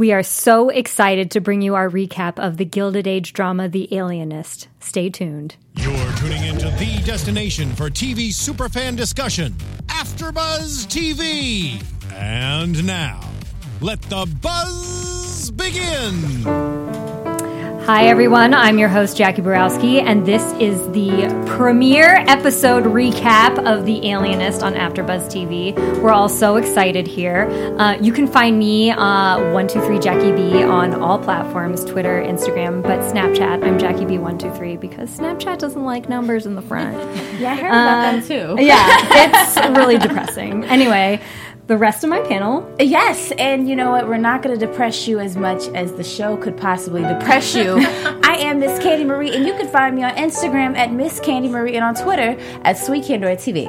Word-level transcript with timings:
We 0.00 0.12
are 0.12 0.22
so 0.22 0.70
excited 0.70 1.32
to 1.32 1.42
bring 1.42 1.60
you 1.60 1.74
our 1.74 1.90
recap 1.90 2.38
of 2.38 2.56
the 2.56 2.64
Gilded 2.64 3.06
Age 3.06 3.34
drama 3.34 3.68
The 3.68 3.86
Alienist. 3.94 4.66
Stay 4.80 5.10
tuned. 5.10 5.56
You're 5.74 6.12
tuning 6.12 6.42
into 6.42 6.70
the 6.78 7.02
destination 7.04 7.74
for 7.74 7.90
TV 7.90 8.30
superfan 8.30 8.96
discussion, 8.96 9.52
AfterBuzz 9.88 10.86
TV. 10.86 11.84
And 12.14 12.82
now, 12.86 13.20
let 13.82 14.00
the 14.00 14.24
buzz 14.40 15.50
begin. 15.50 16.89
Hi, 17.92 18.06
everyone. 18.06 18.54
I'm 18.54 18.78
your 18.78 18.88
host, 18.88 19.16
Jacque 19.16 19.42
Borowski, 19.42 19.98
and 19.98 20.24
this 20.24 20.44
is 20.60 20.80
the 20.92 21.28
premiere 21.44 22.18
episode 22.28 22.84
recap 22.84 23.58
of 23.66 23.84
The 23.84 24.08
Alienist 24.12 24.62
on 24.62 24.74
AfterBuzz 24.74 25.26
TV. 25.26 25.74
We're 26.00 26.12
all 26.12 26.28
so 26.28 26.54
excited 26.54 27.08
here. 27.08 27.48
Uh, 27.80 27.94
you 27.94 28.12
can 28.12 28.28
find 28.28 28.60
me, 28.60 28.92
uh, 28.92 29.40
123 29.52 29.98
Jackie 29.98 30.30
B, 30.30 30.62
on 30.62 31.02
all 31.02 31.18
platforms 31.18 31.84
Twitter, 31.84 32.22
Instagram, 32.22 32.80
but 32.80 33.00
Snapchat, 33.00 33.64
I'm 33.64 33.76
Jackie 33.76 34.04
B123 34.04 34.78
because 34.78 35.10
Snapchat 35.18 35.58
doesn't 35.58 35.84
like 35.84 36.08
numbers 36.08 36.46
in 36.46 36.54
the 36.54 36.62
front. 36.62 36.96
Yeah, 37.40 37.52
I 37.52 37.56
heard 37.56 37.66
about 37.68 38.00
that 38.02 38.24
too. 38.26 38.62
Yeah, 38.62 38.86
it's 39.46 39.56
really 39.78 39.96
depressing. 39.96 40.62
Anyway, 40.64 41.22
the 41.70 41.78
rest 41.78 42.02
of 42.02 42.10
my 42.10 42.18
panel. 42.22 42.68
Yes, 42.80 43.30
and 43.38 43.68
you 43.68 43.76
know 43.76 43.92
what? 43.92 44.08
We're 44.08 44.16
not 44.16 44.42
going 44.42 44.58
to 44.58 44.66
depress 44.66 45.06
you 45.06 45.20
as 45.20 45.36
much 45.36 45.68
as 45.68 45.92
the 45.92 46.02
show 46.02 46.36
could 46.36 46.56
possibly 46.56 47.02
depress 47.02 47.54
you. 47.54 47.76
I 48.24 48.38
am 48.40 48.58
Miss 48.58 48.82
Candy 48.82 49.04
Marie, 49.04 49.32
and 49.32 49.46
you 49.46 49.52
can 49.52 49.68
find 49.68 49.94
me 49.94 50.02
on 50.02 50.10
Instagram 50.16 50.76
at 50.76 50.92
Miss 50.92 51.20
Candy 51.20 51.48
Marie 51.48 51.76
and 51.76 51.84
on 51.84 51.94
Twitter 51.94 52.36
at 52.64 52.76
Sweet 52.76 53.04
Candor 53.04 53.36
TV. 53.36 53.68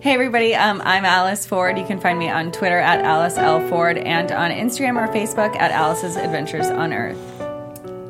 Hey 0.00 0.14
everybody, 0.14 0.54
um, 0.54 0.80
I'm 0.84 1.04
Alice 1.04 1.44
Ford. 1.44 1.76
You 1.76 1.84
can 1.84 1.98
find 1.98 2.20
me 2.20 2.28
on 2.28 2.52
Twitter 2.52 2.78
at 2.78 3.00
Alice 3.00 3.36
L 3.36 3.66
Ford 3.68 3.98
and 3.98 4.30
on 4.30 4.52
Instagram 4.52 4.96
or 4.96 5.12
Facebook 5.12 5.56
at 5.56 5.72
Alice's 5.72 6.14
Adventures 6.14 6.68
on 6.68 6.92
Earth. 6.92 7.18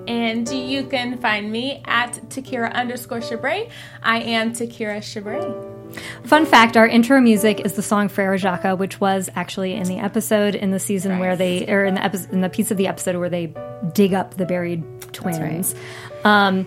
And 0.06 0.46
you 0.50 0.84
can 0.84 1.16
find 1.16 1.50
me 1.50 1.82
at 1.86 2.12
Takira 2.28 2.74
underscore 2.74 3.20
Shabrae. 3.20 3.70
I 4.02 4.18
am 4.18 4.52
Takira 4.52 4.98
Shabrae. 4.98 5.77
Fun 6.24 6.46
fact: 6.46 6.76
Our 6.76 6.86
intro 6.86 7.20
music 7.20 7.60
is 7.60 7.74
the 7.74 7.82
song 7.82 8.08
Frere 8.08 8.36
Jacques, 8.38 8.78
which 8.78 9.00
was 9.00 9.30
actually 9.34 9.74
in 9.74 9.84
the 9.84 9.98
episode 9.98 10.54
in 10.54 10.70
the 10.70 10.80
season 10.80 11.12
right. 11.12 11.20
where 11.20 11.36
they, 11.36 11.66
or 11.66 11.84
in 11.84 11.94
the 11.94 12.04
episode, 12.04 12.32
in 12.32 12.40
the 12.40 12.48
piece 12.48 12.70
of 12.70 12.76
the 12.76 12.86
episode 12.86 13.16
where 13.16 13.30
they 13.30 13.54
dig 13.92 14.14
up 14.14 14.34
the 14.34 14.46
buried 14.46 14.84
twins. 15.12 15.74
Right. 15.74 15.84
Um, 16.24 16.66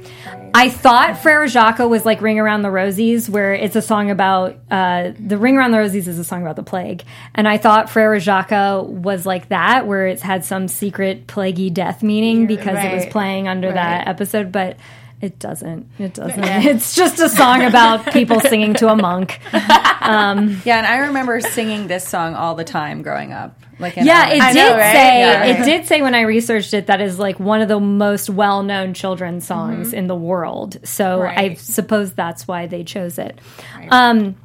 I 0.54 0.70
thought 0.70 1.18
Frere 1.18 1.48
Jacques 1.48 1.80
was 1.80 2.06
like 2.06 2.22
"Ring 2.22 2.40
Around 2.40 2.62
the 2.62 2.70
Rosies," 2.70 3.30
where 3.30 3.54
it's 3.54 3.76
a 3.76 3.82
song 3.82 4.10
about 4.10 4.58
uh, 4.70 5.12
the 5.20 5.38
"Ring 5.38 5.58
Around 5.58 5.72
the 5.72 5.78
Rosies" 5.78 6.08
is 6.08 6.20
a 6.20 6.24
song 6.24 6.42
about 6.42 6.56
the 6.56 6.64
plague, 6.64 7.04
and 7.36 7.48
I 7.48 7.58
thought 7.58 7.90
Frere 7.90 8.20
Jacques 8.20 8.52
was 8.52 9.26
like 9.26 9.50
that, 9.50 9.88
where 9.88 10.08
it 10.08 10.22
had 10.22 10.46
some 10.46 10.68
secret 10.68 11.28
plaguey 11.28 11.70
death 11.70 12.02
meaning 12.02 12.48
because 12.48 12.78
it 12.84 12.94
was 12.94 13.06
playing 13.08 13.48
under 13.48 13.72
that 13.72 14.08
episode, 14.08 14.52
but 14.52 14.78
it 15.22 15.38
doesn't. 15.38 15.88
It 16.00 16.14
doesn't. 16.14 16.44
It's 16.72 16.96
just 16.96 17.20
a 17.20 17.30
song 17.30 17.64
about 17.64 18.12
people 18.12 18.40
singing 18.42 18.74
to 18.76 18.90
a 18.90 18.96
monk. 18.96 19.40
Um, 19.54 20.62
yeah, 20.66 20.78
and 20.78 20.88
I 20.88 21.08
remember 21.08 21.40
singing 21.42 21.88
this 21.88 22.08
song 22.08 22.34
all 22.34 22.56
the 22.56 22.64
time 22.64 23.04
growing 23.04 23.32
up. 23.32 23.60
Like 23.80 23.96
yeah, 23.96 24.30
it 24.30 24.42
I 24.42 24.54
did 24.54 24.60
know, 24.60 24.78
right? 24.78 24.92
say 24.94 25.20
yeah. 25.20 25.44
it 25.46 25.66
did 25.66 25.88
say 25.88 26.02
when 26.02 26.14
I 26.14 26.22
researched 26.22 26.74
it 26.74 26.88
that 26.88 27.02
is 27.02 27.18
like 27.18 27.40
one 27.40 27.62
of 27.62 27.68
the 27.68 27.80
most 27.80 28.30
well 28.30 28.64
known 28.64 28.94
children's 28.94 29.46
songs 29.46 29.90
mm-hmm. 29.90 29.98
in 29.98 30.08
the 30.08 30.16
world. 30.16 30.78
So 30.88 31.22
right. 31.22 31.52
I 31.52 31.54
suppose 31.56 32.14
that's 32.14 32.48
why 32.48 32.68
they 32.68 32.84
chose 32.84 33.18
it. 33.18 33.40
Right. 33.76 33.90
Um, 33.92 34.36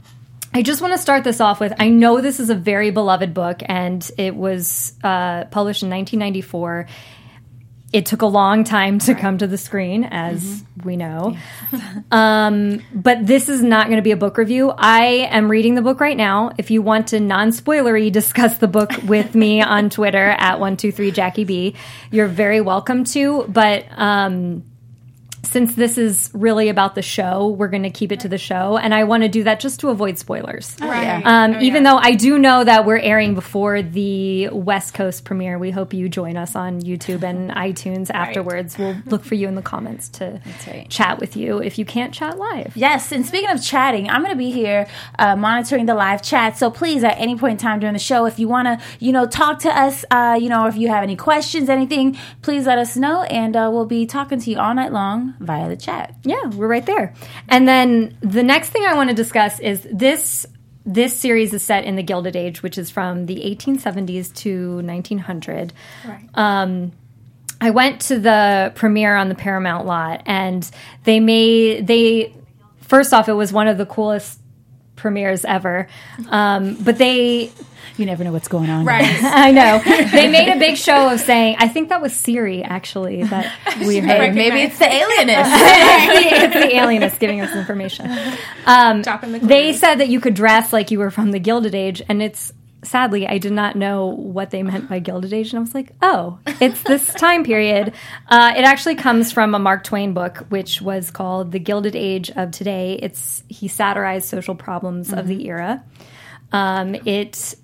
I 0.54 0.62
just 0.62 0.80
want 0.80 0.94
to 0.94 0.98
start 0.98 1.22
this 1.22 1.40
off 1.40 1.60
with 1.60 1.74
I 1.78 1.88
know 1.88 2.22
this 2.22 2.40
is 2.40 2.48
a 2.48 2.54
very 2.54 2.90
beloved 2.90 3.34
book, 3.34 3.62
and 3.66 4.08
it 4.16 4.34
was 4.34 4.94
uh, 5.04 5.44
published 5.44 5.82
in 5.82 5.90
1994 5.90 6.86
it 7.96 8.04
took 8.04 8.20
a 8.20 8.26
long 8.26 8.62
time 8.62 8.98
to 8.98 9.14
right. 9.14 9.20
come 9.22 9.38
to 9.38 9.46
the 9.46 9.56
screen, 9.56 10.04
as 10.04 10.44
mm-hmm. 10.44 10.86
we 10.86 10.96
know. 10.96 11.34
Yeah. 11.72 12.02
um, 12.12 12.82
but 12.92 13.26
this 13.26 13.48
is 13.48 13.62
not 13.62 13.86
going 13.86 13.96
to 13.96 14.02
be 14.02 14.10
a 14.10 14.18
book 14.18 14.36
review. 14.36 14.70
I 14.70 15.26
am 15.30 15.50
reading 15.50 15.76
the 15.76 15.80
book 15.80 15.98
right 15.98 16.16
now. 16.16 16.50
If 16.58 16.70
you 16.70 16.82
want 16.82 17.08
to 17.08 17.20
non 17.20 17.52
spoilery 17.52 18.12
discuss 18.12 18.58
the 18.58 18.68
book 18.68 18.92
with 19.04 19.34
me 19.34 19.62
on 19.62 19.88
Twitter 19.88 20.28
at 20.38 20.60
one 20.60 20.76
two 20.76 20.92
three 20.92 21.10
Jackie 21.10 21.44
B, 21.44 21.74
you're 22.10 22.28
very 22.28 22.60
welcome 22.60 23.04
to. 23.04 23.46
But 23.48 23.86
um, 23.92 24.62
since 25.46 25.74
this 25.74 25.98
is 25.98 26.30
really 26.32 26.68
about 26.68 26.94
the 26.94 27.02
show, 27.02 27.48
we're 27.48 27.68
going 27.68 27.84
to 27.84 27.90
keep 27.90 28.12
it 28.12 28.20
to 28.20 28.28
the 28.28 28.38
show, 28.38 28.76
and 28.76 28.94
I 28.94 29.04
want 29.04 29.22
to 29.22 29.28
do 29.28 29.44
that 29.44 29.60
just 29.60 29.80
to 29.80 29.88
avoid 29.88 30.18
spoilers. 30.18 30.76
Oh, 30.80 30.88
right. 30.88 31.22
Um, 31.24 31.54
oh, 31.54 31.60
even 31.60 31.84
yeah. 31.84 31.92
though 31.92 31.98
I 31.98 32.14
do 32.14 32.38
know 32.38 32.64
that 32.64 32.84
we're 32.84 32.98
airing 32.98 33.34
before 33.34 33.82
the 33.82 34.48
West 34.48 34.94
Coast 34.94 35.24
premiere, 35.24 35.58
we 35.58 35.70
hope 35.70 35.94
you 35.94 36.08
join 36.08 36.36
us 36.36 36.56
on 36.56 36.80
YouTube 36.80 37.22
and 37.22 37.50
iTunes 37.66 38.10
afterwards. 38.10 38.78
Right. 38.78 38.96
We'll 38.96 39.02
look 39.06 39.24
for 39.24 39.34
you 39.34 39.48
in 39.48 39.54
the 39.54 39.62
comments 39.62 40.08
to 40.10 40.40
right. 40.66 40.88
chat 40.90 41.20
with 41.20 41.36
you 41.36 41.58
if 41.58 41.78
you 41.78 41.84
can't 41.84 42.12
chat 42.12 42.38
live. 42.38 42.76
Yes, 42.76 43.12
and 43.12 43.24
speaking 43.24 43.50
of 43.50 43.62
chatting, 43.62 44.10
I'm 44.10 44.22
going 44.22 44.34
to 44.34 44.38
be 44.38 44.50
here 44.50 44.86
uh, 45.18 45.36
monitoring 45.36 45.86
the 45.86 45.94
live 45.94 46.22
chat. 46.22 46.58
So 46.58 46.70
please, 46.70 47.04
at 47.04 47.18
any 47.18 47.36
point 47.36 47.52
in 47.52 47.58
time 47.58 47.80
during 47.80 47.94
the 47.94 47.98
show, 47.98 48.26
if 48.26 48.38
you 48.38 48.48
want 48.48 48.66
to, 48.66 48.84
you 48.98 49.12
know, 49.12 49.26
talk 49.26 49.60
to 49.60 49.70
us, 49.70 50.04
uh, 50.10 50.38
you 50.40 50.48
know, 50.48 50.66
if 50.66 50.76
you 50.76 50.88
have 50.88 51.02
any 51.02 51.16
questions, 51.16 51.68
anything, 51.68 52.18
please 52.42 52.66
let 52.66 52.78
us 52.78 52.96
know, 52.96 53.22
and 53.24 53.56
uh, 53.56 53.70
we'll 53.72 53.86
be 53.86 54.06
talking 54.06 54.40
to 54.40 54.50
you 54.50 54.58
all 54.58 54.74
night 54.74 54.92
long 54.92 55.34
via 55.38 55.68
the 55.68 55.76
chat. 55.76 56.14
Yeah, 56.24 56.46
we're 56.46 56.68
right 56.68 56.84
there. 56.86 57.14
And 57.48 57.66
then 57.66 58.16
the 58.20 58.42
next 58.42 58.70
thing 58.70 58.84
I 58.84 58.94
want 58.94 59.10
to 59.10 59.16
discuss 59.16 59.60
is 59.60 59.86
this 59.90 60.46
this 60.88 61.16
series 61.18 61.52
is 61.52 61.62
set 61.64 61.84
in 61.84 61.96
the 61.96 62.02
Gilded 62.02 62.36
Age, 62.36 62.62
which 62.62 62.78
is 62.78 62.90
from 62.90 63.26
the 63.26 63.36
1870s 63.36 64.32
to 64.36 64.76
1900. 64.82 65.72
Right. 66.06 66.28
Um, 66.34 66.92
I 67.60 67.70
went 67.70 68.02
to 68.02 68.20
the 68.20 68.70
premiere 68.76 69.16
on 69.16 69.28
the 69.28 69.34
Paramount 69.34 69.86
lot, 69.86 70.22
and 70.26 70.68
they 71.04 71.18
made 71.18 71.86
they 71.86 72.34
first 72.82 73.12
off, 73.12 73.28
it 73.28 73.32
was 73.32 73.52
one 73.52 73.68
of 73.68 73.78
the 73.78 73.86
coolest 73.86 74.40
premieres 74.94 75.44
ever. 75.44 75.88
Um, 76.28 76.76
but 76.82 76.98
they 76.98 77.50
you 77.98 78.06
never 78.06 78.24
know 78.24 78.32
what's 78.32 78.48
going 78.48 78.70
on. 78.70 78.84
Right. 78.84 79.04
I 79.22 79.52
know. 79.52 79.80
They 80.10 80.28
made 80.28 80.52
a 80.52 80.58
big 80.58 80.76
show 80.76 81.12
of 81.12 81.20
saying, 81.20 81.56
I 81.58 81.68
think 81.68 81.88
that 81.88 82.00
was 82.02 82.14
Siri, 82.14 82.62
actually, 82.62 83.22
that 83.24 83.78
we 83.86 83.98
heard. 83.98 84.34
Maybe 84.34 84.62
it's 84.62 84.78
the 84.78 84.86
alienist. 84.86 85.50
it's 85.52 86.54
the 86.54 86.76
alienist 86.76 87.18
giving 87.18 87.40
us 87.40 87.54
information. 87.54 88.10
Um, 88.66 89.02
the 89.02 89.40
they 89.42 89.72
said 89.72 89.96
that 89.96 90.08
you 90.08 90.20
could 90.20 90.34
dress 90.34 90.72
like 90.72 90.90
you 90.90 90.98
were 90.98 91.10
from 91.10 91.30
the 91.30 91.38
Gilded 91.38 91.74
Age, 91.74 92.02
and 92.08 92.22
it's 92.22 92.52
sadly, 92.86 93.26
I 93.26 93.38
did 93.38 93.52
not 93.52 93.76
know 93.76 94.06
what 94.06 94.50
they 94.50 94.62
meant 94.62 94.88
by 94.88 95.00
Gilded 95.00 95.32
Age, 95.32 95.50
and 95.50 95.58
I 95.58 95.60
was 95.60 95.74
like, 95.74 95.92
oh, 96.02 96.38
it's 96.60 96.82
this 96.82 97.12
time 97.14 97.44
period. 97.44 97.92
Uh, 98.28 98.54
it 98.56 98.64
actually 98.64 98.94
comes 98.94 99.32
from 99.32 99.54
a 99.54 99.58
Mark 99.58 99.84
Twain 99.84 100.14
book, 100.14 100.46
which 100.48 100.80
was 100.80 101.10
called 101.10 101.52
The 101.52 101.58
Gilded 101.58 101.96
Age 101.96 102.30
of 102.30 102.52
Today. 102.52 102.98
It's 103.02 103.42
he 103.48 103.68
satirized 103.68 104.28
social 104.28 104.54
problems 104.54 105.08
mm-hmm. 105.08 105.18
of 105.18 105.26
the 105.26 105.48
era. 105.48 105.84
Um, 106.52 106.94
it 106.94 107.54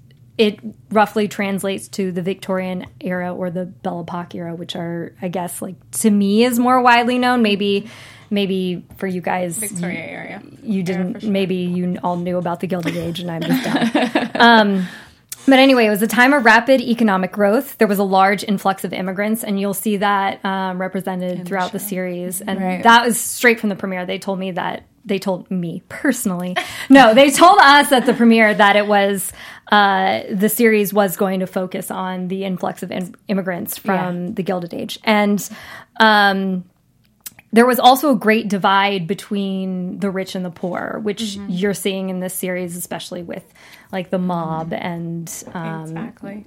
it 0.42 0.58
roughly 0.91 1.28
translates 1.28 1.86
to 1.86 2.10
the 2.10 2.20
Victorian 2.20 2.86
era 3.00 3.32
or 3.32 3.48
the 3.48 3.64
Belle 3.64 4.00
Epoque 4.00 4.34
era, 4.34 4.56
which 4.56 4.75
are, 4.75 5.14
I 5.22 5.28
guess, 5.28 5.62
like 5.62 5.76
to 6.00 6.10
me 6.10 6.42
is 6.42 6.58
more 6.58 6.80
widely 6.80 7.16
known. 7.16 7.42
Maybe, 7.42 7.88
maybe 8.28 8.84
for 8.97 9.06
you 9.06 9.20
guys, 9.20 9.56
Victoria 9.56 10.00
area, 10.00 10.42
you 10.64 10.82
didn't. 10.82 11.20
Sure. 11.20 11.31
Maybe 11.31 11.54
you 11.54 11.97
all 12.02 12.16
knew 12.16 12.38
about 12.38 12.58
the 12.58 12.66
Gilded 12.66 12.97
Age, 12.97 13.20
and 13.20 13.31
I'm 13.31 13.42
just 13.42 13.64
dumb. 13.64 14.31
um, 14.34 14.88
but 15.47 15.60
anyway, 15.60 15.86
it 15.86 15.91
was 15.91 16.02
a 16.02 16.08
time 16.08 16.32
of 16.32 16.44
rapid 16.44 16.81
economic 16.81 17.31
growth. 17.31 17.78
There 17.78 17.88
was 17.88 18.00
a 18.00 18.04
large 18.04 18.42
influx 18.42 18.82
of 18.82 18.92
immigrants, 18.92 19.44
and 19.44 19.60
you'll 19.60 19.75
see 19.75 19.98
that 19.98 20.44
um, 20.44 20.81
represented 20.81 21.47
throughout 21.47 21.70
the, 21.70 21.78
the 21.78 21.84
series. 21.84 22.41
And 22.41 22.60
right. 22.60 22.82
that 22.82 23.06
was 23.06 23.20
straight 23.20 23.60
from 23.60 23.69
the 23.69 23.76
premiere. 23.76 24.06
They 24.06 24.19
told 24.19 24.41
me 24.41 24.50
that 24.52 24.82
they 25.04 25.18
told 25.18 25.50
me 25.50 25.82
personally. 25.88 26.56
No, 26.88 27.14
they 27.14 27.30
told 27.30 27.58
us 27.60 27.90
at 27.92 28.06
the 28.06 28.12
premiere 28.12 28.52
that 28.52 28.76
it 28.76 28.86
was 28.86 29.32
uh, 29.70 30.22
the 30.30 30.48
series 30.48 30.92
was 30.92 31.16
going 31.16 31.40
to 31.40 31.46
focus 31.46 31.90
on 31.90 32.28
the 32.28 32.44
influx 32.44 32.82
of 32.82 32.90
in- 32.90 33.14
immigrants 33.28 33.78
from 33.78 34.26
yeah. 34.26 34.30
the 34.32 34.42
Gilded 34.42 34.75
Age, 34.75 34.99
and 35.04 35.49
um, 35.99 36.64
there 37.52 37.64
was 37.64 37.78
also 37.78 38.10
a 38.10 38.16
great 38.16 38.49
divide 38.49 39.06
between 39.06 40.00
the 40.00 40.10
rich 40.10 40.34
and 40.34 40.44
the 40.44 40.50
poor, 40.50 40.99
which 41.02 41.22
mm-hmm. 41.22 41.50
you're 41.50 41.72
seeing 41.72 42.10
in 42.10 42.20
this 42.20 42.34
series, 42.34 42.76
especially 42.76 43.22
with 43.22 43.44
like 43.90 44.10
the 44.10 44.19
mob 44.19 44.72
and 44.72 45.44
um, 45.54 45.82
exactly 45.82 46.46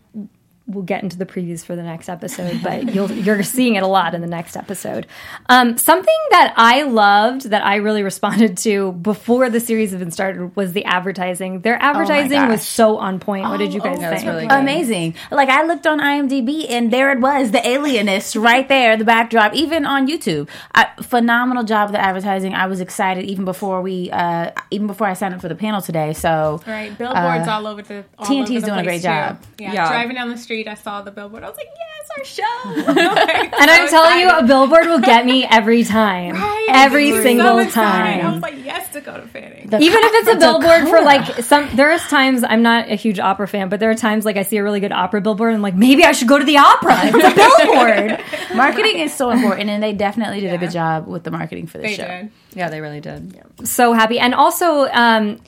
we'll 0.68 0.84
get 0.84 1.04
into 1.04 1.18
the 1.18 1.26
previews 1.26 1.64
for 1.64 1.76
the 1.76 1.84
next 1.84 2.10
episode, 2.10 2.62
but 2.64 2.94
you'll 2.94 3.12
you're 3.26 3.44
seeing 3.44 3.76
it 3.76 3.84
a 3.84 3.88
lot 3.88 4.16
in 4.16 4.22
the 4.22 4.28
next 4.28 4.56
episode. 4.56 5.06
Um, 5.48 5.78
something 5.78 6.16
that 6.32 6.54
I 6.58 6.84
loved 6.84 7.50
that 7.52 7.64
I 7.64 7.76
really 7.76 8.04
responded 8.04 8.58
to 8.60 8.94
before 8.94 9.50
the 9.50 9.60
series 9.60 9.94
even 9.94 10.12
started 10.12 10.56
was 10.56 10.74
the 10.74 10.86
advertising. 10.86 11.62
Their 11.62 11.76
oh 11.76 11.86
advertising 11.86 12.40
oh 12.40 12.48
was 12.50 12.66
so 12.66 12.98
on 12.98 13.20
point. 13.20 13.44
What 13.44 13.58
did 13.58 13.74
you 13.74 13.82
guys 13.82 14.00
oh, 14.00 14.10
think? 14.10 14.26
Really 14.26 14.46
Amazing. 14.46 15.16
Like 15.32 15.50
I 15.50 15.64
looked 15.64 15.86
on 15.86 16.00
IMDb 16.00 16.66
and 16.70 16.92
there 16.92 17.12
it 17.12 17.20
was, 17.20 17.52
the 17.52 17.66
Alienist 17.66 18.36
right 18.36 18.68
there, 18.68 18.98
the 18.98 19.06
backdrop. 19.06 19.54
Even 19.54 19.86
on 19.86 20.08
YouTube, 20.08 20.50
I, 20.74 20.88
phenomenal 21.02 21.64
job 21.64 21.90
of 21.90 21.92
the 21.94 22.02
advertising. 22.02 22.56
I 22.56 22.66
was 22.66 22.82
excited 22.82 23.26
even 23.26 23.46
before 23.46 23.82
we, 23.82 24.10
uh, 24.12 24.52
even 24.72 24.88
before 24.88 25.08
I 25.08 25.14
signed 25.14 25.36
up 25.36 25.42
for 25.42 25.50
the 25.50 25.56
panel 25.56 25.82
today. 25.82 26.14
So 26.14 26.62
right, 26.66 26.96
billboards 26.98 27.48
uh, 27.48 27.52
all 27.52 27.68
over 27.68 27.82
the 27.84 28.04
all 28.18 28.26
TNT's 28.26 28.50
over 28.50 28.60
the 28.60 28.66
doing 28.66 28.80
a 28.80 28.84
great 28.84 28.98
too. 28.98 29.04
job. 29.04 29.44
Yeah, 29.60 29.74
yeah, 29.74 29.88
driving 29.90 30.16
down 30.16 30.30
the 30.30 30.38
street 30.38 30.55
street, 30.56 30.68
I 30.70 30.76
saw 30.76 31.02
the 31.02 31.12
billboard. 31.12 31.44
I 31.44 31.50
was 31.50 31.58
like, 31.58 31.68
yes, 31.78 32.10
our 32.18 32.26
show. 32.26 32.92
like, 33.02 33.54
and 33.60 33.72
I'm 33.72 33.90
telling 33.90 34.20
you, 34.20 34.30
a 34.30 34.44
billboard 34.44 34.88
will 34.88 35.02
get 35.02 35.26
me 35.26 35.44
every 35.44 35.84
time. 35.98 36.36
Right. 36.36 36.68
Every 36.70 37.12
single 37.22 37.64
so 37.66 37.70
time. 37.70 38.26
I 38.26 38.32
was 38.32 38.42
like, 38.42 38.64
yes, 38.64 38.94
Dakota 38.94 39.28
Fanning. 39.28 39.68
The 39.70 39.80
Even 39.80 40.00
if 40.02 40.12
it's 40.14 40.36
a 40.36 40.38
billboard 40.38 40.88
for 40.88 41.02
like 41.02 41.44
some, 41.44 41.68
there's 41.76 42.02
times 42.08 42.44
I'm 42.44 42.62
not 42.62 42.90
a 42.90 42.96
huge 42.96 43.20
opera 43.20 43.48
fan, 43.48 43.68
but 43.68 43.80
there 43.80 43.90
are 43.90 43.96
times 43.96 44.24
like 44.24 44.38
I 44.38 44.44
see 44.44 44.58
a 44.58 44.64
really 44.64 44.80
good 44.80 44.94
opera 44.94 45.20
billboard 45.20 45.50
and 45.50 45.58
I'm 45.58 45.62
like, 45.62 45.76
maybe 45.76 46.06
I 46.06 46.14
should 46.14 46.30
go 46.30 46.40
to 46.40 46.46
the 46.46 46.58
opera. 46.58 46.96
It's 47.04 47.16
a 47.16 47.36
billboard. 47.36 48.56
marketing 48.56 49.00
is 49.00 49.14
so 49.14 49.30
important, 49.32 49.70
and 49.70 49.84
they 49.84 49.94
definitely 49.94 50.40
did 50.40 50.48
yeah. 50.48 50.54
a 50.54 50.58
good 50.58 50.72
job 50.72 51.08
with 51.08 51.24
the 51.24 51.32
marketing 51.32 51.68
for 51.68 51.80
the 51.80 51.90
show. 51.90 52.08
Did. 52.08 52.32
Yeah, 52.54 52.70
they 52.70 52.80
really 52.80 53.02
did. 53.02 53.34
Yeah. 53.36 53.66
So 53.66 53.92
happy. 53.92 54.20
And 54.20 54.34
also, 54.34 54.86
um, 54.86 55.40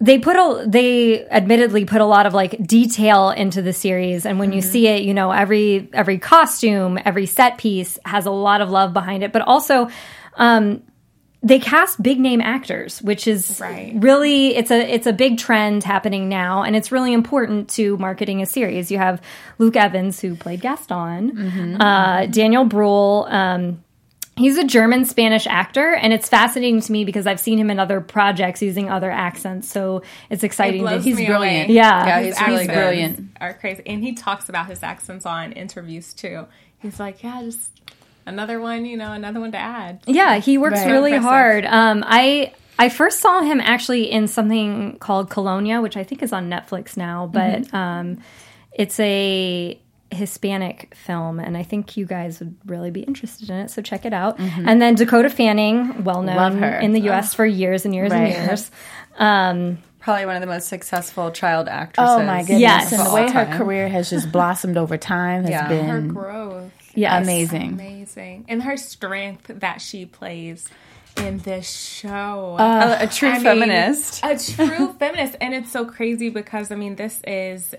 they 0.00 0.18
put 0.18 0.36
a 0.36 0.66
they 0.66 1.26
admittedly 1.28 1.84
put 1.84 2.00
a 2.00 2.04
lot 2.04 2.26
of 2.26 2.34
like 2.34 2.64
detail 2.66 3.30
into 3.30 3.62
the 3.62 3.72
series 3.72 4.26
and 4.26 4.38
when 4.38 4.50
mm-hmm. 4.50 4.56
you 4.56 4.62
see 4.62 4.86
it 4.86 5.02
you 5.02 5.14
know 5.14 5.30
every 5.30 5.88
every 5.92 6.18
costume 6.18 6.98
every 7.04 7.26
set 7.26 7.58
piece 7.58 7.98
has 8.04 8.26
a 8.26 8.30
lot 8.30 8.60
of 8.60 8.70
love 8.70 8.92
behind 8.92 9.22
it 9.22 9.32
but 9.32 9.42
also 9.42 9.88
um 10.34 10.82
they 11.42 11.58
cast 11.58 12.02
big 12.02 12.18
name 12.20 12.40
actors 12.40 13.00
which 13.02 13.26
is 13.26 13.58
right. 13.60 13.94
really 13.96 14.54
it's 14.54 14.70
a 14.70 14.94
it's 14.94 15.06
a 15.06 15.12
big 15.12 15.38
trend 15.38 15.82
happening 15.82 16.28
now 16.28 16.62
and 16.62 16.76
it's 16.76 16.92
really 16.92 17.12
important 17.12 17.68
to 17.70 17.96
marketing 17.96 18.42
a 18.42 18.46
series 18.46 18.90
you 18.90 18.98
have 18.98 19.22
luke 19.58 19.76
evans 19.76 20.20
who 20.20 20.36
played 20.36 20.60
gaston 20.60 21.32
mm-hmm. 21.32 21.80
uh, 21.80 22.26
daniel 22.26 22.64
bruhl 22.64 23.26
um, 23.30 23.82
He's 24.38 24.58
a 24.58 24.64
German 24.64 25.06
Spanish 25.06 25.46
actor, 25.46 25.94
and 25.94 26.12
it's 26.12 26.28
fascinating 26.28 26.82
to 26.82 26.92
me 26.92 27.06
because 27.06 27.26
I've 27.26 27.40
seen 27.40 27.58
him 27.58 27.70
in 27.70 27.78
other 27.78 28.02
projects 28.02 28.60
using 28.60 28.90
other 28.90 29.10
accents. 29.10 29.70
So 29.70 30.02
it's 30.28 30.44
exciting. 30.44 30.86
It 30.86 30.90
to, 30.90 31.00
he's 31.00 31.16
brilliant. 31.16 31.68
Away. 31.70 31.74
Yeah, 31.74 32.06
yeah 32.06 32.20
he's 32.20 32.40
really 32.42 32.66
brilliant. 32.66 33.30
Are 33.40 33.54
crazy, 33.54 33.82
and 33.86 34.02
he 34.02 34.12
talks 34.12 34.50
about 34.50 34.66
his 34.66 34.82
accents 34.82 35.24
on 35.24 35.52
interviews 35.52 36.12
too. 36.12 36.46
He's 36.80 37.00
like, 37.00 37.22
yeah, 37.22 37.42
just 37.42 37.70
another 38.26 38.60
one, 38.60 38.84
you 38.84 38.98
know, 38.98 39.12
another 39.12 39.40
one 39.40 39.52
to 39.52 39.58
add. 39.58 40.02
Yeah, 40.06 40.38
he 40.38 40.58
works 40.58 40.80
right. 40.80 40.90
really 40.90 41.16
hard. 41.16 41.64
Um, 41.64 42.04
I 42.06 42.52
I 42.78 42.90
first 42.90 43.20
saw 43.20 43.40
him 43.40 43.60
actually 43.60 44.10
in 44.10 44.28
something 44.28 44.98
called 44.98 45.30
Colonia, 45.30 45.80
which 45.80 45.96
I 45.96 46.04
think 46.04 46.22
is 46.22 46.34
on 46.34 46.50
Netflix 46.50 46.96
now, 46.96 47.26
but 47.26 47.62
mm-hmm. 47.62 47.76
um, 47.76 48.18
it's 48.72 49.00
a 49.00 49.80
Hispanic 50.10 50.94
film, 50.94 51.40
and 51.40 51.56
I 51.56 51.62
think 51.62 51.96
you 51.96 52.06
guys 52.06 52.38
would 52.40 52.56
really 52.64 52.90
be 52.90 53.00
interested 53.00 53.50
in 53.50 53.56
it. 53.56 53.70
So 53.70 53.82
check 53.82 54.04
it 54.04 54.12
out. 54.12 54.38
Mm-hmm. 54.38 54.68
And 54.68 54.80
then 54.80 54.94
Dakota 54.94 55.30
Fanning, 55.30 56.04
well 56.04 56.22
known 56.22 56.62
in 56.62 56.92
the 56.92 57.00
U.S. 57.02 57.32
Oh. 57.32 57.36
for 57.36 57.46
years 57.46 57.84
and 57.84 57.94
years 57.94 58.10
right. 58.10 58.32
and 58.32 58.46
years. 58.46 58.70
Um, 59.18 59.78
Probably 59.98 60.26
one 60.26 60.36
of 60.36 60.42
the 60.42 60.46
most 60.46 60.68
successful 60.68 61.30
child 61.30 61.68
actresses. 61.68 62.16
Oh 62.16 62.22
my 62.22 62.42
goodness! 62.42 62.60
Yes. 62.60 62.92
and 62.92 63.06
the 63.06 63.14
way 63.14 63.30
her 63.30 63.46
career 63.56 63.88
has 63.88 64.10
just 64.10 64.30
blossomed 64.30 64.76
over 64.76 64.98
time 64.98 65.44
has 65.44 65.50
yeah. 65.50 65.68
been 65.68 65.86
her 65.86 66.02
growth. 66.02 66.70
Yeah, 66.94 67.18
amazing, 67.18 67.72
amazing, 67.72 68.44
and 68.46 68.62
her 68.62 68.76
strength 68.76 69.46
that 69.46 69.80
she 69.80 70.04
plays 70.04 70.68
in 71.16 71.38
this 71.38 71.68
show. 71.68 72.56
Uh, 72.58 72.98
a, 73.00 73.04
a, 73.04 73.08
true 73.08 73.30
I 73.30 73.40
feminist. 73.40 74.22
Mean, 74.22 74.32
a 74.32 74.38
true 74.38 74.92
feminist. 74.98 75.36
And 75.40 75.54
it's 75.54 75.72
so 75.72 75.84
crazy 75.84 76.28
because, 76.30 76.70
I 76.70 76.76
mean, 76.76 76.96
this 76.96 77.20
is 77.26 77.74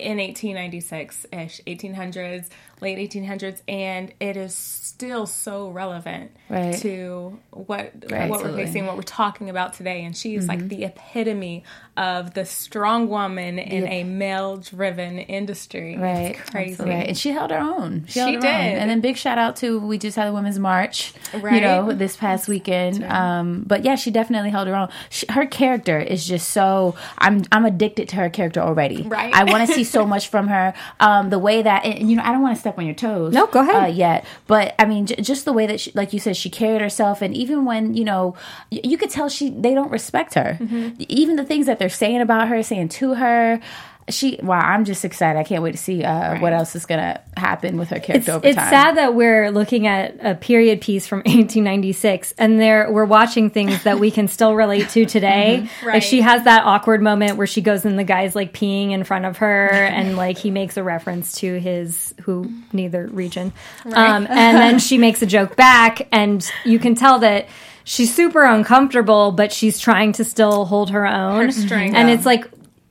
in 0.00 0.18
1896 0.18 1.26
ish, 1.32 1.60
1800s, 1.66 2.48
late 2.80 2.98
1800s, 3.10 3.60
and 3.68 4.12
it 4.20 4.36
is 4.36 4.54
still 4.54 5.26
so 5.26 5.70
relevant 5.70 6.30
right. 6.48 6.76
to 6.78 7.38
what 7.50 7.92
right, 8.10 8.28
what 8.28 8.42
we're 8.42 8.54
facing, 8.54 8.86
what 8.86 8.96
we're 8.96 9.02
talking 9.02 9.48
about 9.48 9.72
today. 9.74 10.04
And 10.04 10.16
she's 10.16 10.46
mm-hmm. 10.46 10.60
like 10.60 10.68
the 10.68 10.84
epitome 10.84 11.64
of 11.96 12.34
the 12.34 12.44
strong 12.44 13.08
woman 13.08 13.58
in 13.58 13.86
a 13.86 14.04
male 14.04 14.56
driven 14.56 15.18
industry. 15.18 15.96
Right, 15.96 16.36
it's 16.38 16.50
crazy. 16.50 16.82
Right, 16.82 17.08
and 17.08 17.16
she 17.16 17.30
held 17.30 17.50
her 17.50 17.58
own. 17.58 18.06
She, 18.06 18.20
she 18.20 18.32
did. 18.32 18.44
Own. 18.44 18.50
And 18.50 18.90
then 18.90 19.00
big 19.00 19.16
shout 19.16 19.38
out 19.38 19.56
to 19.56 19.78
we 19.80 19.98
just 19.98 20.16
had 20.16 20.28
the 20.28 20.32
women's 20.32 20.58
march, 20.58 21.12
right? 21.34 21.54
You 21.54 21.60
know, 21.60 21.92
this 21.92 22.16
past 22.16 22.48
weekend. 22.48 23.04
Um, 23.04 23.64
but 23.66 23.84
yeah, 23.84 23.96
she 23.96 24.10
definitely 24.10 24.50
held 24.50 24.68
her 24.68 24.74
own. 24.74 24.88
She, 25.08 25.26
her 25.28 25.46
character 25.46 25.98
is 25.98 26.26
just 26.26 26.50
so. 26.50 26.94
I'm 27.18 27.44
I'm 27.52 27.64
addicted 27.64 28.08
to 28.10 28.16
her 28.16 28.30
character 28.30 28.60
already. 28.60 29.02
Right. 29.02 29.34
I 29.34 29.44
want 29.44 29.66
to 29.68 29.74
see 29.74 29.84
so 29.84 30.06
much 30.06 30.28
from 30.28 30.48
her. 30.48 30.74
Um, 31.00 31.30
the 31.30 31.38
way 31.38 31.62
that 31.62 31.84
and, 31.84 32.10
you 32.10 32.16
know, 32.16 32.22
I 32.22 32.32
don't 32.32 32.42
want 32.42 32.56
to 32.56 32.60
step 32.60 32.69
on 32.78 32.86
your 32.86 32.94
toes. 32.94 33.32
No, 33.32 33.46
go 33.46 33.60
ahead. 33.60 33.82
Uh, 33.84 33.86
yet, 33.86 34.24
but 34.46 34.74
I 34.78 34.84
mean, 34.84 35.06
j- 35.06 35.16
just 35.16 35.44
the 35.44 35.52
way 35.52 35.66
that, 35.66 35.80
she, 35.80 35.92
like 35.94 36.12
you 36.12 36.18
said, 36.18 36.36
she 36.36 36.50
carried 36.50 36.80
herself, 36.80 37.22
and 37.22 37.34
even 37.34 37.64
when 37.64 37.94
you 37.94 38.04
know, 38.04 38.34
y- 38.70 38.80
you 38.84 38.96
could 38.96 39.10
tell 39.10 39.28
she 39.28 39.50
they 39.50 39.74
don't 39.74 39.90
respect 39.90 40.34
her. 40.34 40.56
Mm-hmm. 40.60 41.02
Even 41.08 41.36
the 41.36 41.44
things 41.44 41.66
that 41.66 41.78
they're 41.78 41.88
saying 41.88 42.20
about 42.20 42.48
her, 42.48 42.62
saying 42.62 42.88
to 42.90 43.14
her 43.14 43.60
she 44.08 44.38
wow 44.42 44.58
i'm 44.58 44.84
just 44.84 45.04
excited 45.04 45.38
i 45.38 45.44
can't 45.44 45.62
wait 45.62 45.72
to 45.72 45.78
see 45.78 46.02
uh, 46.02 46.32
right. 46.32 46.40
what 46.40 46.52
else 46.52 46.74
is 46.74 46.86
going 46.86 46.98
to 46.98 47.20
happen 47.36 47.76
with 47.76 47.90
her 47.90 48.00
character 48.00 48.16
it's, 48.16 48.28
over 48.28 48.46
it's 48.46 48.56
sad 48.56 48.96
that 48.96 49.14
we're 49.14 49.50
looking 49.50 49.86
at 49.86 50.16
a 50.20 50.34
period 50.34 50.80
piece 50.80 51.06
from 51.06 51.18
1896 51.26 52.32
and 52.38 52.60
there 52.60 52.90
we're 52.90 53.04
watching 53.04 53.50
things 53.50 53.82
that 53.84 53.98
we 53.98 54.10
can 54.10 54.26
still 54.26 54.54
relate 54.54 54.88
to 54.88 55.04
today 55.04 55.62
mm-hmm. 55.62 55.86
right. 55.86 55.94
like 55.94 56.02
she 56.02 56.20
has 56.20 56.44
that 56.44 56.64
awkward 56.64 57.02
moment 57.02 57.36
where 57.36 57.46
she 57.46 57.60
goes 57.60 57.84
and 57.84 57.98
the 57.98 58.04
guy's 58.04 58.34
like 58.34 58.52
peeing 58.52 58.90
in 58.90 59.04
front 59.04 59.24
of 59.24 59.38
her 59.38 59.68
and 59.68 60.16
like 60.16 60.38
he 60.38 60.50
makes 60.50 60.76
a 60.76 60.82
reference 60.82 61.32
to 61.32 61.58
his 61.60 62.14
who 62.22 62.50
neither 62.72 63.06
region 63.06 63.52
right. 63.84 63.96
um, 63.96 64.26
and 64.28 64.56
then 64.56 64.78
she 64.78 64.98
makes 64.98 65.22
a 65.22 65.26
joke 65.26 65.56
back 65.56 66.08
and 66.10 66.50
you 66.64 66.78
can 66.78 66.94
tell 66.94 67.20
that 67.20 67.48
she's 67.84 68.14
super 68.14 68.44
uncomfortable, 68.44 69.32
but 69.32 69.52
she's 69.52 69.80
trying 69.80 70.12
to 70.12 70.24
still 70.24 70.64
hold 70.64 70.90
her 70.90 71.06
own. 71.06 71.46
Her 71.46 71.52
strength. 71.52 71.96
And 71.96 72.08
it's 72.08 72.24
like 72.24 72.48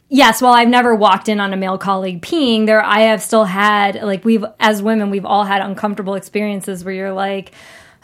yes, 0.09 0.41
while 0.41 0.53
I've 0.53 0.67
never 0.67 0.94
walked 0.94 1.29
in 1.29 1.39
on 1.39 1.53
a 1.53 1.57
male 1.57 1.77
colleague 1.77 2.21
peeing, 2.21 2.65
there 2.65 2.83
I 2.83 3.01
have 3.01 3.21
still 3.21 3.45
had 3.45 3.95
like 4.03 4.25
we've 4.25 4.44
as 4.59 4.81
women 4.81 5.09
we've 5.09 5.25
all 5.25 5.45
had 5.45 5.61
uncomfortable 5.61 6.15
experiences 6.15 6.83
where 6.83 6.94
you're 6.94 7.13
like. 7.13 7.53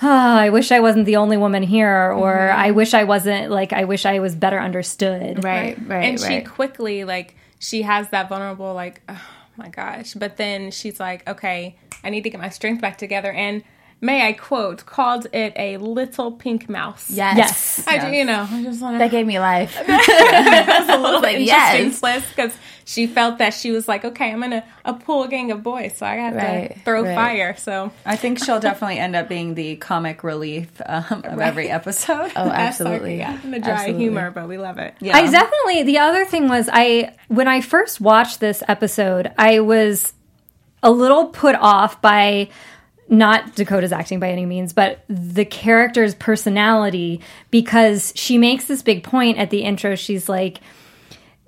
Oh, 0.01 0.09
I 0.09 0.49
wish 0.49 0.73
I 0.73 0.81
wasn't 0.81 1.05
the 1.05 1.15
only 1.15 1.37
woman 1.37 1.63
here, 1.63 2.11
or 2.11 2.33
mm-hmm. 2.33 2.59
I 2.59 2.71
wish 2.71 2.93
I 2.93 3.05
wasn't 3.05 3.49
like 3.49 3.71
I 3.71 3.85
wish 3.85 4.05
I 4.05 4.19
was 4.19 4.35
better 4.35 4.59
understood. 4.59 5.41
Right, 5.41 5.77
right. 5.87 6.03
And 6.03 6.21
right. 6.21 6.41
she 6.41 6.41
quickly 6.41 7.05
like 7.05 7.33
she 7.59 7.83
has 7.83 8.09
that 8.09 8.27
vulnerable 8.27 8.73
like, 8.73 9.01
oh 9.07 9.21
my 9.55 9.69
gosh, 9.69 10.13
but 10.13 10.35
then 10.35 10.71
she's 10.71 10.99
like, 10.99 11.25
okay, 11.29 11.77
I 12.03 12.09
need 12.09 12.23
to 12.23 12.29
get 12.29 12.41
my 12.41 12.49
strength 12.49 12.81
back 12.81 12.97
together, 12.97 13.31
and 13.31 13.63
may 14.05 14.27
I 14.27 14.33
quote, 14.33 14.85
called 14.85 15.27
it 15.33 15.53
a 15.55 15.77
little 15.77 16.31
pink 16.31 16.69
mouse. 16.69 17.09
Yes. 17.09 17.37
Yes. 17.37 17.87
I 17.87 17.95
yes. 17.95 18.05
Do, 18.05 18.11
you 18.11 18.25
know, 18.25 18.47
I 18.49 18.63
just 18.63 18.81
want 18.81 18.95
to. 18.95 18.99
That 18.99 19.11
gave 19.11 19.25
me 19.25 19.39
life. 19.39 19.75
That's 19.87 20.89
a 20.89 20.97
little 20.97 21.21
like, 21.21 21.37
interesting 21.37 22.09
yes. 22.09 22.29
because 22.29 22.55
she 22.85 23.07
felt 23.07 23.39
that 23.39 23.53
she 23.53 23.71
was 23.71 23.87
like, 23.87 24.05
okay, 24.05 24.31
I'm 24.31 24.43
in 24.43 24.53
a, 24.53 24.63
a 24.85 24.93
pool 24.93 25.27
gang 25.27 25.51
of 25.51 25.63
boys, 25.63 25.97
so 25.97 26.05
I 26.05 26.15
have 26.15 26.35
right, 26.35 26.73
to 26.73 26.79
throw 26.81 27.03
right. 27.03 27.15
fire. 27.15 27.55
So 27.57 27.91
I 28.05 28.15
think 28.15 28.43
she'll 28.43 28.59
definitely 28.59 29.00
end 29.00 29.15
up 29.15 29.27
being 29.27 29.55
the 29.55 29.75
comic 29.77 30.24
relief 30.24 30.69
um, 30.85 31.03
of 31.09 31.38
right. 31.38 31.47
every 31.47 31.69
episode. 31.69 32.31
Oh, 32.35 32.50
absolutely. 32.50 33.17
yeah, 33.17 33.38
the 33.43 33.59
dry 33.59 33.71
absolutely. 33.71 34.03
humor, 34.03 34.29
but 34.29 34.47
we 34.47 34.57
love 34.57 34.77
it. 34.77 34.93
Yeah. 35.01 35.17
I 35.17 35.29
definitely, 35.29 35.83
the 35.83 35.97
other 35.97 36.25
thing 36.25 36.47
was, 36.47 36.69
I, 36.71 37.15
when 37.27 37.47
I 37.47 37.62
first 37.62 38.00
watched 38.00 38.39
this 38.39 38.62
episode, 38.67 39.31
I 39.38 39.62
was 39.62 40.13
a 40.83 40.91
little 40.91 41.29
put 41.29 41.55
off 41.55 42.00
by 42.01 42.50
not 43.07 43.55
Dakota's 43.55 43.91
acting 43.91 44.19
by 44.19 44.29
any 44.29 44.45
means, 44.45 44.74
but 44.74 45.03
the 45.07 45.45
character's 45.45 46.15
personality 46.15 47.21
because 47.51 48.12
she 48.15 48.38
makes 48.38 48.65
this 48.65 48.81
big 48.81 49.03
point 49.03 49.38
at 49.38 49.50
the 49.50 49.62
intro. 49.62 49.95
She's 49.95 50.27
like, 50.27 50.59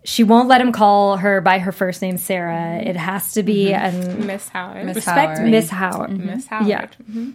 she 0.03 0.23
won't 0.23 0.47
let 0.47 0.61
him 0.61 0.71
call 0.71 1.17
her 1.17 1.41
by 1.41 1.59
her 1.59 1.71
first 1.71 2.01
name, 2.01 2.17
Sarah. 2.17 2.77
It 2.77 2.95
has 2.95 3.33
to 3.33 3.43
be 3.43 3.67
mm-hmm. 3.67 4.27
Miss 4.27 4.47
Howard. 4.49 4.85
Miss 4.85 4.95
respect 4.95 5.37
Howard. 5.39 5.51
Miss 5.51 5.69
Howard. 5.69 6.09
Mm-hmm. 6.11 6.25
Miss 6.27 6.47
Howard. 6.47 6.67
Yeah. 6.67 6.85
Mm-hmm. 6.85 7.31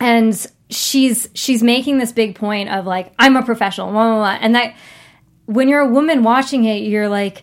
And 0.00 0.46
she's 0.70 1.28
she's 1.34 1.62
making 1.62 1.98
this 1.98 2.12
big 2.12 2.36
point 2.36 2.70
of 2.70 2.86
like, 2.86 3.12
I'm 3.18 3.36
a 3.36 3.42
professional, 3.42 3.90
blah, 3.90 4.04
blah, 4.04 4.16
blah. 4.16 4.38
and 4.40 4.54
that 4.54 4.74
when 5.46 5.68
you're 5.68 5.80
a 5.80 5.88
woman 5.88 6.22
watching 6.22 6.64
it, 6.64 6.82
you're 6.82 7.08
like 7.08 7.42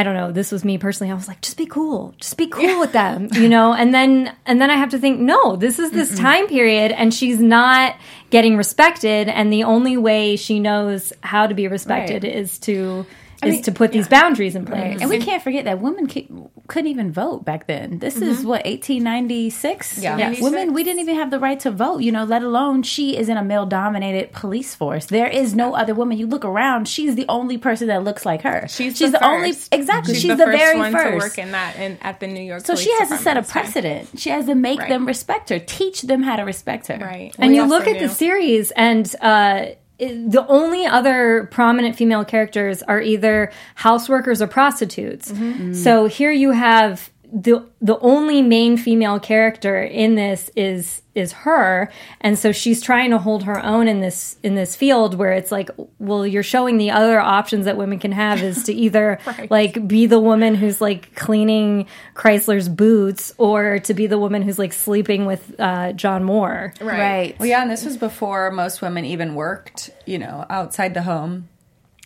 I 0.00 0.02
don't 0.02 0.14
know, 0.14 0.32
this 0.32 0.50
was 0.50 0.64
me 0.64 0.78
personally. 0.78 1.12
I 1.12 1.14
was 1.14 1.28
like, 1.28 1.42
just 1.42 1.58
be 1.58 1.66
cool. 1.66 2.14
Just 2.16 2.38
be 2.38 2.46
cool 2.46 2.80
with 2.80 2.92
them, 2.92 3.28
you 3.34 3.50
know? 3.50 3.74
And 3.80 3.92
then 3.92 4.34
and 4.46 4.58
then 4.58 4.70
I 4.70 4.76
have 4.76 4.88
to 4.90 4.98
think, 4.98 5.20
no, 5.20 5.56
this 5.56 5.78
is 5.78 5.90
this 5.90 6.12
Mm-mm. 6.12 6.20
time 6.20 6.46
period 6.48 6.90
and 6.92 7.12
she's 7.12 7.38
not 7.38 7.96
getting 8.30 8.56
respected 8.56 9.28
and 9.28 9.52
the 9.52 9.64
only 9.64 9.98
way 9.98 10.36
she 10.36 10.58
knows 10.58 11.12
how 11.22 11.46
to 11.46 11.52
be 11.52 11.68
respected 11.68 12.24
right. 12.24 12.34
is 12.34 12.58
to 12.60 13.04
I 13.42 13.48
is 13.48 13.54
mean, 13.54 13.62
to 13.64 13.72
put 13.72 13.90
yeah. 13.90 14.00
these 14.00 14.08
boundaries 14.08 14.54
in 14.54 14.66
place. 14.66 14.80
Right. 14.80 15.00
And 15.00 15.08
we 15.08 15.18
can't 15.18 15.42
forget 15.42 15.64
that 15.64 15.80
women 15.80 16.06
couldn't 16.06 16.90
even 16.90 17.12
vote 17.12 17.44
back 17.44 17.66
then. 17.66 17.98
This 17.98 18.14
mm-hmm. 18.14 18.24
is 18.24 18.38
what 18.44 18.64
1896. 18.64 19.98
Yeah, 19.98 20.16
yes. 20.18 20.40
women 20.40 20.72
we 20.74 20.84
didn't 20.84 21.00
even 21.00 21.16
have 21.16 21.30
the 21.30 21.38
right 21.38 21.58
to 21.60 21.70
vote. 21.70 21.98
You 21.98 22.12
know, 22.12 22.24
let 22.24 22.42
alone 22.42 22.82
she 22.82 23.16
is 23.16 23.28
in 23.28 23.36
a 23.36 23.44
male 23.44 23.66
dominated 23.66 24.32
police 24.32 24.74
force. 24.74 25.06
There 25.06 25.28
is 25.28 25.54
no 25.54 25.74
other 25.74 25.94
woman. 25.94 26.18
You 26.18 26.26
look 26.26 26.44
around, 26.44 26.86
she's 26.88 27.14
the 27.14 27.26
only 27.28 27.58
person 27.58 27.88
that 27.88 28.04
looks 28.04 28.26
like 28.26 28.42
her. 28.42 28.66
She's, 28.68 28.98
she's 28.98 29.12
the, 29.12 29.18
the 29.18 29.24
only 29.24 29.50
exactly. 29.72 30.14
She's, 30.14 30.22
she's 30.22 30.36
the, 30.36 30.44
the 30.44 30.52
very 30.52 30.78
one 30.78 30.92
first 30.92 31.10
to 31.10 31.16
work 31.16 31.38
in 31.38 31.52
that 31.52 31.76
in, 31.76 31.98
at 32.02 32.20
the 32.20 32.26
New 32.26 32.42
York. 32.42 32.64
So 32.64 32.76
she 32.76 32.92
has 32.98 33.08
to 33.08 33.16
set 33.16 33.36
a 33.36 33.42
precedent. 33.42 34.18
She 34.18 34.30
has 34.30 34.46
to 34.46 34.54
make 34.54 34.80
right. 34.80 34.88
them 34.88 35.06
respect 35.06 35.48
her, 35.48 35.58
teach 35.58 36.02
them 36.02 36.22
how 36.22 36.36
to 36.36 36.42
respect 36.42 36.88
her. 36.88 36.98
Right. 36.98 37.34
And 37.38 37.50
we 37.50 37.56
you 37.56 37.64
look 37.64 37.86
at 37.86 37.94
knew. 37.94 38.08
the 38.08 38.08
series 38.08 38.70
and. 38.72 39.14
uh 39.20 39.66
the 40.00 40.46
only 40.48 40.86
other 40.86 41.48
prominent 41.50 41.94
female 41.94 42.24
characters 42.24 42.82
are 42.82 43.00
either 43.00 43.52
houseworkers 43.78 44.40
or 44.40 44.46
prostitutes. 44.46 45.30
Mm-hmm. 45.30 45.74
So 45.74 46.06
here 46.06 46.32
you 46.32 46.52
have 46.52 47.10
the 47.32 47.64
the 47.80 47.98
only 48.00 48.42
main 48.42 48.76
female 48.76 49.20
character 49.20 49.80
in 49.82 50.16
this 50.16 50.50
is 50.56 51.02
is 51.14 51.32
her. 51.32 51.90
And 52.20 52.38
so 52.38 52.50
she's 52.50 52.82
trying 52.82 53.10
to 53.10 53.18
hold 53.18 53.44
her 53.44 53.62
own 53.64 53.88
in 53.88 54.00
this 54.00 54.36
in 54.42 54.54
this 54.54 54.74
field 54.74 55.14
where 55.14 55.32
it's 55.32 55.52
like 55.52 55.70
well 55.98 56.26
you're 56.26 56.42
showing 56.42 56.76
the 56.78 56.90
other 56.90 57.20
options 57.20 57.66
that 57.66 57.76
women 57.76 57.98
can 57.98 58.12
have 58.12 58.42
is 58.42 58.64
to 58.64 58.72
either 58.74 59.18
right. 59.26 59.50
like 59.50 59.86
be 59.86 60.06
the 60.06 60.18
woman 60.18 60.54
who's 60.54 60.80
like 60.80 61.14
cleaning 61.14 61.86
Kreizler's 62.14 62.68
boots 62.68 63.32
or 63.38 63.78
to 63.80 63.94
be 63.94 64.06
the 64.06 64.18
woman 64.18 64.42
who's 64.42 64.58
like 64.58 64.72
sleeping 64.72 65.26
with 65.26 65.54
uh, 65.60 65.92
John 65.92 66.24
Moore. 66.24 66.72
Right. 66.80 66.98
right. 66.98 67.38
Well 67.38 67.48
yeah 67.48 67.62
and 67.62 67.70
this 67.70 67.84
was 67.84 67.96
before 67.96 68.50
most 68.50 68.82
women 68.82 69.04
even 69.04 69.34
worked 69.34 69.90
you 70.06 70.18
know 70.18 70.46
outside 70.50 70.94
the 70.94 71.02
home 71.02 71.48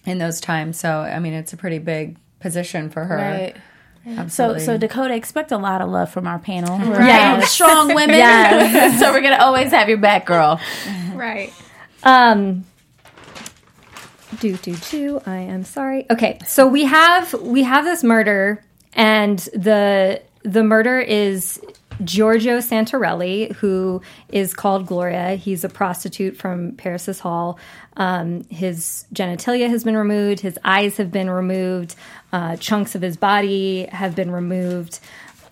in 0.04 0.18
those 0.18 0.40
times. 0.40 0.78
So 0.78 0.90
I 0.90 1.18
mean 1.18 1.32
it's 1.32 1.52
a 1.54 1.56
pretty 1.56 1.78
big 1.78 2.18
position 2.40 2.90
for 2.90 3.04
her. 3.04 3.16
Right 3.16 3.56
Absolutely. 4.06 4.60
So, 4.60 4.66
so 4.66 4.78
Dakota, 4.78 5.14
expect 5.14 5.50
a 5.52 5.56
lot 5.56 5.80
of 5.80 5.88
love 5.88 6.10
from 6.10 6.26
our 6.26 6.38
panel. 6.38 6.78
Right. 6.78 7.06
Yeah, 7.08 7.40
strong 7.40 7.88
women. 7.94 8.16
Yes. 8.16 9.00
so 9.00 9.12
we're 9.12 9.22
gonna 9.22 9.42
always 9.42 9.70
have 9.72 9.88
your 9.88 9.98
back, 9.98 10.26
girl. 10.26 10.60
Right. 11.14 11.52
Um. 12.02 12.64
Do 14.40 14.56
do 14.56 14.74
do. 14.90 15.20
I 15.26 15.36
am 15.38 15.64
sorry. 15.64 16.06
Okay, 16.10 16.38
so 16.46 16.66
we 16.66 16.84
have 16.84 17.32
we 17.40 17.62
have 17.62 17.84
this 17.84 18.02
murder, 18.02 18.62
and 18.94 19.38
the 19.54 20.20
the 20.42 20.64
murder 20.64 20.98
is 20.98 21.60
Giorgio 22.02 22.58
Santorelli, 22.58 23.52
who 23.54 24.02
is 24.28 24.52
called 24.52 24.86
Gloria. 24.86 25.36
He's 25.36 25.62
a 25.62 25.68
prostitute 25.68 26.36
from 26.36 26.72
Paresis 26.72 27.20
Hall. 27.20 27.58
Um, 27.96 28.42
his 28.50 29.04
genitalia 29.14 29.68
has 29.68 29.84
been 29.84 29.96
removed, 29.96 30.40
his 30.40 30.58
eyes 30.64 30.96
have 30.96 31.12
been 31.12 31.30
removed, 31.30 31.94
uh, 32.34 32.56
chunks 32.56 32.96
of 32.96 33.00
his 33.00 33.16
body 33.16 33.86
have 33.92 34.16
been 34.16 34.32
removed. 34.32 34.98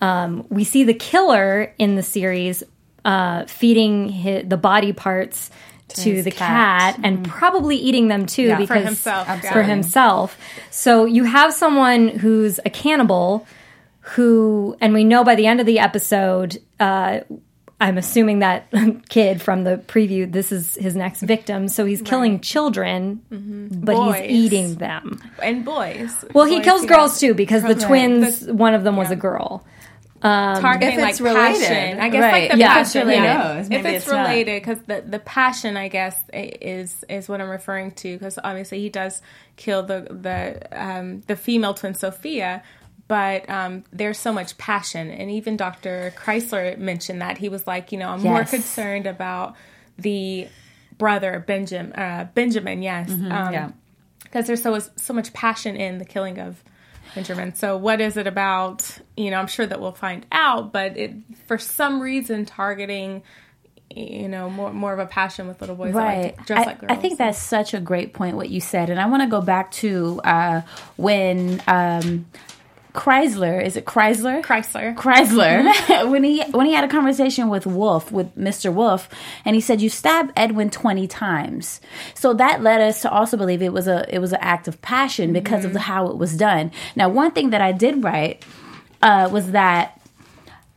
Um, 0.01 0.45
we 0.49 0.65
see 0.65 0.83
the 0.83 0.93
killer 0.93 1.73
in 1.79 1.95
the 1.95 2.03
series 2.03 2.61
uh, 3.05 3.45
feeding 3.45 4.09
his, 4.09 4.49
the 4.49 4.57
body 4.57 4.91
parts 4.91 5.49
to, 5.87 6.15
to 6.15 6.23
the 6.23 6.31
cat, 6.31 6.95
cat 6.95 6.99
and 7.01 7.19
mm-hmm. 7.19 7.31
probably 7.31 7.77
eating 7.77 8.09
them 8.09 8.25
too 8.25 8.43
yeah, 8.43 8.57
because 8.57 8.81
for 8.81 8.85
himself. 8.85 9.41
For 9.45 9.63
himself. 9.63 10.37
So 10.71 11.05
you 11.05 11.23
have 11.23 11.53
someone 11.53 12.09
who's 12.09 12.59
a 12.65 12.69
cannibal 12.69 13.47
who, 14.01 14.75
and 14.81 14.93
we 14.93 15.05
know 15.05 15.23
by 15.23 15.35
the 15.35 15.47
end 15.47 15.61
of 15.61 15.65
the 15.65 15.79
episode, 15.79 16.61
uh, 16.81 17.21
I'm 17.83 17.97
assuming 17.97 18.39
that 18.39 18.67
kid 19.09 19.41
from 19.41 19.65
the 19.65 19.77
preview, 19.77 20.31
this 20.31 20.53
is 20.53 20.75
his 20.75 20.95
next 20.95 21.21
victim. 21.21 21.67
So 21.67 21.85
he's 21.85 22.01
killing 22.01 22.33
right. 22.33 22.41
children, 22.41 23.21
mm-hmm. 23.29 23.81
but 23.81 23.95
boys. 23.95 24.21
he's 24.21 24.31
eating 24.31 24.75
them. 24.75 25.21
And 25.41 25.65
boys. 25.65 26.23
Well, 26.33 26.45
boys 26.45 26.53
he 26.53 26.61
kills 26.61 26.85
girls 26.85 27.19
too 27.19 27.33
because 27.33 27.61
the 27.63 27.75
twins, 27.75 28.39
the, 28.39 28.53
one 28.53 28.73
of 28.73 28.85
them 28.85 28.95
yeah. 28.95 28.99
was 29.01 29.11
a 29.11 29.17
girl. 29.17 29.65
Um, 30.21 30.61
targeting 30.61 31.01
like 31.01 31.19
related. 31.19 31.67
passion. 31.67 31.99
I 31.99 32.07
guess 32.07 32.21
right. 32.21 32.43
like 32.43 32.51
the 32.53 32.57
yeah, 32.57 32.73
passion. 32.75 33.07
Really 33.07 33.19
knows. 33.19 33.65
If 33.69 33.85
it's, 33.85 34.05
it's 34.05 34.07
related, 34.07 34.61
because 34.61 34.81
the 34.83 35.03
the 35.05 35.19
passion, 35.19 35.75
I 35.75 35.89
guess, 35.89 36.17
is 36.31 37.03
is 37.09 37.27
what 37.27 37.41
I'm 37.41 37.49
referring 37.49 37.91
to. 37.91 38.13
Because 38.17 38.39
obviously 38.41 38.79
he 38.79 38.87
does 38.87 39.21
kill 39.57 39.83
the 39.83 40.07
the 40.09 40.81
um, 40.81 41.23
the 41.27 41.35
female 41.35 41.73
twin 41.73 41.93
Sophia, 41.93 42.63
but 43.07 43.49
um, 43.49 43.83
there's 43.91 44.17
so 44.17 44.31
much 44.31 44.57
passion. 44.57 45.09
And 45.09 45.29
even 45.29 45.57
Dr. 45.57 46.13
Kreizler 46.17 46.77
mentioned 46.77 47.21
that. 47.21 47.37
He 47.37 47.49
was 47.49 47.67
like, 47.67 47.91
you 47.91 47.97
know, 47.97 48.09
I'm 48.09 48.23
yes. 48.23 48.25
more 48.25 48.43
concerned 48.45 49.07
about 49.07 49.55
the 49.97 50.47
brother, 50.97 51.43
Benjamin. 51.45 51.93
Uh, 51.93 52.27
Benjamin, 52.33 52.81
yes. 52.81 53.09
Mm-hmm, 53.09 53.31
um, 53.31 53.53
yeah. 53.53 53.71
Because 54.23 54.47
there's 54.47 54.61
so, 54.61 54.79
so 54.95 55.13
much 55.13 55.33
passion 55.33 55.75
in 55.75 55.99
the 55.99 56.05
killing 56.05 56.39
of 56.39 56.63
Benjamin. 57.13 57.53
So, 57.55 57.77
what 57.77 58.01
is 58.01 58.17
it 58.17 58.25
about? 58.25 58.97
You 59.15 59.29
know, 59.29 59.37
I'm 59.37 59.47
sure 59.47 59.65
that 59.65 59.79
we'll 59.79 59.91
find 59.91 60.25
out, 60.31 60.71
but 60.71 60.97
it, 60.97 61.13
for 61.45 61.57
some 61.57 62.01
reason, 62.01 62.45
targeting 62.45 63.21
you 63.95 64.27
know 64.27 64.49
more 64.49 64.73
more 64.73 64.91
of 64.93 64.97
a 64.97 65.05
passion 65.05 65.47
with 65.47 65.61
little 65.61 65.75
boys 65.75 65.93
right. 65.93 66.35
Like 66.37 66.45
dress 66.47 66.61
I, 66.61 66.65
like 66.65 66.79
girls. 66.79 66.91
I 66.91 66.95
think 66.95 67.17
that's 67.17 67.37
such 67.37 67.73
a 67.73 67.79
great 67.79 68.13
point 68.13 68.35
what 68.35 68.49
you 68.49 68.59
said, 68.59 68.89
and 68.89 68.99
I 68.99 69.05
want 69.05 69.21
to 69.23 69.29
go 69.29 69.41
back 69.41 69.71
to 69.73 70.19
uh, 70.23 70.61
when 70.97 71.61
um, 71.67 72.25
Kreizler, 72.93 73.63
is 73.63 73.75
it 73.75 73.85
Kreizler? 73.85 74.43
Kreizler. 74.43 74.95
Kreizler. 74.95 75.71
Mm-hmm. 75.71 76.09
when 76.11 76.23
he 76.23 76.43
when 76.51 76.65
he 76.67 76.73
had 76.73 76.83
a 76.83 76.87
conversation 76.87 77.49
with 77.49 77.65
Wolf, 77.65 78.11
with 78.11 78.35
Mr. 78.37 78.71
Wolf, 78.71 79.09
and 79.45 79.55
he 79.55 79.61
said 79.61 79.81
you 79.81 79.89
stabbed 79.89 80.31
Edwin 80.35 80.69
20 80.69 81.07
times. 81.07 81.81
So 82.13 82.33
that 82.35 82.61
led 82.61 82.81
us 82.81 83.01
to 83.01 83.11
also 83.11 83.35
believe 83.35 83.61
it 83.61 83.73
was 83.73 83.87
a 83.87 84.05
it 84.13 84.19
was 84.19 84.31
an 84.31 84.39
act 84.41 84.67
of 84.67 84.81
passion 84.81 85.33
because 85.33 85.59
mm-hmm. 85.59 85.67
of 85.67 85.73
the, 85.73 85.79
how 85.79 86.07
it 86.07 86.17
was 86.17 86.37
done. 86.37 86.71
Now, 86.95 87.09
one 87.09 87.31
thing 87.31 87.49
that 87.49 87.61
I 87.61 87.71
did 87.71 88.03
write 88.03 88.45
uh, 89.01 89.27
was 89.31 89.51
that 89.51 89.99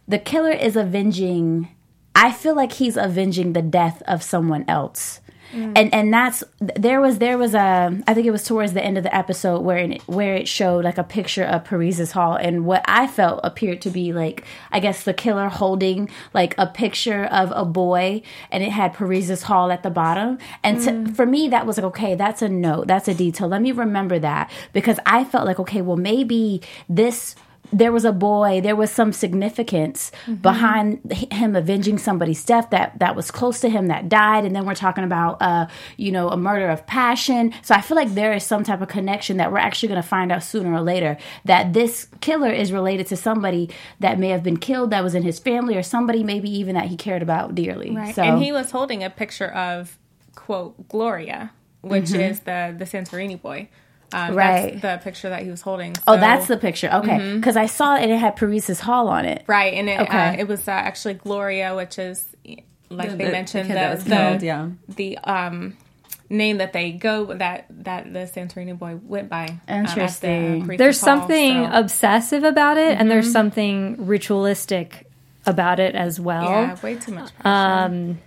the 0.08 0.18
killer 0.18 0.52
is 0.52 0.76
avenging 0.76 1.68
I 2.16 2.32
feel 2.32 2.56
like 2.56 2.72
he's 2.72 2.96
avenging 2.96 3.52
the 3.52 3.60
death 3.60 4.02
of 4.06 4.22
someone 4.22 4.64
else. 4.68 5.20
Mm. 5.52 5.72
And 5.76 5.94
and 5.94 6.12
that's 6.12 6.44
there 6.58 7.00
was 7.00 7.18
there 7.18 7.38
was 7.38 7.54
a 7.54 8.02
I 8.06 8.14
think 8.14 8.26
it 8.26 8.30
was 8.30 8.44
towards 8.44 8.72
the 8.72 8.84
end 8.84 8.98
of 8.98 9.04
the 9.04 9.14
episode 9.14 9.60
where 9.60 9.78
it, 9.78 10.02
where 10.02 10.34
it 10.34 10.48
showed 10.48 10.84
like 10.84 10.98
a 10.98 11.04
picture 11.04 11.44
of 11.44 11.64
Paresis 11.64 12.12
Hall 12.12 12.34
and 12.34 12.66
what 12.66 12.84
I 12.86 13.06
felt 13.06 13.40
appeared 13.44 13.80
to 13.82 13.90
be 13.90 14.12
like 14.12 14.44
I 14.72 14.80
guess 14.80 15.04
the 15.04 15.14
killer 15.14 15.48
holding 15.48 16.10
like 16.34 16.54
a 16.58 16.66
picture 16.66 17.24
of 17.24 17.52
a 17.54 17.64
boy 17.64 18.22
and 18.50 18.62
it 18.62 18.70
had 18.70 18.94
Paresis 18.94 19.42
Hall 19.42 19.70
at 19.70 19.82
the 19.82 19.90
bottom 19.90 20.38
and 20.62 20.78
mm. 20.78 21.06
to, 21.06 21.14
for 21.14 21.26
me 21.26 21.48
that 21.48 21.66
was 21.66 21.76
like 21.78 21.86
okay 21.86 22.14
that's 22.14 22.42
a 22.42 22.48
note 22.48 22.86
that's 22.86 23.08
a 23.08 23.14
detail 23.14 23.48
let 23.48 23.62
me 23.62 23.72
remember 23.72 24.18
that 24.18 24.50
because 24.72 24.98
I 25.06 25.24
felt 25.24 25.46
like 25.46 25.60
okay 25.60 25.80
well 25.80 25.96
maybe 25.96 26.60
this 26.88 27.36
there 27.72 27.92
was 27.92 28.04
a 28.04 28.12
boy 28.12 28.60
there 28.60 28.76
was 28.76 28.90
some 28.90 29.12
significance 29.12 30.10
mm-hmm. 30.22 30.34
behind 30.34 31.00
him 31.12 31.56
avenging 31.56 31.98
somebody's 31.98 32.44
death 32.44 32.70
that 32.70 32.98
that 32.98 33.16
was 33.16 33.30
close 33.30 33.60
to 33.60 33.68
him 33.68 33.88
that 33.88 34.08
died 34.08 34.44
and 34.44 34.54
then 34.54 34.66
we're 34.66 34.74
talking 34.74 35.04
about 35.04 35.36
uh 35.40 35.66
you 35.96 36.12
know 36.12 36.28
a 36.28 36.36
murder 36.36 36.68
of 36.68 36.86
passion 36.86 37.52
so 37.62 37.74
i 37.74 37.80
feel 37.80 37.96
like 37.96 38.14
there 38.14 38.32
is 38.32 38.44
some 38.44 38.62
type 38.64 38.80
of 38.80 38.88
connection 38.88 39.36
that 39.36 39.50
we're 39.50 39.58
actually 39.58 39.88
going 39.88 40.00
to 40.00 40.06
find 40.06 40.30
out 40.30 40.42
sooner 40.42 40.72
or 40.72 40.80
later 40.80 41.16
that 41.44 41.72
this 41.72 42.08
killer 42.20 42.50
is 42.50 42.72
related 42.72 43.06
to 43.06 43.16
somebody 43.16 43.68
that 44.00 44.18
may 44.18 44.28
have 44.28 44.42
been 44.42 44.56
killed 44.56 44.90
that 44.90 45.02
was 45.02 45.14
in 45.14 45.22
his 45.22 45.38
family 45.38 45.76
or 45.76 45.82
somebody 45.82 46.22
maybe 46.22 46.50
even 46.50 46.74
that 46.74 46.86
he 46.86 46.96
cared 46.96 47.22
about 47.22 47.54
dearly 47.54 47.94
right 47.94 48.14
so, 48.14 48.22
and 48.22 48.42
he 48.42 48.52
was 48.52 48.70
holding 48.70 49.02
a 49.02 49.10
picture 49.10 49.50
of 49.50 49.98
quote 50.34 50.88
gloria 50.88 51.50
which 51.80 52.06
mm-hmm. 52.06 52.20
is 52.20 52.40
the 52.40 52.74
the 52.76 52.84
santorini 52.84 53.40
boy 53.40 53.68
um, 54.12 54.34
right. 54.34 54.80
the 54.80 55.00
picture 55.02 55.28
that 55.28 55.42
he 55.42 55.50
was 55.50 55.62
holding. 55.62 55.94
So, 55.94 56.02
oh, 56.08 56.16
that's 56.16 56.46
the 56.46 56.56
picture. 56.56 56.90
Okay. 56.92 57.34
Because 57.34 57.54
mm-hmm. 57.54 57.64
I 57.64 57.66
saw 57.66 57.96
it 57.96 58.02
and 58.02 58.12
it 58.12 58.18
had 58.18 58.36
Paresis 58.36 58.80
Hall 58.80 59.08
on 59.08 59.24
it. 59.24 59.44
Right. 59.46 59.74
And 59.74 59.88
it, 59.88 60.00
okay. 60.00 60.28
uh, 60.28 60.36
it 60.38 60.48
was 60.48 60.68
uh, 60.68 60.72
actually 60.72 61.14
Gloria, 61.14 61.74
which 61.74 61.98
is, 61.98 62.24
like 62.88 63.10
the, 63.10 63.16
they 63.16 63.24
the, 63.24 63.32
mentioned, 63.32 63.70
the, 63.70 64.00
the, 64.02 64.10
killed, 64.10 64.42
yeah. 64.42 64.70
the 64.88 65.18
um, 65.18 65.76
name 66.28 66.58
that 66.58 66.72
they 66.72 66.92
go 66.92 67.34
that 67.34 67.66
that 67.70 68.12
the 68.12 68.20
Santorini 68.20 68.78
boy 68.78 68.98
went 69.02 69.28
by. 69.28 69.58
Interesting. 69.68 70.62
Um, 70.62 70.66
the 70.68 70.76
there's 70.76 71.00
Hall, 71.00 71.18
something 71.18 71.64
so. 71.64 71.70
obsessive 71.72 72.44
about 72.44 72.76
it, 72.78 72.92
mm-hmm. 72.92 73.00
and 73.00 73.10
there's 73.10 73.26
mm-hmm. 73.26 73.32
something 73.32 74.06
ritualistic 74.06 75.06
about 75.46 75.80
it 75.80 75.94
as 75.94 76.18
well. 76.20 76.44
Yeah, 76.44 76.76
way 76.82 76.96
too 76.96 77.12
much. 77.12 77.30
Um, 77.44 78.18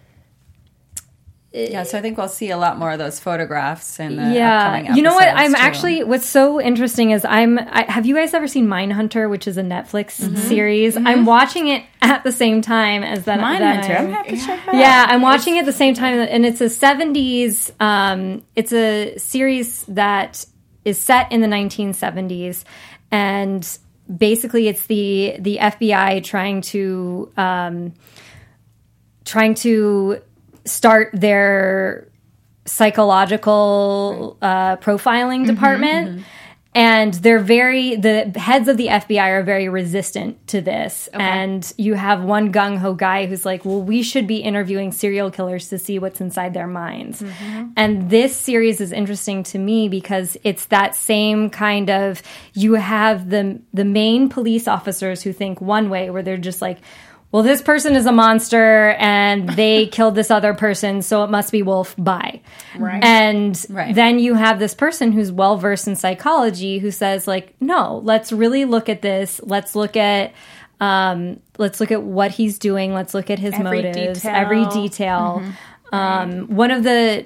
yeah, 1.51 1.82
so 1.82 1.98
I 1.98 2.01
think 2.01 2.15
we'll 2.15 2.27
see 2.27 2.51
a 2.51 2.58
lot 2.58 2.77
more 2.77 2.91
of 2.91 3.00
those 3.00 3.20
photographs 3.20 4.00
in 4.00 4.18
the 4.18 4.36
yeah. 4.36 4.94
You 4.94 5.01
know 5.01 5.15
what? 5.15 5.27
I'm 5.27 5.56
too. 5.56 5.60
actually 5.60 6.03
what's 6.03 6.27
so 6.27 6.62
interesting 6.62 7.10
is 7.10 7.25
I'm. 7.25 7.58
I, 7.58 7.86
have 7.89 8.06
you 8.06 8.13
guys 8.13 8.36
ever 8.36 8.48
seen 8.48 8.68
Mindhunter, 8.68 9.27
which 9.27 9.48
is 9.48 9.58
a 9.58 9.63
Netflix 9.63 10.22
mm-hmm. 10.22 10.36
series? 10.36 10.96
Mm-hmm. 10.96 11.08
I'm 11.08 11.25
watching 11.25 11.68
it 11.68 11.84
at 12.03 12.24
the 12.24 12.32
same 12.32 12.62
time 12.62 13.01
as 13.01 13.25
that. 13.25 13.39
Mindhunter. 13.39 13.98
I'm, 13.98 14.13
I'm 14.13 14.36
yeah. 14.36 14.79
yeah, 14.79 15.06
I'm 15.10 15.24
watching 15.24 15.56
it 15.56 15.62
at 15.62 15.65
the 15.65 15.74
same 15.74 15.96
time, 15.96 16.20
and 16.20 16.46
it's 16.46 16.62
a 16.62 16.65
70s. 16.65 17.72
Um, 17.82 18.44
it's 18.56 18.72
a 18.72 19.18
series 19.18 19.86
that 19.86 20.46
is 20.86 21.00
set 21.00 21.32
in 21.32 21.41
the 21.41 21.48
1970s, 21.48 22.63
and 23.10 23.79
basically 24.15 24.68
it's 24.68 24.86
the 24.86 25.36
the 25.39 25.58
FBI 25.58 26.24
trying 26.24 26.62
to. 26.62 27.32
Um, 27.38 27.94
trying 29.25 29.53
to 29.53 30.20
start 30.69 31.11
their 31.13 32.07
psychological 32.65 34.38
uh, 34.41 34.77
profiling 34.77 35.41
mm-hmm, 35.41 35.53
department. 35.53 36.09
Mm-hmm. 36.09 36.23
And 36.75 37.15
they're 37.15 37.39
very, 37.39 37.95
the 37.95 38.31
heads 38.39 38.67
of 38.67 38.77
the 38.77 38.88
FBI 38.88 39.27
are 39.27 39.41
very 39.41 39.67
resistant 39.67 40.47
to 40.49 40.61
this. 40.61 41.09
Okay. 41.11 41.21
And 41.21 41.73
you 41.77 41.95
have 41.95 42.23
one 42.23 42.53
gung 42.53 42.77
ho 42.77 42.93
guy 42.93 43.25
who's 43.25 43.43
like, 43.43 43.65
well, 43.65 43.81
we 43.81 44.03
should 44.03 44.27
be 44.27 44.38
interviewing 44.38 44.91
serial 44.91 45.31
killers 45.31 45.67
to 45.69 45.79
see 45.79 45.97
what's 45.97 46.21
inside 46.21 46.53
their 46.53 46.67
minds. 46.67 47.23
Mm-hmm. 47.23 47.69
And 47.75 48.11
this 48.11 48.38
series 48.38 48.79
is 48.79 48.91
interesting 48.91 49.41
to 49.43 49.57
me 49.57 49.89
because 49.89 50.38
it's 50.43 50.65
that 50.65 50.95
same 50.95 51.49
kind 51.49 51.89
of, 51.89 52.21
you 52.53 52.75
have 52.75 53.31
the, 53.31 53.59
the 53.73 53.83
main 53.83 54.29
police 54.29 54.67
officers 54.67 55.23
who 55.23 55.33
think 55.33 55.59
one 55.59 55.89
way, 55.89 56.11
where 56.11 56.21
they're 56.21 56.38
just 56.38 56.61
like, 56.61 56.77
well, 57.31 57.43
this 57.43 57.62
person 57.62 57.95
is 57.95 58.07
a 58.07 58.12
monster 58.12 58.95
and 58.98 59.50
they 59.50 59.86
killed 59.91 60.15
this 60.15 60.31
other 60.31 60.53
person, 60.55 61.03
so 61.03 61.24
it 61.24 61.29
must 61.29 61.51
be 61.51 61.62
Wolf. 61.62 61.95
Bye. 61.98 62.41
Right. 62.77 63.03
And 63.03 63.65
right. 63.69 63.93
then 63.93 64.17
you 64.17 64.33
have 64.33 64.57
this 64.57 64.74
person 64.74 65.12
who's 65.12 65.31
well 65.31 65.57
versed 65.57 65.88
in 65.88 65.95
psychology 65.95 66.79
who 66.79 66.89
says, 66.89 67.27
like, 67.27 67.53
no, 67.59 68.01
let's 68.03 68.31
really 68.31 68.65
look 68.65 68.89
at 68.89 69.01
this. 69.01 69.39
Let's 69.43 69.75
look 69.75 69.95
at. 69.95 70.33
Um, 70.81 71.41
let's 71.57 71.81
look 71.81 71.91
at 71.91 72.03
what 72.03 72.31
he's 72.31 72.57
doing. 72.57 72.93
Let's 72.93 73.13
look 73.13 73.29
at 73.29 73.38
his 73.38 73.53
every 73.53 73.83
motives, 73.83 74.21
detail. 74.21 74.36
every 74.36 74.65
detail. 74.67 75.41
Mm-hmm. 75.43 75.95
Um, 75.95 76.55
one 76.55 76.71
of 76.71 76.83
the 76.83 77.25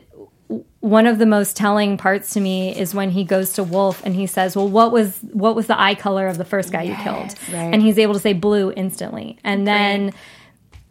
one 0.79 1.07
of 1.07 1.17
the 1.17 1.25
most 1.25 1.55
telling 1.55 1.98
parts 1.98 2.33
to 2.33 2.39
me 2.39 2.77
is 2.77 2.93
when 2.93 3.10
he 3.10 3.24
goes 3.24 3.53
to 3.53 3.63
Wolf 3.63 4.05
and 4.05 4.15
he 4.15 4.27
says, 4.27 4.55
"Well, 4.55 4.67
what 4.67 4.91
was 4.91 5.19
what 5.31 5.55
was 5.55 5.67
the 5.67 5.79
eye 5.79 5.95
color 5.95 6.27
of 6.27 6.38
the 6.38 6.45
first 6.45 6.72
guy 6.72 6.83
yes, 6.83 6.98
you 6.98 7.03
killed?" 7.03 7.36
Right. 7.51 7.74
And 7.74 7.81
he's 7.81 7.98
able 7.98 8.13
to 8.13 8.19
say 8.19 8.33
blue 8.33 8.72
instantly. 8.72 9.38
And 9.43 9.65
then 9.65 10.05
right. 10.05 10.15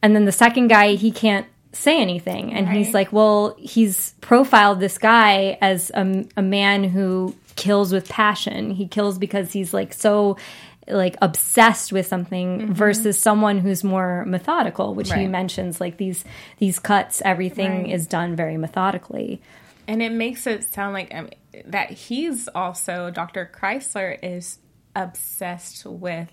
and 0.03 0.17
then 0.17 0.25
the 0.25 0.33
second 0.33 0.69
guy, 0.69 0.95
he 0.95 1.11
can't 1.11 1.47
say 1.73 2.01
anything. 2.01 2.53
And 2.53 2.67
right. 2.67 2.77
he's 2.77 2.95
like, 2.95 3.13
"Well, 3.13 3.55
he's 3.59 4.15
profiled 4.21 4.81
this 4.81 4.99
guy 4.99 5.59
as 5.61 5.91
a, 5.95 6.27
a 6.37 6.43
man 6.43 6.85
who 6.85 7.35
kills 7.57 7.93
with 7.93 8.09
passion. 8.09 8.71
He 8.71 8.87
kills 8.87 9.19
because 9.19 9.53
he's 9.53 9.75
like 9.75 9.93
so 9.93 10.37
like 10.89 11.17
obsessed 11.23 11.93
with 11.93 12.07
something 12.07 12.59
mm-hmm. 12.59 12.73
versus 12.73 13.19
someone 13.19 13.59
who's 13.59 13.85
more 13.85 14.25
methodical 14.27 14.95
which 14.95 15.11
right. 15.11 15.21
he 15.21 15.27
mentions 15.29 15.81
like 15.81 15.97
these 15.97 16.25
these 16.59 16.79
cuts 16.79 17.23
everything 17.25 17.85
right. 17.85 17.93
is 17.93 18.07
done 18.07 18.35
very 18.35 18.57
methodically 18.57 19.41
and 19.87 20.03
it 20.03 20.13
makes 20.13 20.47
it 20.47 20.65
sound 20.65 20.95
like 20.95 21.15
um, 21.15 21.29
that 21.67 21.91
he's 21.91 22.49
also 22.49 23.11
Dr. 23.11 23.51
kreizler 23.53 24.19
is 24.23 24.59
obsessed 24.95 25.87
with 25.87 26.29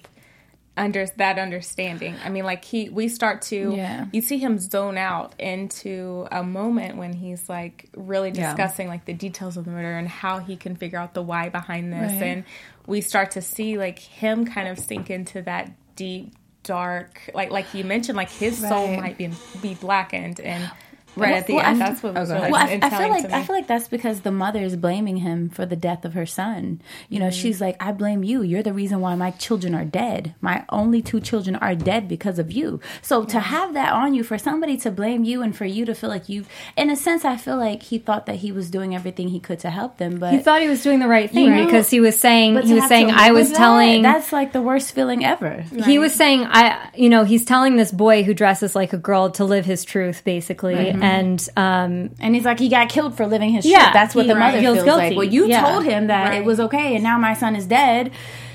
under 0.80 1.06
that 1.18 1.38
understanding. 1.38 2.16
I 2.24 2.30
mean, 2.30 2.46
like 2.46 2.64
he, 2.64 2.90
we 2.90 3.10
start 3.10 3.42
to, 3.44 3.74
yeah. 3.76 4.06
you 4.14 4.22
see 4.22 4.38
him 4.38 4.58
zone 4.58 4.98
out 4.98 5.34
into 5.38 6.26
a 6.32 6.42
moment 6.42 6.96
when 6.96 7.12
he's 7.12 7.50
like 7.50 7.90
really 7.96 8.32
discussing 8.32 8.88
yeah. 8.88 8.94
like 8.94 9.06
the 9.06 9.14
details 9.14 9.58
of 9.58 9.66
the 9.66 9.72
murder 9.72 9.98
and 9.98 10.08
how 10.08 10.40
he 10.40 10.56
can 10.56 10.78
figure 10.78 10.98
out 10.98 11.14
the 11.14 11.22
why 11.22 11.50
behind 11.50 11.92
this, 11.92 12.14
right. 12.14 12.24
and 12.24 12.44
we 12.88 13.02
start 13.02 13.32
to 13.32 13.42
see 13.42 13.78
like 13.78 14.00
him 14.00 14.46
kind 14.46 14.70
of 14.70 14.80
sink 14.80 15.10
into 15.10 15.42
that 15.42 15.72
deep, 15.98 16.34
dark, 16.64 17.30
like 17.34 17.52
like 17.52 17.74
you 17.74 17.84
mentioned, 17.84 18.16
like 18.16 18.32
his 18.32 18.62
right. 18.62 18.70
soul 18.70 18.88
might 18.88 19.18
be 19.18 19.30
be 19.62 19.76
blackened 19.76 20.40
and 20.40 20.72
right 21.16 21.36
at 21.36 21.48
the 21.48 21.56
well, 21.56 21.66
end. 21.66 21.82
that's 21.82 22.02
what 22.04 22.14
was 22.14 22.32
oh, 22.32 22.36
really 22.36 22.52
well, 22.52 22.62
I, 22.62 22.80
I 22.82 22.90
feel 22.90 23.10
like 23.10 23.26
I 23.26 23.44
feel 23.44 23.56
like 23.56 23.68
that's 23.68 23.88
because 23.88 24.22
the 24.22 24.32
mother 24.32 24.62
is 24.62 24.76
blaming 24.76 25.18
him 25.18 25.50
for 25.50 25.66
the 25.66 25.76
death 25.76 26.06
of 26.06 26.14
her 26.14 26.26
son. 26.26 26.82
You 27.10 27.20
know, 27.20 27.28
mm 27.28 27.40
she's 27.40 27.62
like, 27.62 27.78
"I 27.80 27.92
blame 27.94 28.24
you. 28.24 28.42
You're 28.42 28.64
the 28.64 28.74
reason 28.74 29.00
why 29.00 29.16
my 29.16 29.32
children 29.32 29.74
are 29.74 29.86
dead. 29.86 30.36
My 30.42 30.66
only 30.70 31.02
two 31.02 31.22
children 31.22 31.56
are 31.56 31.74
dead 31.74 32.10
because 32.10 32.38
of 32.38 32.52
you." 32.52 32.82
So 33.02 33.24
to 33.26 33.40
have 33.40 33.76
that 33.76 33.94
on 33.94 34.14
you, 34.14 34.24
for 34.24 34.38
somebody 34.38 34.76
to 34.78 34.92
blame 34.92 35.24
you, 35.24 35.42
and 35.42 35.56
for 35.56 35.66
you 35.66 35.86
to 35.86 35.96
feel 35.96 36.10
like 36.10 36.28
you've, 36.28 36.50
in 36.76 36.90
a 36.90 36.96
sense, 36.96 37.24
I 37.24 37.38
feel 37.38 37.56
like 37.56 37.84
he 37.84 37.98
thought 37.98 38.26
that 38.26 38.38
he 38.38 38.52
was 38.52 38.70
doing 38.70 38.94
everything 38.94 39.30
he 39.30 39.40
could 39.40 39.60
to 39.60 39.70
help 39.70 39.98
them, 39.98 40.18
but 40.18 40.34
he 40.34 40.40
thought 40.40 40.62
he 40.62 40.68
was 40.68 40.84
doing 40.84 41.00
the 41.00 41.08
right 41.08 41.30
thing 41.32 41.50
right. 41.50 41.66
because 41.66 41.90
he 41.90 42.00
was 42.00 42.20
saying 42.20 42.60
he 42.64 42.74
was 42.74 42.88
saying 42.88 43.12
I 43.12 43.32
was 43.32 43.52
telling. 43.52 44.02
That's 44.02 44.34
like 44.34 44.52
the 44.52 44.62
worst 44.62 44.94
feeling 44.94 45.24
ever. 45.24 45.64
Right. 45.72 45.86
He 45.86 46.00
was 46.00 46.14
saying 46.14 46.46
I, 46.46 46.90
you 46.96 47.10
know, 47.10 47.24
he's 47.24 47.46
telling 47.46 47.78
this 47.78 47.92
boy 47.92 48.24
who 48.24 48.34
dresses 48.34 48.76
like 48.76 48.94
a 48.94 48.98
girl 48.98 49.30
to 49.32 49.46
live 49.46 49.66
his 49.66 49.86
truth, 49.86 50.24
basically, 50.24 50.76
mm-hmm. 50.76 50.99
And. 51.04 51.50
Um, 51.58 52.12
and 52.20 52.36
he's 52.36 52.46
like, 52.46 52.60
he 52.60 52.70
got 52.70 52.90
killed 52.90 53.16
for 53.16 53.28
living 53.28 53.52
his 53.52 53.66
yeah, 53.66 53.80
truth. 53.80 53.94
That's 53.94 54.16
what 54.16 54.28
the 54.28 54.36
mother 54.36 54.60
feels, 54.60 54.84
feels 54.84 54.98
like. 54.98 55.16
Well, 55.16 55.26
you 55.26 55.48
yeah. 55.48 55.62
told 55.62 55.86
him 55.86 56.08
that 56.08 56.30
right. 56.30 56.42
it 56.42 56.46
was 56.46 56.60
okay, 56.60 56.96
and 56.96 57.04
now 57.04 57.18
my 57.18 57.34
son 57.34 57.56
is 57.56 57.66
dead. 57.66 58.12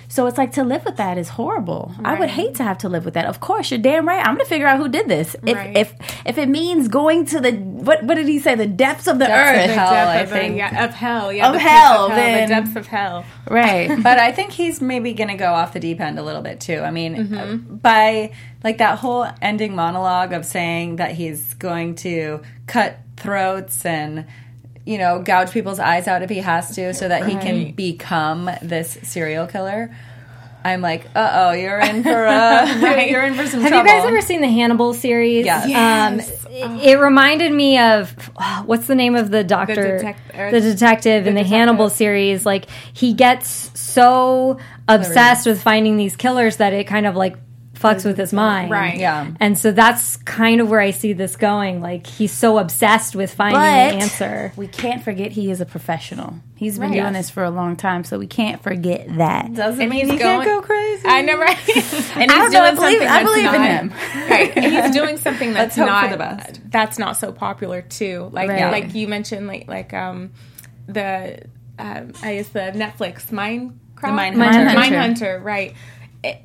So 0.08 0.26
it's 0.26 0.38
like 0.38 0.52
to 0.52 0.64
live 0.64 0.84
with 0.84 0.96
that 0.96 1.18
is 1.18 1.30
horrible. 1.30 1.92
Right. 1.99 2.16
I 2.16 2.20
would 2.20 2.30
hate 2.30 2.54
to 2.56 2.62
have 2.62 2.78
to 2.78 2.88
live 2.88 3.04
with 3.04 3.14
that. 3.14 3.26
Of 3.26 3.40
course, 3.40 3.70
you're 3.70 3.80
damn 3.80 4.06
right. 4.06 4.18
I'm 4.18 4.34
going 4.34 4.44
to 4.44 4.49
figure 4.49 4.66
out 4.66 4.78
who 4.78 4.88
did 4.88 5.08
this. 5.08 5.34
If 5.46 5.56
right. 5.56 5.76
if 5.76 5.94
if 6.25 6.38
it 6.38 6.49
means 6.49 6.88
going 6.88 7.26
to 7.26 7.40
the 7.40 7.52
what 7.52 8.02
what 8.04 8.14
did 8.14 8.28
he 8.28 8.38
say? 8.38 8.54
The 8.54 8.66
depths 8.66 9.06
of 9.06 9.18
the 9.18 9.26
depths 9.26 9.58
earth, 9.58 9.70
of 9.70 9.76
hell, 9.76 10.08
I 10.08 10.26
think. 10.26 10.56
yeah, 10.56 10.84
of 10.84 10.94
hell, 10.94 11.32
yeah, 11.32 11.50
of 11.50 11.56
hell, 11.56 12.06
of 12.06 12.11
hell 12.11 12.16
then, 12.16 12.49
the 12.49 12.54
depths 12.54 12.76
of 12.76 12.87
hell, 12.87 13.25
right? 13.49 13.90
but 14.02 14.18
I 14.18 14.32
think 14.32 14.52
he's 14.52 14.80
maybe 14.80 15.12
going 15.12 15.28
to 15.28 15.37
go 15.37 15.52
off 15.52 15.73
the 15.73 15.80
deep 15.80 16.00
end 16.00 16.18
a 16.18 16.23
little 16.23 16.42
bit 16.42 16.61
too. 16.61 16.80
I 16.80 16.90
mean, 16.90 17.16
mm-hmm. 17.16 17.76
by 17.76 18.32
like 18.62 18.78
that 18.78 18.99
whole 18.99 19.26
ending 19.42 19.75
monologue 19.75 20.32
of 20.32 20.44
saying 20.44 20.96
that 20.96 21.12
he's 21.12 21.54
going 21.54 21.96
to 21.96 22.42
cut 22.66 22.99
throats 23.17 23.84
and 23.84 24.26
you 24.84 24.99
know 24.99 25.23
gouge 25.23 25.50
people's 25.50 25.78
eyes 25.78 26.06
out 26.06 26.23
if 26.23 26.30
he 26.30 26.38
has 26.38 26.75
to 26.75 26.92
so 26.94 27.08
that 27.08 27.23
right. 27.23 27.30
he 27.30 27.36
can 27.38 27.73
become 27.73 28.50
this 28.62 28.99
serial 29.02 29.47
killer 29.47 29.90
I'm 30.64 30.80
like, 30.80 31.04
uh 31.14 31.30
oh, 31.34 31.52
you're 31.52 31.78
in 31.78 32.02
for 32.02 32.26
uh, 32.26 32.80
right. 32.82 33.10
you're 33.10 33.23
in 33.23 33.34
for 33.34 33.47
some 33.47 33.60
Have 33.60 33.68
trouble. 33.68 33.86
you 33.86 33.99
guys 33.99 34.08
ever 34.08 34.23
seen 34.23 34.40
the 34.40 34.49
Hannibal 34.49 34.94
series? 34.94 35.44
Yes. 35.44 35.66
Um, 35.66 36.20
it, 36.50 36.92
it, 36.92 36.99
reminded 36.99 37.52
me 37.52 37.78
of 37.78 38.14
oh, 38.36 38.62
what's 38.64 38.86
the 38.86 38.94
name 38.94 39.14
of 39.14 39.30
the 39.30 39.44
doctor, 39.44 39.99
the, 39.99 40.04
detec- 40.04 40.50
the 40.50 40.60
detective 40.62 41.25
the 41.25 41.28
in 41.28 41.34
the 41.34 41.42
detective. 41.42 41.47
Hannibal 41.47 41.90
series. 41.90 42.47
Like 42.47 42.70
he 42.94 43.12
gets 43.12 43.78
so 43.78 44.58
obsessed 44.88 45.47
with 45.47 45.60
finding 45.60 45.99
these 45.99 46.16
killers 46.16 46.56
that 46.56 46.73
it 46.73 46.86
kind 46.86 47.04
of 47.04 47.14
like 47.14 47.36
fucks 47.84 48.04
with 48.04 48.16
his 48.16 48.32
mind. 48.32 48.70
Right. 48.70 48.99
Yeah. 48.99 49.32
And 49.40 49.58
so 49.58 49.73
that's 49.73 50.16
kind 50.18 50.60
of 50.60 50.70
where 50.70 50.80
I 50.80 50.90
see 50.90 51.12
this 51.12 51.36
going. 51.36 51.80
Like 51.80 52.06
he's 52.06 52.32
so 52.32 52.58
obsessed 52.58 53.14
with 53.14 53.32
finding 53.32 53.60
but 53.60 53.90
the 53.90 54.02
answer. 54.02 54.52
We 54.56 54.66
can't 54.66 55.02
forget 55.02 55.32
he 55.32 55.50
is 55.50 55.60
a 55.60 55.66
professional. 55.66 56.38
He's 56.56 56.78
been 56.78 56.90
right. 56.90 57.00
doing 57.00 57.12
this 57.12 57.30
for 57.30 57.44
a 57.44 57.50
long 57.50 57.76
time, 57.76 58.04
so 58.04 58.18
we 58.18 58.26
can't 58.26 58.62
forget 58.62 59.06
that. 59.18 59.52
Doesn't 59.54 59.80
and 59.80 59.90
mean 59.90 60.08
he 60.08 60.16
going, 60.16 60.18
can't 60.18 60.44
go 60.44 60.62
crazy. 60.62 61.06
I 61.06 61.23
know, 61.23 61.36
right? 61.36 61.58
and 61.68 62.30
he's 62.30 62.30
I 62.30 62.49
doing 62.49 62.62
I 62.62 62.75
believe, 62.75 63.02
I 63.02 63.23
believe 63.25 63.44
not, 63.44 63.54
in 63.54 63.62
him. 63.62 63.92
Right. 64.30 64.56
And 64.56 64.73
he's 64.73 64.90
doing 64.94 65.18
something 65.18 65.52
that's 65.54 65.76
not 65.76 66.58
that's 66.70 66.99
not 66.99 67.16
so 67.16 67.32
popular 67.32 67.82
too. 67.82 68.30
Like 68.32 68.49
right. 68.49 68.70
like 68.70 68.94
you 68.94 69.08
mentioned, 69.08 69.47
like 69.47 69.68
like 69.68 69.92
um 69.92 70.32
the 70.86 71.42
um, 71.78 72.12
I 72.23 72.36
guess 72.36 72.49
the 72.49 72.73
Netflix 72.75 73.26
Minecraft. 73.26 73.73
The 74.00 74.06
Mindhunter. 74.08 74.75
Mindhunter, 74.75 75.42
right 75.42 75.75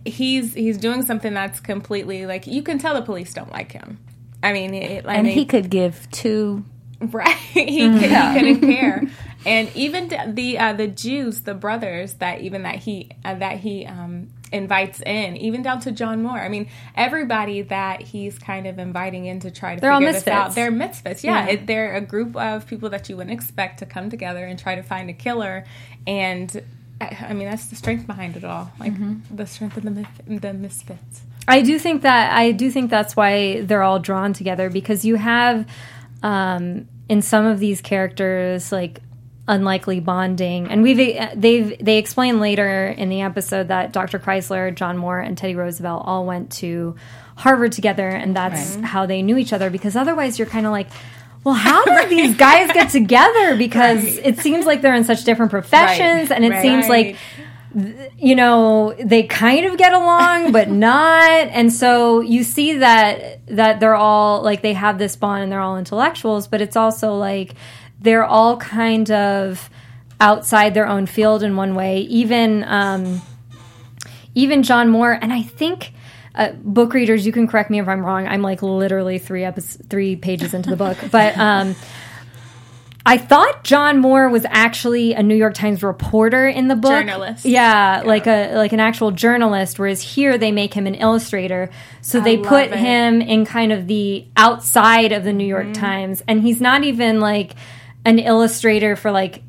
he's 0.06 0.54
he's 0.54 0.78
doing 0.78 1.04
something 1.04 1.34
that's 1.34 1.60
completely 1.60 2.26
like 2.26 2.48
you 2.48 2.62
can 2.62 2.78
tell 2.78 2.94
the 2.94 3.02
police 3.02 3.34
don't 3.34 3.52
like 3.52 3.72
him. 3.72 4.00
I 4.42 4.54
mean, 4.54 4.74
it, 4.74 5.06
and 5.06 5.28
he 5.28 5.46
could 5.46 5.70
give 5.70 6.10
two. 6.12 6.64
Right, 7.02 7.36
he, 7.54 7.86
yeah. 7.86 8.34
he 8.34 8.40
couldn't 8.40 8.62
care, 8.70 9.04
and 9.46 9.70
even 9.76 10.10
the 10.34 10.58
uh, 10.58 10.74
the 10.74 10.88
Jews, 10.88 11.42
the 11.42 11.54
brothers 11.54 12.16
that 12.16 12.42
even 12.42 12.64
that 12.64 12.76
he 12.76 13.10
uh, 13.24 13.36
that 13.36 13.60
he 13.60 13.86
um, 13.86 14.30
invites 14.52 15.02
in, 15.02 15.38
even 15.38 15.62
down 15.62 15.80
to 15.82 15.92
John 15.92 16.24
Moore. 16.24 16.40
I 16.40 16.50
mean, 16.50 16.70
everybody 16.96 17.62
that 17.64 18.02
he's 18.02 18.38
kind 18.38 18.68
of 18.68 18.80
inviting 18.80 19.26
in 19.26 19.40
to 19.42 19.52
try 19.52 19.76
to 19.76 19.82
they're 19.82 19.94
figure 19.94 20.12
this 20.12 20.28
out. 20.28 20.56
They're 20.56 20.72
misfits. 20.72 21.24
Yeah, 21.24 21.46
yeah. 21.46 21.54
It, 21.54 21.68
they're 21.68 21.96
a 21.96 22.02
group 22.02 22.36
of 22.36 22.68
people 22.68 22.90
that 22.90 23.10
you 23.10 23.18
wouldn't 23.18 23.34
expect 23.34 23.80
to 23.80 23.86
come 23.86 24.10
together 24.10 24.46
and 24.46 24.60
try 24.60 24.76
to 24.76 24.84
find 24.84 25.10
a 25.10 25.14
killer. 25.14 25.66
And 26.06 26.64
I 27.02 27.34
mean, 27.34 27.50
that's 27.50 27.68
the 27.68 27.76
strength 27.76 28.06
behind 28.08 28.36
it 28.36 28.44
all, 28.44 28.72
like 28.80 28.94
mm-hmm. 28.94 29.36
the 29.36 29.46
strength 29.46 29.78
of 29.78 29.84
the 29.84 30.06
the 30.28 30.54
misfits. 30.54 31.22
I 31.48 31.62
do 31.62 31.80
think 31.80 32.02
that 32.04 32.34
I 32.34 32.52
do 32.52 32.70
think 32.70 32.90
that's 32.90 33.16
why 33.16 33.62
they're 33.62 33.84
all 33.84 34.00
drawn 34.00 34.34
together 34.34 34.70
because 34.70 35.06
you 35.06 35.16
have 35.16 35.66
um, 36.22 36.88
in 37.08 37.22
some 37.22 37.46
of 37.46 37.60
these 37.60 37.82
characters 37.82 38.72
like 38.72 39.00
unlikely 39.48 40.00
bonding, 40.00 40.70
and 40.70 40.84
we've 40.84 40.98
they've 41.36 41.84
they 41.84 41.98
explain 41.98 42.40
later 42.40 42.88
in 42.88 43.10
the 43.10 43.22
episode 43.22 43.70
that 43.70 43.92
Dr. 43.92 44.20
Kreizler, 44.20 44.74
John 44.74 44.98
Moore, 44.98 45.20
and 45.20 45.38
Teddy 45.38 45.56
Roosevelt 45.56 46.04
all 46.06 46.26
went 46.26 46.52
to 46.54 46.96
Harvard 47.36 47.72
together, 47.72 48.08
and 48.08 48.36
that's 48.36 48.76
right. 48.76 48.86
how 48.86 49.06
they 49.06 49.22
knew 49.22 49.38
each 49.38 49.54
other. 49.54 49.70
Because 49.70 49.96
otherwise, 49.96 50.38
you're 50.38 50.48
kind 50.48 50.66
of 50.66 50.72
like, 50.72 50.88
well, 51.50 51.58
how 51.58 51.84
did 51.86 51.92
right. 51.92 52.10
these 52.10 52.36
guys 52.36 52.72
get 52.72 52.90
together? 52.90 53.56
Because 53.60 54.04
right. 54.04 54.26
it 54.26 54.40
seems 54.40 54.66
like 54.66 54.82
they're 54.82 54.96
in 54.96 55.04
such 55.04 55.24
different 55.24 55.52
professions, 55.52 56.32
and 56.32 56.46
it 56.46 56.62
seems 56.62 56.88
like 56.88 57.18
you 58.18 58.36
know 58.36 58.96
they 59.04 59.24
kind 59.24 59.66
of 59.66 59.78
get 59.78 59.94
along 59.94 60.52
but 60.52 60.70
not 60.88 61.30
and 61.30 61.72
so 61.72 62.20
you 62.20 62.44
see 62.44 62.78
that 62.78 63.46
that 63.46 63.80
they're 63.80 63.96
all 63.96 64.42
like 64.42 64.64
they 64.64 64.74
have 64.74 64.98
this 64.98 65.16
bond 65.16 65.44
and 65.44 65.52
they're 65.52 65.60
all 65.60 65.78
intellectuals 65.78 66.48
but 66.48 66.62
it's 66.62 66.76
also 66.76 67.14
like 67.14 67.54
they're 68.00 68.26
all 68.26 68.58
kind 68.58 69.12
of 69.12 69.70
outside 70.20 70.74
their 70.74 70.88
own 70.88 71.06
field 71.06 71.44
in 71.44 71.56
one 71.56 71.76
way 71.76 72.00
even 72.00 72.64
um 72.64 73.22
even 74.34 74.64
john 74.64 74.90
moore 74.90 75.20
and 75.22 75.32
i 75.32 75.44
think 75.44 75.94
uh, 76.36 76.52
book 76.54 76.94
readers, 76.94 77.26
you 77.26 77.32
can 77.32 77.48
correct 77.48 77.70
me 77.70 77.80
if 77.80 77.88
I'm 77.88 78.06
wrong. 78.06 78.28
I'm 78.28 78.42
like 78.42 78.62
literally 78.62 79.20
three 79.20 79.44
episodes, 79.44 79.86
three 79.90 80.16
pages 80.16 80.54
into 80.54 80.70
the 80.70 80.76
book, 80.76 80.98
but 81.12 81.38
um, 81.38 81.76
I 83.06 83.18
thought 83.18 83.64
John 83.64 84.00
Moore 84.00 84.30
was 84.30 84.46
actually 84.48 85.14
a 85.14 85.24
New 85.24 85.36
York 85.36 85.54
Times 85.54 85.82
reporter 85.82 86.48
in 86.48 86.68
the 86.68 86.76
book. 86.76 86.92
Journalist. 86.92 87.46
Yeah, 87.46 88.02
yeah, 88.02 88.04
like 88.04 88.28
a 88.28 88.56
like 88.56 88.74
an 88.74 88.80
actual 88.80 89.12
journalist. 89.12 89.80
Whereas 89.80 90.02
here 90.02 90.38
they 90.38 90.52
make 90.52 90.74
him 90.74 90.86
an 90.86 90.96
illustrator, 90.96 91.70
so 92.02 92.20
I 92.20 92.24
they 92.24 92.38
put 92.38 92.68
it. 92.68 92.76
him 92.76 93.22
in 93.22 93.46
kind 93.46 93.72
of 93.72 93.88
the 93.88 94.28
outside 94.38 95.12
of 95.12 95.24
the 95.24 95.34
New 95.34 95.48
York 95.48 95.66
mm-hmm. 95.66 95.82
Times, 95.82 96.24
and 96.28 96.42
he's 96.42 96.62
not 96.62 96.84
even 96.84 97.20
like 97.20 97.56
an 98.06 98.20
illustrator 98.20 98.96
for 98.96 99.12
like 99.12 99.42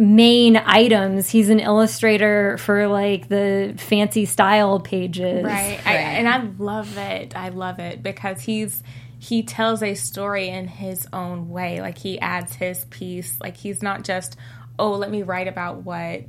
main 0.00 0.56
items. 0.56 1.28
He's 1.28 1.50
an 1.50 1.60
illustrator 1.60 2.56
for 2.56 2.88
like 2.88 3.28
the 3.28 3.74
fancy 3.76 4.24
style 4.24 4.80
pages. 4.80 5.44
Right. 5.44 5.78
right. 5.84 5.86
I, 5.86 5.94
and 5.94 6.26
I 6.26 6.48
love 6.58 6.96
it. 6.96 7.36
I 7.36 7.50
love 7.50 7.78
it 7.78 8.02
because 8.02 8.40
he's 8.40 8.82
he 9.18 9.42
tells 9.42 9.82
a 9.82 9.94
story 9.94 10.48
in 10.48 10.66
his 10.66 11.06
own 11.12 11.50
way. 11.50 11.82
Like 11.82 11.98
he 11.98 12.18
adds 12.18 12.54
his 12.54 12.86
piece. 12.86 13.38
Like 13.40 13.58
he's 13.58 13.82
not 13.82 14.02
just, 14.02 14.38
oh, 14.78 14.92
let 14.92 15.10
me 15.10 15.22
write 15.22 15.48
about 15.48 15.82
what 15.82 16.22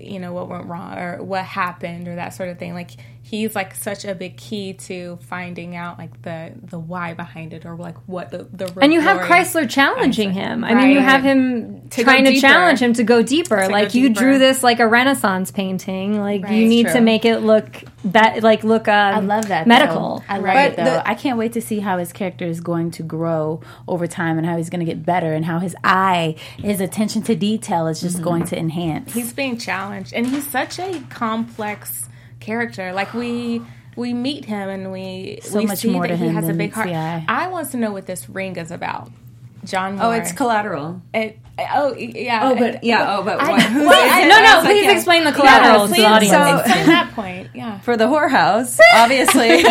you 0.00 0.18
know 0.18 0.32
what 0.32 0.48
went 0.48 0.66
wrong 0.66 0.96
or 0.98 1.22
what 1.22 1.44
happened 1.44 2.08
or 2.08 2.16
that 2.16 2.30
sort 2.30 2.48
of 2.48 2.58
thing 2.58 2.72
like 2.72 2.92
he's 3.24 3.54
like 3.54 3.74
such 3.74 4.04
a 4.04 4.14
big 4.14 4.36
key 4.36 4.74
to 4.74 5.18
finding 5.22 5.74
out 5.74 5.98
like 5.98 6.20
the 6.22 6.52
the 6.62 6.78
why 6.78 7.14
behind 7.14 7.54
it 7.54 7.64
or 7.64 7.74
like 7.74 7.96
what 8.06 8.30
the 8.30 8.46
the 8.52 8.70
and 8.82 8.92
you 8.92 9.00
have 9.00 9.18
Kreizler 9.22 9.68
challenging 9.68 10.30
him. 10.32 10.62
Right. 10.62 10.72
I 10.72 10.74
mean, 10.74 10.90
you 10.90 11.00
have 11.00 11.22
him 11.22 11.88
to 11.88 12.04
trying 12.04 12.26
to 12.26 12.38
challenge 12.38 12.80
him 12.80 12.92
to 12.92 13.02
go 13.02 13.22
deeper. 13.22 13.62
To 13.62 13.68
like 13.68 13.94
go 13.94 13.98
you 13.98 14.08
deeper. 14.10 14.20
drew 14.20 14.38
this 14.38 14.62
like 14.62 14.78
a 14.78 14.86
Renaissance 14.86 15.50
painting. 15.50 16.20
Like 16.20 16.44
right. 16.44 16.52
you 16.52 16.68
need 16.68 16.88
to 16.88 17.00
make 17.00 17.24
it 17.24 17.38
look 17.38 17.84
that 18.04 18.42
like 18.42 18.62
look. 18.62 18.88
Um, 18.88 19.14
I 19.14 19.20
love 19.20 19.48
that 19.48 19.66
medical. 19.66 20.18
Though. 20.18 20.24
I 20.28 20.36
love 20.36 20.44
right. 20.44 20.72
it 20.72 20.76
though. 20.76 20.84
The, 20.84 21.08
I 21.08 21.14
can't 21.14 21.38
wait 21.38 21.54
to 21.54 21.62
see 21.62 21.80
how 21.80 21.96
his 21.96 22.12
character 22.12 22.44
is 22.44 22.60
going 22.60 22.90
to 22.92 23.02
grow 23.02 23.62
over 23.88 24.06
time 24.06 24.36
and 24.36 24.46
how 24.46 24.58
he's 24.58 24.68
going 24.68 24.84
to 24.84 24.86
get 24.86 25.04
better 25.04 25.32
and 25.32 25.46
how 25.46 25.60
his 25.60 25.74
eye, 25.82 26.36
his 26.58 26.78
attention 26.82 27.22
to 27.22 27.34
detail 27.34 27.86
is 27.86 28.02
just 28.02 28.16
mm-hmm. 28.16 28.24
going 28.24 28.44
to 28.44 28.58
enhance. 28.58 29.14
He's 29.14 29.32
being 29.32 29.56
challenged 29.56 30.12
and 30.12 30.26
he's 30.26 30.46
such 30.46 30.78
a 30.78 31.00
complex 31.08 32.10
character. 32.44 32.92
Like 32.92 33.14
we 33.14 33.62
we 33.96 34.12
meet 34.12 34.44
him 34.44 34.68
and 34.68 34.92
we 34.92 35.40
so 35.42 35.58
we 35.58 35.66
much 35.66 35.78
see 35.78 35.90
more 35.90 36.06
that 36.06 36.18
he 36.18 36.28
has 36.28 36.48
a 36.48 36.54
big 36.54 36.72
heart. 36.72 36.90
I 36.90 37.48
want 37.48 37.70
to 37.70 37.76
know 37.76 37.92
what 37.92 38.06
this 38.06 38.28
ring 38.28 38.56
is 38.56 38.70
about. 38.70 39.10
John 39.64 39.94
oh, 39.94 39.96
Moore. 39.96 40.06
Oh, 40.06 40.10
it's 40.10 40.32
collateral. 40.32 41.00
It, 41.12 41.38
oh 41.58 41.94
yeah. 41.94 42.50
Oh, 42.50 42.54
but 42.54 42.84
yeah. 42.84 43.16
Oh, 43.16 43.22
but 43.22 43.40
I, 43.40 43.50
what, 43.50 43.60
well, 43.60 44.28
no, 44.28 44.42
no. 44.42 44.66
Please 44.66 44.86
like, 44.86 44.96
explain 44.96 45.24
the 45.24 45.32
collateral 45.32 45.88
yeah, 45.88 45.94
to 45.94 46.00
the 46.00 46.06
audience. 46.06 46.32
So, 46.32 46.58
explain 46.58 46.86
that 46.86 47.12
point. 47.14 47.50
Yeah. 47.54 47.80
For 47.80 47.96
the 47.96 48.04
whorehouse, 48.04 48.78
obviously, 48.94 49.62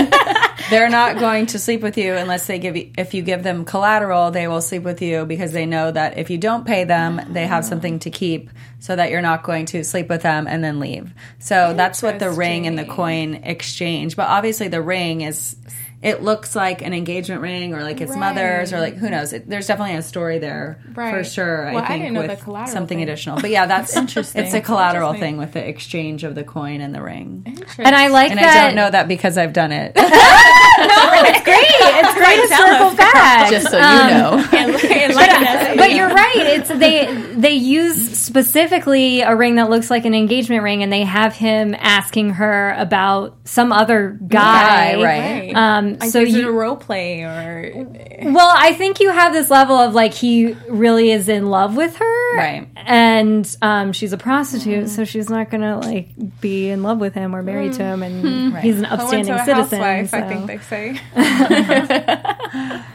they're 0.70 0.90
not 0.90 1.20
going 1.20 1.48
to 1.48 1.60
sleep 1.60 1.82
with 1.82 1.98
you 1.98 2.14
unless 2.14 2.48
they 2.48 2.60
give 2.60 2.76
you. 2.76 2.92
If 2.98 3.14
you 3.14 3.22
give 3.22 3.44
them 3.44 3.66
collateral, 3.66 4.32
they 4.32 4.48
will 4.48 4.62
sleep 4.62 4.84
with 4.84 5.02
you 5.02 5.26
because 5.26 5.52
they 5.52 5.66
know 5.66 5.92
that 5.92 6.18
if 6.18 6.30
you 6.30 6.38
don't 6.38 6.66
pay 6.66 6.84
them, 6.84 7.22
they 7.30 7.46
have 7.46 7.66
something 7.66 8.00
to 8.00 8.10
keep, 8.10 8.50
so 8.80 8.96
that 8.96 9.12
you're 9.12 9.22
not 9.22 9.44
going 9.44 9.66
to 9.68 9.84
sleep 9.84 10.10
with 10.10 10.22
them 10.22 10.48
and 10.48 10.64
then 10.64 10.80
leave. 10.80 11.14
So 11.40 11.74
that's 11.76 12.02
what 12.02 12.20
the 12.20 12.32
ring 12.32 12.68
and 12.68 12.78
the 12.78 12.86
coin 12.86 13.36
exchange. 13.36 14.16
But 14.16 14.28
obviously, 14.28 14.68
the 14.68 14.82
ring 14.82 15.22
is 15.22 15.56
it 16.04 16.22
looks 16.22 16.54
like 16.54 16.82
an 16.82 16.94
engagement 16.94 17.42
ring 17.42 17.74
or 17.74 17.82
like 17.82 17.98
his 17.98 18.10
right. 18.10 18.20
mother's 18.20 18.74
or 18.74 18.80
like 18.80 18.96
who 18.96 19.10
knows. 19.10 19.32
It, 19.32 19.50
there's 19.50 19.68
definitely 19.68 19.96
a 19.96 20.02
story 20.02 20.38
there 20.38 20.84
right. 20.94 21.16
for 21.16 21.24
sure. 21.24 21.72
Well, 21.74 21.82
I 21.82 21.88
think 21.88 22.18
I 22.18 22.28
with 22.28 22.70
something 22.70 22.98
thing. 22.98 23.02
additional. 23.02 23.40
But 23.40 23.52
yeah, 23.52 23.66
that's 23.66 23.96
interesting. 24.04 24.44
It's 24.44 24.54
a 24.54 24.60
collateral 24.60 25.14
thing 25.14 25.38
with 25.38 25.54
the 25.54 25.66
exchange 25.66 26.26
of 26.26 26.36
the 26.36 26.44
coin 26.44 26.82
and 26.82 26.94
the 26.94 27.02
ring. 27.02 27.58
And 27.78 27.96
I 27.96 28.10
like 28.10 28.32
and 28.32 28.40
that. 28.40 28.58
I 28.58 28.68
don't 28.68 28.76
know 28.76 28.92
that 28.92 29.08
because 29.08 29.38
I've 29.38 29.54
done 29.54 29.72
it. 29.72 29.96
no, 29.98 30.04
it's 30.04 31.44
great. 31.46 31.64
It's 31.64 32.14
great 32.20 32.42
to 32.42 32.56
circle 32.56 32.96
back. 32.98 33.50
Just 33.50 33.70
so 33.70 33.78
you 33.78 33.84
um, 33.84 34.10
know. 34.10 34.78
But, 35.08 35.78
but 35.78 35.94
you're 35.94 36.10
right. 36.10 36.36
It's 36.38 36.70
they 36.70 37.34
they 37.36 37.54
use 37.54 38.18
specifically 38.18 39.22
a 39.22 39.36
ring 39.36 39.56
that 39.56 39.70
looks 39.70 39.90
like 39.90 40.06
an 40.06 40.14
engagement 40.14 40.64
ring, 40.64 40.84
and 40.84 40.92
they 40.92 41.04
have 41.04 41.34
him 41.34 41.76
asking 41.78 42.32
her 42.32 42.74
about 42.78 43.38
some 43.46 43.72
other 43.72 44.18
guy, 44.28 44.96
guy 44.96 45.04
right? 45.04 45.56
Um, 45.56 46.00
so 46.02 46.20
you 46.20 46.50
a 46.50 46.52
role 46.52 46.76
play 46.76 47.22
or 47.22 47.88
well, 48.24 48.54
I 48.56 48.74
think 48.74 49.00
you 49.00 49.10
have 49.10 49.34
this 49.34 49.50
level 49.50 49.76
of 49.76 49.94
like 49.94 50.14
he 50.14 50.54
really 50.70 51.12
is 51.12 51.30
in 51.30 51.48
love 51.48 51.76
with 51.76 51.98
her, 51.98 52.38
right? 52.38 52.68
And 52.76 53.58
um, 53.62 53.94
she's 53.94 54.14
a 54.14 54.18
prostitute, 54.18 54.86
mm. 54.86 54.90
so 54.90 55.04
she's 55.04 55.30
not 55.30 55.50
gonna 55.50 55.80
like 55.80 56.10
be 56.40 56.70
in 56.70 56.84
love 56.84 57.00
with 57.00 57.14
him 57.14 57.36
or 57.36 57.44
married 57.44 57.74
mm. 57.74 57.78
to 57.78 57.84
him, 57.84 58.04
and 58.04 58.24
mm. 58.24 58.60
he's 58.62 58.80
an 58.80 58.86
upstanding 58.86 59.38
citizen. 59.46 59.82
Housewife, 59.82 60.10
so. 60.10 60.18
I 60.18 60.28
think 60.28 60.48
they 60.48 60.58
say. 60.60 61.00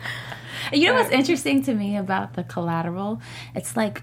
you 0.73 0.87
know 0.87 0.95
what's 0.95 1.11
interesting 1.11 1.63
to 1.65 1.75
me 1.75 1.97
about 1.97 2.35
the 2.35 2.45
collateral? 2.45 3.21
It's 3.55 3.77
like 3.77 4.03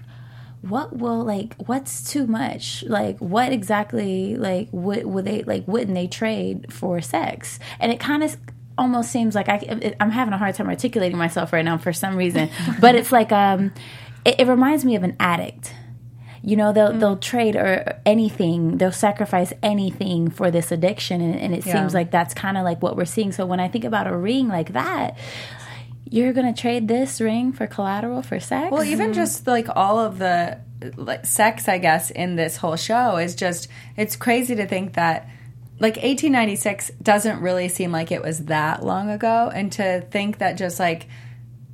what 0.62 0.96
will 0.96 1.22
like 1.22 1.54
what's 1.66 2.10
too 2.10 2.26
much 2.26 2.82
like 2.88 3.16
what 3.18 3.52
exactly 3.52 4.34
like 4.36 4.68
would 4.72 5.04
would 5.04 5.24
they 5.24 5.42
like 5.44 5.62
wouldn't 5.68 5.94
they 5.94 6.08
trade 6.08 6.72
for 6.72 7.00
sex 7.00 7.60
and 7.78 7.92
it 7.92 8.00
kind 8.00 8.24
of 8.24 8.36
almost 8.78 9.10
seems 9.10 9.34
like 9.34 9.48
I, 9.48 9.94
I'm 10.00 10.10
having 10.10 10.34
a 10.34 10.38
hard 10.38 10.54
time 10.54 10.68
articulating 10.68 11.18
myself 11.18 11.52
right 11.52 11.64
now 11.64 11.78
for 11.78 11.92
some 11.92 12.16
reason. 12.16 12.50
but 12.80 12.94
it's 12.94 13.12
like 13.12 13.32
um, 13.32 13.72
it, 14.24 14.40
it, 14.40 14.46
reminds 14.46 14.84
me 14.84 14.96
of 14.96 15.02
an 15.02 15.16
addict. 15.18 15.74
You 16.42 16.56
know, 16.56 16.72
they'll 16.72 16.92
mm. 16.92 17.00
they'll 17.00 17.16
trade 17.16 17.56
or 17.56 18.00
anything, 18.04 18.78
they'll 18.78 18.92
sacrifice 18.92 19.52
anything 19.62 20.30
for 20.30 20.50
this 20.50 20.70
addiction, 20.70 21.20
and, 21.20 21.34
and 21.34 21.54
it 21.54 21.66
yeah. 21.66 21.72
seems 21.72 21.94
like 21.94 22.10
that's 22.10 22.34
kind 22.34 22.56
of 22.56 22.64
like 22.64 22.82
what 22.82 22.96
we're 22.96 23.04
seeing. 23.04 23.32
So 23.32 23.46
when 23.46 23.58
I 23.58 23.68
think 23.68 23.84
about 23.84 24.06
a 24.06 24.16
ring 24.16 24.48
like 24.48 24.72
that, 24.72 25.16
you're 26.10 26.32
gonna 26.32 26.54
trade 26.54 26.88
this 26.88 27.20
ring 27.20 27.52
for 27.52 27.66
collateral 27.66 28.22
for 28.22 28.40
sex. 28.40 28.70
Well, 28.70 28.84
even 28.84 29.06
mm-hmm. 29.06 29.14
just 29.14 29.46
like 29.46 29.66
all 29.74 29.98
of 29.98 30.18
the 30.18 30.60
like 30.96 31.26
sex, 31.26 31.68
I 31.68 31.78
guess, 31.78 32.10
in 32.10 32.36
this 32.36 32.56
whole 32.56 32.76
show 32.76 33.16
is 33.16 33.34
just 33.34 33.68
it's 33.96 34.16
crazy 34.16 34.54
to 34.56 34.66
think 34.66 34.94
that 34.94 35.28
like 35.78 35.96
1896 35.96 36.90
doesn't 37.02 37.40
really 37.40 37.68
seem 37.68 37.92
like 37.92 38.10
it 38.10 38.22
was 38.22 38.46
that 38.46 38.84
long 38.84 39.10
ago 39.10 39.50
and 39.54 39.70
to 39.72 40.00
think 40.10 40.38
that 40.38 40.56
just 40.56 40.78
like 40.80 41.06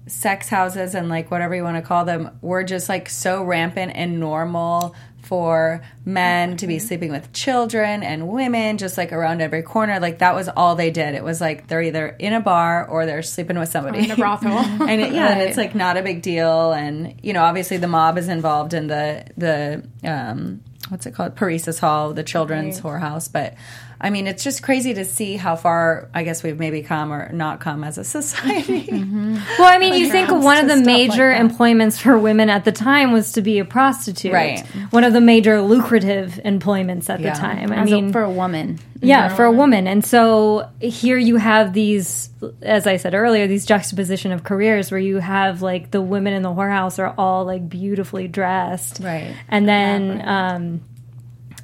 sex 0.08 0.48
houses 0.48 0.94
and 0.94 1.08
like 1.08 1.30
whatever 1.30 1.54
you 1.54 1.62
want 1.62 1.76
to 1.76 1.82
call 1.82 2.04
them 2.04 2.36
were 2.40 2.64
just 2.64 2.88
like 2.88 3.08
so 3.08 3.44
rampant 3.44 3.92
and 3.94 4.18
normal 4.18 4.94
for 5.32 5.80
men 6.04 6.58
to 6.58 6.66
be 6.66 6.78
sleeping 6.78 7.10
with 7.10 7.32
children 7.32 8.02
and 8.02 8.28
women 8.28 8.76
just 8.76 8.98
like 8.98 9.14
around 9.14 9.40
every 9.40 9.62
corner. 9.62 9.98
Like 9.98 10.18
that 10.18 10.34
was 10.34 10.46
all 10.46 10.74
they 10.74 10.90
did. 10.90 11.14
It 11.14 11.24
was 11.24 11.40
like 11.40 11.68
they're 11.68 11.80
either 11.80 12.08
in 12.08 12.34
a 12.34 12.40
bar 12.42 12.86
or 12.86 13.06
they're 13.06 13.22
sleeping 13.22 13.58
with 13.58 13.70
somebody. 13.70 14.00
In 14.00 14.10
a 14.10 14.16
brothel. 14.16 14.58
And 14.58 15.00
it, 15.00 15.14
yeah 15.14 15.22
right. 15.22 15.30
and 15.30 15.40
it's 15.40 15.56
like 15.56 15.74
not 15.74 15.96
a 15.96 16.02
big 16.02 16.20
deal. 16.20 16.72
And 16.72 17.18
you 17.22 17.32
know 17.32 17.44
obviously 17.44 17.78
the 17.78 17.88
mob 17.88 18.18
is 18.18 18.28
involved 18.28 18.74
in 18.74 18.88
the 18.88 19.24
the 19.38 19.82
um 20.04 20.60
what's 20.90 21.06
it 21.06 21.14
called? 21.14 21.34
Paresis 21.34 21.80
Hall 21.80 22.12
the 22.12 22.24
children's 22.24 22.84
right. 22.84 23.00
whorehouse. 23.00 23.32
But 23.32 23.54
I 24.02 24.10
mean, 24.10 24.26
it's 24.26 24.42
just 24.42 24.64
crazy 24.64 24.94
to 24.94 25.04
see 25.04 25.36
how 25.36 25.54
far 25.54 26.08
I 26.12 26.24
guess 26.24 26.42
we've 26.42 26.58
maybe 26.58 26.82
come 26.82 27.12
or 27.12 27.32
not 27.32 27.60
come 27.60 27.84
as 27.84 27.98
a 27.98 28.04
society. 28.18 28.86
Mm-hmm. 28.86 29.34
Well, 29.58 29.72
I 29.72 29.78
mean, 29.78 29.94
you 29.94 30.10
think 30.10 30.30
one 30.30 30.58
of 30.58 30.68
the 30.68 30.84
major 30.84 31.30
like 31.30 31.40
employments 31.40 31.98
for 31.98 32.18
women 32.18 32.50
at 32.50 32.64
the 32.64 32.72
time 32.72 33.12
was 33.12 33.32
to 33.32 33.42
be 33.42 33.60
a 33.60 33.64
prostitute, 33.64 34.32
right? 34.32 34.66
One 34.90 35.04
of 35.04 35.12
the 35.12 35.20
major 35.20 35.62
lucrative 35.62 36.40
employments 36.44 37.08
at 37.08 37.20
yeah. 37.20 37.32
the 37.32 37.40
time. 37.40 37.72
I 37.72 37.76
as 37.76 37.90
mean, 37.90 38.08
a, 38.08 38.12
for 38.12 38.22
a 38.22 38.30
woman, 38.30 38.80
yeah, 39.00 39.34
for 39.34 39.44
a 39.44 39.52
woman. 39.52 39.86
And 39.86 40.04
so 40.04 40.68
here 40.80 41.18
you 41.18 41.36
have 41.36 41.72
these, 41.72 42.28
as 42.60 42.86
I 42.86 42.96
said 42.96 43.14
earlier, 43.14 43.46
these 43.46 43.66
juxtaposition 43.66 44.32
of 44.32 44.42
careers 44.42 44.90
where 44.90 45.00
you 45.00 45.18
have 45.18 45.62
like 45.62 45.90
the 45.90 46.00
women 46.00 46.32
in 46.32 46.42
the 46.42 46.50
whorehouse 46.50 46.98
are 46.98 47.14
all 47.16 47.44
like 47.44 47.68
beautifully 47.68 48.26
dressed, 48.28 49.00
right? 49.00 49.34
And 49.48 49.68
then, 49.68 50.08
yeah, 50.08 50.16
right. 50.16 50.54
um, 50.54 50.80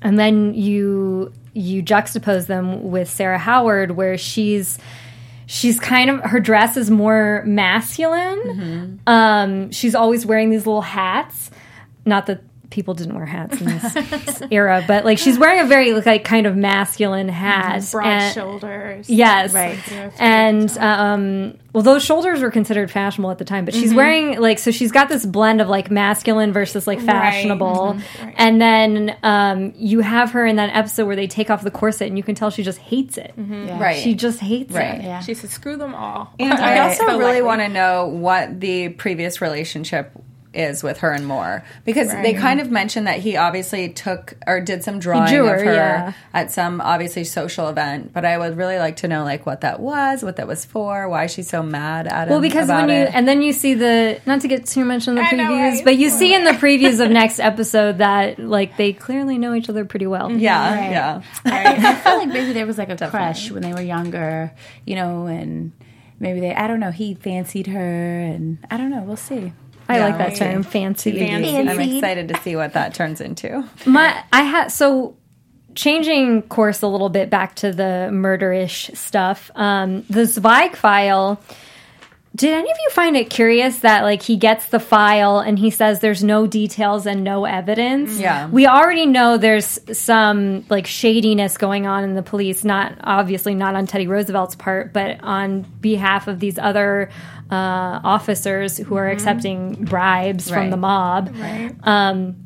and 0.02 0.18
then 0.18 0.54
you 0.54 1.32
you 1.54 1.82
juxtapose 1.82 2.46
them 2.46 2.90
with 2.90 3.08
Sarah 3.10 3.38
Howard, 3.38 3.92
where 3.92 4.16
she's 4.16 4.78
she's 5.46 5.80
kind 5.80 6.10
of 6.10 6.20
her 6.30 6.40
dress 6.40 6.76
is 6.76 6.90
more 6.90 7.42
masculine. 7.46 8.38
Mm-hmm. 8.38 9.08
Um, 9.08 9.70
she's 9.72 9.94
always 9.94 10.24
wearing 10.24 10.50
these 10.50 10.66
little 10.66 10.82
hats. 10.82 11.50
Not 12.04 12.26
that 12.26 12.42
people 12.70 12.94
didn't 12.94 13.14
wear 13.14 13.24
hats 13.24 13.60
in 13.60 13.66
this 13.66 14.42
era, 14.50 14.84
but 14.86 15.04
like 15.04 15.18
she's 15.18 15.38
wearing 15.38 15.60
a 15.60 15.66
very 15.66 15.94
like 15.94 16.24
kind 16.24 16.46
of 16.46 16.56
masculine 16.56 17.28
hat, 17.28 17.86
broad 17.90 18.06
and, 18.06 18.34
shoulders. 18.34 19.08
Yes, 19.08 19.54
right. 19.54 19.78
And 20.18 20.70
um, 20.78 21.58
well, 21.72 21.82
those 21.82 22.04
shoulders 22.04 22.40
were 22.40 22.50
considered 22.50 22.90
fashionable 22.90 23.30
at 23.30 23.38
the 23.38 23.44
time, 23.44 23.64
but 23.64 23.74
she's 23.74 23.90
mm-hmm. 23.90 23.96
wearing 23.96 24.40
like 24.40 24.58
so 24.58 24.70
she's 24.70 24.92
got 24.92 25.08
this 25.08 25.24
blend 25.24 25.60
of 25.60 25.68
like 25.68 25.90
masculine 25.90 26.52
versus 26.52 26.86
like 26.86 27.00
fashionable, 27.00 27.94
right. 27.94 27.96
Mm-hmm. 27.96 28.26
Right. 28.26 28.34
and 28.36 28.60
then 28.60 29.16
um, 29.22 29.72
you 29.76 30.00
have 30.00 30.32
her 30.32 30.44
in 30.44 30.56
that 30.56 30.74
episode 30.76 31.06
where 31.06 31.16
they 31.16 31.26
take 31.26 31.50
off 31.50 31.62
the 31.62 31.70
corset, 31.70 32.08
and 32.08 32.18
you 32.18 32.24
can 32.24 32.34
tell 32.34 32.50
she 32.50 32.62
just 32.62 32.78
hates 32.78 33.16
it. 33.16 33.32
Mm-hmm. 33.38 33.68
Yeah. 33.68 33.82
Right, 33.82 34.02
she 34.02 34.14
just 34.14 34.40
hates 34.40 34.72
right. 34.72 34.96
it. 34.96 35.04
Yeah. 35.04 35.20
She 35.20 35.34
said, 35.34 35.50
"Screw 35.50 35.76
them 35.76 35.94
all." 35.94 36.34
And 36.38 36.52
I 36.58 36.80
also 36.80 37.18
really 37.18 37.42
want 37.42 37.62
to 37.62 37.68
know 37.68 38.06
what 38.06 38.60
the 38.60 38.90
previous 38.90 39.40
relationship 39.40 40.12
is 40.54 40.82
with 40.82 40.98
her 40.98 41.12
and 41.12 41.26
Moore 41.26 41.62
because 41.84 42.08
right. 42.08 42.22
they 42.22 42.34
kind 42.34 42.60
of 42.60 42.70
mentioned 42.70 43.06
that 43.06 43.20
he 43.20 43.36
obviously 43.36 43.90
took 43.90 44.34
or 44.46 44.60
did 44.60 44.82
some 44.82 44.98
drawing 44.98 45.32
her, 45.32 45.54
of 45.54 45.60
her 45.60 45.74
yeah. 45.74 46.12
at 46.32 46.50
some 46.50 46.80
obviously 46.80 47.24
social 47.24 47.68
event. 47.68 48.12
But 48.12 48.24
I 48.24 48.38
would 48.38 48.56
really 48.56 48.78
like 48.78 48.96
to 48.96 49.08
know 49.08 49.24
like 49.24 49.44
what 49.44 49.60
that 49.60 49.80
was, 49.80 50.22
what 50.22 50.36
that 50.36 50.46
was 50.46 50.64
for, 50.64 51.08
why 51.08 51.26
she's 51.26 51.48
so 51.48 51.62
mad 51.62 52.06
at 52.06 52.28
him. 52.28 52.32
Well, 52.32 52.40
because 52.40 52.68
when 52.68 52.88
you 52.88 52.94
it. 52.94 53.10
and 53.14 53.28
then 53.28 53.42
you 53.42 53.52
see 53.52 53.74
the 53.74 54.20
not 54.26 54.40
to 54.40 54.48
get 54.48 54.66
too 54.66 54.84
much 54.84 55.06
in 55.06 55.16
the 55.16 55.22
previews, 55.22 55.78
know, 55.78 55.84
but 55.84 55.96
you 55.96 56.08
see 56.10 56.34
in 56.34 56.44
the 56.44 56.50
previews 56.58 57.04
of 57.04 57.10
next 57.10 57.40
episode 57.40 57.98
that 57.98 58.38
like 58.38 58.76
they 58.76 58.92
clearly 58.92 59.38
know 59.38 59.54
each 59.54 59.68
other 59.68 59.84
pretty 59.84 60.06
well. 60.06 60.32
Yeah, 60.32 60.74
right. 60.74 60.90
yeah. 60.90 61.22
I, 61.44 61.90
I 61.90 61.94
feel 61.94 62.18
like 62.18 62.28
maybe 62.28 62.52
there 62.52 62.66
was 62.66 62.78
like 62.78 62.88
a 62.88 62.96
Definitely. 62.96 63.18
crush 63.18 63.50
when 63.50 63.62
they 63.62 63.72
were 63.72 63.82
younger, 63.82 64.52
you 64.86 64.94
know, 64.94 65.26
and 65.26 65.72
maybe 66.18 66.40
they 66.40 66.54
I 66.54 66.66
don't 66.66 66.80
know 66.80 66.90
he 66.90 67.14
fancied 67.14 67.66
her, 67.66 68.20
and 68.20 68.58
I 68.70 68.78
don't 68.78 68.90
know. 68.90 69.02
We'll 69.02 69.16
see. 69.16 69.52
I 69.88 69.98
yeah, 69.98 70.06
like 70.06 70.18
that 70.18 70.36
term, 70.36 70.62
fancy. 70.62 71.18
fancy. 71.18 71.56
I'm 71.56 71.80
excited 71.80 72.28
to 72.28 72.36
see 72.42 72.56
what 72.56 72.74
that 72.74 72.94
turns 72.94 73.20
into. 73.20 73.64
My, 73.86 74.22
I 74.32 74.42
had 74.42 74.68
so 74.68 75.16
changing 75.74 76.42
course 76.42 76.82
a 76.82 76.86
little 76.86 77.08
bit 77.08 77.30
back 77.30 77.54
to 77.56 77.72
the 77.72 78.10
murderish 78.12 78.94
stuff. 78.96 79.50
Um, 79.54 80.02
the 80.10 80.26
Zweig 80.26 80.76
file 80.76 81.40
did 82.38 82.54
any 82.54 82.70
of 82.70 82.76
you 82.80 82.90
find 82.90 83.16
it 83.16 83.30
curious 83.30 83.80
that 83.80 84.02
like 84.02 84.22
he 84.22 84.36
gets 84.36 84.68
the 84.68 84.78
file 84.78 85.40
and 85.40 85.58
he 85.58 85.70
says 85.70 85.98
there's 85.98 86.22
no 86.22 86.46
details 86.46 87.04
and 87.04 87.24
no 87.24 87.44
evidence? 87.44 88.16
Yeah. 88.16 88.48
We 88.48 88.66
already 88.66 89.06
know 89.06 89.38
there's 89.38 89.80
some 89.98 90.64
like 90.68 90.86
shadiness 90.86 91.56
going 91.56 91.88
on 91.88 92.04
in 92.04 92.14
the 92.14 92.22
police, 92.22 92.64
not 92.64 92.94
obviously 93.02 93.56
not 93.56 93.74
on 93.74 93.86
Teddy 93.86 94.06
Roosevelt's 94.06 94.54
part, 94.54 94.92
but 94.92 95.18
on 95.24 95.62
behalf 95.62 96.28
of 96.28 96.38
these 96.38 96.58
other 96.58 97.10
uh, 97.50 98.00
officers 98.04 98.76
who 98.76 98.96
are 98.96 99.06
mm-hmm. 99.06 99.14
accepting 99.14 99.84
bribes 99.84 100.50
right. 100.50 100.58
from 100.58 100.70
the 100.70 100.76
mob. 100.76 101.34
Right. 101.34 101.74
Um, 101.82 102.44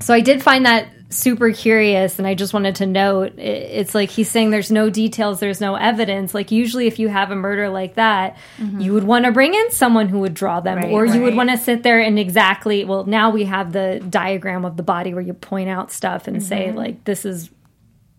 so 0.00 0.12
I 0.12 0.20
did 0.20 0.42
find 0.42 0.66
that 0.66 0.88
super 1.14 1.52
curious 1.52 2.18
and 2.18 2.26
I 2.26 2.34
just 2.34 2.52
wanted 2.52 2.74
to 2.76 2.86
note 2.86 3.38
it's 3.38 3.94
like 3.94 4.10
he's 4.10 4.28
saying 4.28 4.50
there's 4.50 4.72
no 4.72 4.90
details, 4.90 5.38
there's 5.38 5.60
no 5.60 5.76
evidence. 5.76 6.34
Like 6.34 6.50
usually 6.50 6.86
if 6.86 6.98
you 6.98 7.08
have 7.08 7.30
a 7.30 7.36
murder 7.36 7.68
like 7.68 7.94
that, 7.94 8.36
mm-hmm. 8.58 8.80
you 8.80 8.92
would 8.92 9.04
want 9.04 9.24
to 9.24 9.32
bring 9.32 9.54
in 9.54 9.70
someone 9.70 10.08
who 10.08 10.18
would 10.20 10.34
draw 10.34 10.60
them 10.60 10.78
right, 10.78 10.90
or 10.90 11.06
you 11.06 11.22
would 11.22 11.36
want 11.36 11.50
to 11.50 11.56
sit 11.56 11.82
there 11.82 12.00
and 12.00 12.18
exactly 12.18 12.84
well 12.84 13.04
now 13.04 13.30
we 13.30 13.44
have 13.44 13.72
the 13.72 14.04
diagram 14.10 14.64
of 14.64 14.76
the 14.76 14.82
body 14.82 15.14
where 15.14 15.22
you 15.22 15.34
point 15.34 15.68
out 15.68 15.92
stuff 15.92 16.26
and 16.26 16.38
mm-hmm. 16.38 16.46
say 16.46 16.72
like 16.72 17.04
this 17.04 17.24
is 17.24 17.50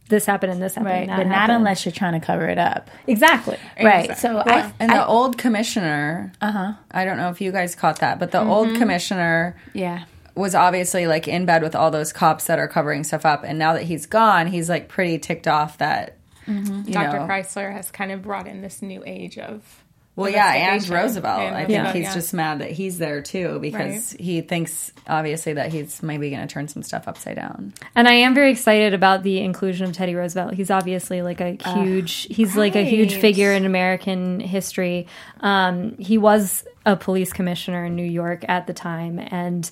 this 0.09 0.25
happened 0.25 0.51
and 0.51 0.61
this 0.61 0.75
happened. 0.75 1.09
Right, 1.09 1.17
but 1.17 1.27
not 1.27 1.49
unless 1.49 1.85
you're 1.85 1.91
trying 1.91 2.19
to 2.19 2.25
cover 2.25 2.47
it 2.47 2.57
up. 2.57 2.89
Exactly. 3.07 3.57
Right. 3.81 4.09
Exactly. 4.09 4.15
So, 4.15 4.35
well, 4.35 4.43
I, 4.47 4.73
and 4.79 4.91
I, 4.91 4.97
the 4.97 5.07
old 5.07 5.37
commissioner. 5.37 6.31
Uh 6.41 6.51
huh. 6.51 6.73
I 6.91 7.05
don't 7.05 7.17
know 7.17 7.29
if 7.29 7.41
you 7.41 7.51
guys 7.51 7.75
caught 7.75 7.99
that, 7.99 8.19
but 8.19 8.31
the 8.31 8.39
mm-hmm. 8.39 8.49
old 8.49 8.75
commissioner. 8.75 9.55
Yeah 9.73 10.05
was 10.35 10.53
obviously 10.53 11.07
like 11.07 11.27
in 11.27 11.45
bed 11.45 11.63
with 11.63 11.75
all 11.75 11.89
those 11.89 12.11
cops 12.11 12.45
that 12.45 12.59
are 12.59 12.67
covering 12.67 13.03
stuff 13.03 13.25
up 13.25 13.43
and 13.43 13.57
now 13.57 13.73
that 13.73 13.83
he's 13.83 14.05
gone 14.05 14.47
he's 14.47 14.69
like 14.69 14.89
pretty 14.89 15.17
ticked 15.17 15.47
off 15.47 15.77
that 15.77 16.17
mm-hmm. 16.45 16.91
dr 16.91 17.19
know, 17.19 17.25
kreizler 17.25 17.71
has 17.71 17.89
kind 17.89 18.11
of 18.11 18.21
brought 18.21 18.45
in 18.45 18.61
this 18.61 18.81
new 18.81 19.01
age 19.05 19.37
of 19.37 19.84
well 20.15 20.29
yeah 20.29 20.73
and 20.73 20.87
roosevelt 20.89 21.41
and 21.41 21.55
i 21.55 21.65
think 21.65 21.71
yeah. 21.71 21.91
he's 21.93 22.03
yeah. 22.03 22.13
just 22.13 22.33
mad 22.33 22.59
that 22.59 22.71
he's 22.71 22.97
there 22.97 23.21
too 23.21 23.59
because 23.59 24.13
right. 24.13 24.21
he 24.21 24.41
thinks 24.41 24.91
obviously 25.07 25.53
that 25.53 25.71
he's 25.71 26.01
maybe 26.01 26.29
going 26.29 26.45
to 26.45 26.51
turn 26.51 26.67
some 26.67 26.83
stuff 26.83 27.07
upside 27.07 27.35
down 27.35 27.73
and 27.95 28.07
i 28.07 28.13
am 28.13 28.33
very 28.33 28.51
excited 28.51 28.93
about 28.93 29.23
the 29.23 29.39
inclusion 29.39 29.87
of 29.87 29.93
teddy 29.93 30.15
roosevelt 30.15 30.53
he's 30.53 30.71
obviously 30.71 31.21
like 31.21 31.41
a 31.41 31.57
huge 31.73 32.27
uh, 32.29 32.33
he's 32.33 32.49
right. 32.49 32.73
like 32.73 32.75
a 32.75 32.83
huge 32.83 33.15
figure 33.15 33.51
in 33.51 33.65
american 33.65 34.39
history 34.39 35.07
um, 35.41 35.95
he 35.97 36.17
was 36.17 36.65
a 36.85 36.95
police 36.95 37.33
commissioner 37.33 37.85
in 37.85 37.95
new 37.95 38.03
york 38.03 38.45
at 38.47 38.67
the 38.67 38.73
time 38.73 39.19
and 39.19 39.69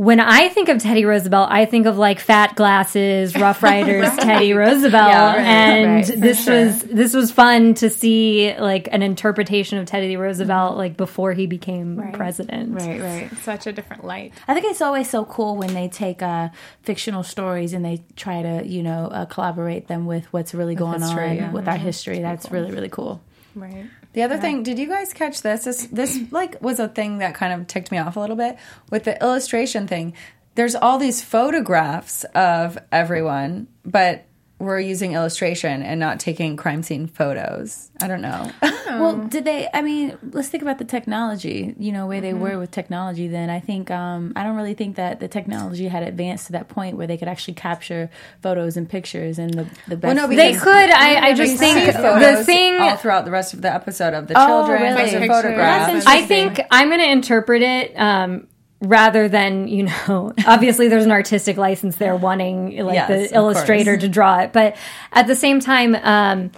when 0.00 0.18
I 0.18 0.48
think 0.48 0.70
of 0.70 0.78
Teddy 0.78 1.04
Roosevelt, 1.04 1.50
I 1.50 1.66
think 1.66 1.84
of 1.84 1.98
like 1.98 2.20
fat 2.20 2.56
glasses, 2.56 3.36
Rough 3.36 3.62
Riders, 3.62 4.08
right. 4.08 4.18
Teddy 4.18 4.54
Roosevelt, 4.54 4.94
yeah, 4.94 5.36
right, 5.36 5.46
and 5.46 6.08
right, 6.08 6.20
this 6.20 6.44
sure. 6.44 6.64
was 6.64 6.82
this 6.84 7.12
was 7.12 7.30
fun 7.30 7.74
to 7.74 7.90
see 7.90 8.56
like 8.58 8.88
an 8.92 9.02
interpretation 9.02 9.76
of 9.76 9.84
Teddy 9.84 10.16
Roosevelt 10.16 10.78
like 10.78 10.96
before 10.96 11.34
he 11.34 11.46
became 11.46 12.12
president. 12.14 12.76
Right, 12.76 12.98
right. 12.98 13.38
Such 13.42 13.66
a 13.66 13.72
different 13.74 14.02
light. 14.02 14.32
I 14.48 14.54
think 14.54 14.64
it's 14.64 14.80
always 14.80 15.10
so 15.10 15.26
cool 15.26 15.58
when 15.58 15.74
they 15.74 15.88
take 15.88 16.22
uh, 16.22 16.48
fictional 16.82 17.22
stories 17.22 17.74
and 17.74 17.84
they 17.84 18.02
try 18.16 18.40
to 18.40 18.66
you 18.66 18.82
know 18.82 19.08
uh, 19.08 19.26
collaborate 19.26 19.88
them 19.88 20.06
with 20.06 20.24
what's 20.32 20.54
really 20.54 20.76
going 20.76 21.02
history, 21.02 21.28
on 21.28 21.36
yeah. 21.36 21.52
with 21.52 21.68
our 21.68 21.76
history. 21.76 22.20
That's 22.20 22.46
cool. 22.46 22.58
really 22.58 22.72
really 22.72 22.88
cool. 22.88 23.20
Right. 23.54 23.84
The 24.12 24.22
other 24.22 24.36
yeah. 24.36 24.40
thing, 24.40 24.62
did 24.62 24.78
you 24.78 24.88
guys 24.88 25.12
catch 25.12 25.42
this? 25.42 25.64
This 25.64 25.86
this 25.86 26.18
like 26.30 26.60
was 26.62 26.80
a 26.80 26.88
thing 26.88 27.18
that 27.18 27.34
kind 27.34 27.58
of 27.58 27.66
ticked 27.66 27.90
me 27.90 27.98
off 27.98 28.16
a 28.16 28.20
little 28.20 28.36
bit 28.36 28.56
with 28.90 29.04
the 29.04 29.20
illustration 29.22 29.86
thing. 29.86 30.14
There's 30.56 30.74
all 30.74 30.98
these 30.98 31.22
photographs 31.22 32.24
of 32.34 32.76
everyone, 32.90 33.68
but 33.84 34.24
we're 34.60 34.78
using 34.78 35.14
illustration 35.14 35.82
and 35.82 35.98
not 35.98 36.20
taking 36.20 36.54
crime 36.54 36.82
scene 36.82 37.06
photos. 37.06 37.90
I 38.02 38.06
don't 38.06 38.20
know. 38.20 38.50
well, 38.62 39.16
did 39.16 39.44
they? 39.44 39.68
I 39.72 39.80
mean, 39.80 40.16
let's 40.32 40.48
think 40.48 40.62
about 40.62 40.78
the 40.78 40.84
technology. 40.84 41.74
You 41.78 41.92
know, 41.92 42.06
where 42.06 42.20
they 42.20 42.32
mm-hmm. 42.32 42.40
were 42.40 42.58
with 42.58 42.70
technology. 42.70 43.26
Then 43.26 43.48
I 43.48 43.58
think 43.58 43.90
um, 43.90 44.34
I 44.36 44.44
don't 44.44 44.56
really 44.56 44.74
think 44.74 44.96
that 44.96 45.18
the 45.18 45.28
technology 45.28 45.88
had 45.88 46.02
advanced 46.02 46.46
to 46.46 46.52
that 46.52 46.68
point 46.68 46.98
where 46.98 47.06
they 47.06 47.16
could 47.16 47.26
actually 47.26 47.54
capture 47.54 48.10
photos 48.42 48.76
and 48.76 48.88
pictures 48.88 49.38
and 49.38 49.52
the 49.54 49.64
the 49.88 49.96
best. 49.96 50.14
Well, 50.14 50.28
no, 50.28 50.36
they 50.36 50.52
could. 50.52 50.90
I, 50.90 51.28
I 51.28 51.34
just 51.34 51.56
think 51.56 51.86
the 51.86 52.44
thing 52.44 52.78
all 52.78 52.96
throughout 52.96 53.24
the 53.24 53.30
rest 53.30 53.54
of 53.54 53.62
the 53.62 53.72
episode 53.72 54.12
of 54.12 54.28
the 54.28 54.34
oh, 54.36 54.46
children, 54.46 54.82
really? 54.82 55.26
photographs. 55.26 56.06
I 56.06 56.22
think 56.26 56.60
I'm 56.70 56.88
going 56.88 57.00
to 57.00 57.10
interpret 57.10 57.62
it. 57.62 57.98
Um, 57.98 58.46
rather 58.80 59.28
than 59.28 59.68
you 59.68 59.84
know 59.84 60.32
obviously 60.46 60.88
there's 60.88 61.04
an 61.04 61.10
artistic 61.10 61.56
license 61.56 61.96
there 61.96 62.16
wanting 62.16 62.76
like 62.78 62.94
yes, 62.94 63.08
the 63.08 63.36
illustrator 63.36 63.92
course. 63.92 64.02
to 64.02 64.08
draw 64.08 64.40
it 64.40 64.52
but 64.52 64.76
at 65.12 65.26
the 65.26 65.36
same 65.36 65.60
time 65.60 65.94
um, 65.96 66.50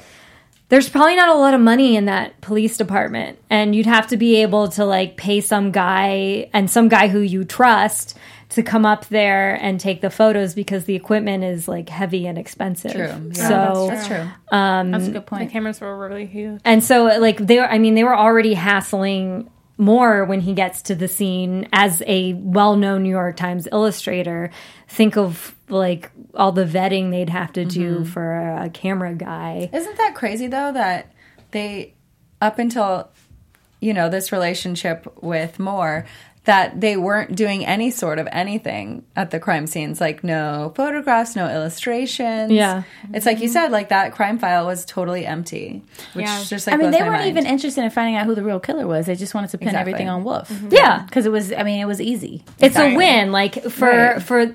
there's 0.68 0.88
probably 0.88 1.16
not 1.16 1.28
a 1.28 1.34
lot 1.34 1.52
of 1.52 1.60
money 1.60 1.96
in 1.96 2.04
that 2.04 2.40
police 2.40 2.76
department 2.76 3.38
and 3.50 3.74
you'd 3.74 3.86
have 3.86 4.06
to 4.06 4.16
be 4.16 4.36
able 4.36 4.68
to 4.68 4.84
like 4.84 5.16
pay 5.16 5.40
some 5.40 5.72
guy 5.72 6.48
and 6.52 6.70
some 6.70 6.88
guy 6.88 7.08
who 7.08 7.18
you 7.18 7.44
trust 7.44 8.16
to 8.52 8.62
come 8.62 8.84
up 8.84 9.06
there 9.06 9.54
and 9.54 9.80
take 9.80 10.02
the 10.02 10.10
photos 10.10 10.54
because 10.54 10.84
the 10.84 10.94
equipment 10.94 11.42
is 11.42 11.66
like 11.66 11.88
heavy 11.88 12.26
and 12.26 12.38
expensive. 12.38 12.92
True. 12.92 13.30
Yeah, 13.32 13.48
so 13.48 13.86
that's 13.88 14.06
true. 14.06 14.28
Um, 14.50 14.90
that's 14.90 15.06
a 15.06 15.10
good 15.10 15.26
point. 15.26 15.48
The 15.48 15.52
cameras 15.52 15.80
were 15.80 15.98
really 15.98 16.26
huge, 16.26 16.60
and 16.64 16.84
so 16.84 17.04
like 17.04 17.38
they 17.38 17.58
were. 17.58 17.66
I 17.66 17.78
mean, 17.78 17.94
they 17.94 18.04
were 18.04 18.16
already 18.16 18.52
hassling 18.52 19.50
more 19.82 20.24
when 20.24 20.40
he 20.40 20.54
gets 20.54 20.80
to 20.82 20.94
the 20.94 21.08
scene 21.08 21.68
as 21.72 22.02
a 22.06 22.34
well-known 22.34 23.02
New 23.02 23.10
York 23.10 23.36
Times 23.36 23.68
illustrator. 23.70 24.50
Think 24.88 25.16
of 25.16 25.54
like 25.68 26.10
all 26.34 26.52
the 26.52 26.64
vetting 26.64 27.10
they'd 27.10 27.30
have 27.30 27.52
to 27.54 27.64
do 27.64 27.96
mm-hmm. 27.96 28.04
for 28.04 28.56
a 28.56 28.70
camera 28.70 29.14
guy. 29.14 29.68
Isn't 29.72 29.96
that 29.98 30.14
crazy 30.14 30.46
though 30.46 30.72
that 30.72 31.12
they 31.50 31.94
up 32.40 32.58
until 32.58 33.10
you 33.80 33.92
know 33.92 34.08
this 34.08 34.32
relationship 34.32 35.12
with 35.22 35.58
Moore 35.58 36.06
that 36.44 36.80
they 36.80 36.96
weren't 36.96 37.36
doing 37.36 37.64
any 37.64 37.90
sort 37.90 38.18
of 38.18 38.28
anything 38.32 39.04
at 39.14 39.30
the 39.30 39.38
crime 39.38 39.66
scenes 39.66 40.00
like 40.00 40.24
no 40.24 40.72
photographs 40.74 41.36
no 41.36 41.48
illustrations 41.48 42.50
yeah 42.50 42.82
it's 43.12 43.26
like 43.26 43.40
you 43.40 43.48
said 43.48 43.70
like 43.70 43.90
that 43.90 44.12
crime 44.12 44.38
file 44.38 44.66
was 44.66 44.84
totally 44.84 45.24
empty 45.24 45.82
which 46.14 46.26
yeah. 46.26 46.42
just 46.44 46.66
like 46.66 46.74
i 46.74 46.76
mean 46.76 46.90
they 46.90 47.00
weren't 47.02 47.12
mind. 47.12 47.28
even 47.28 47.46
interested 47.46 47.84
in 47.84 47.90
finding 47.90 48.16
out 48.16 48.26
who 48.26 48.34
the 48.34 48.42
real 48.42 48.58
killer 48.58 48.86
was 48.86 49.06
they 49.06 49.14
just 49.14 49.34
wanted 49.34 49.50
to 49.50 49.58
pin 49.58 49.68
exactly. 49.68 49.92
everything 49.92 50.08
on 50.08 50.24
wolf 50.24 50.48
mm-hmm. 50.48 50.68
yeah 50.72 51.02
because 51.04 51.26
it 51.26 51.32
was 51.32 51.52
i 51.52 51.62
mean 51.62 51.80
it 51.80 51.86
was 51.86 52.00
easy 52.00 52.42
it's 52.58 52.76
exactly. 52.76 52.94
a 52.94 52.96
win 52.96 53.30
like 53.30 53.62
for 53.64 53.88
right. 53.88 54.22
for 54.22 54.54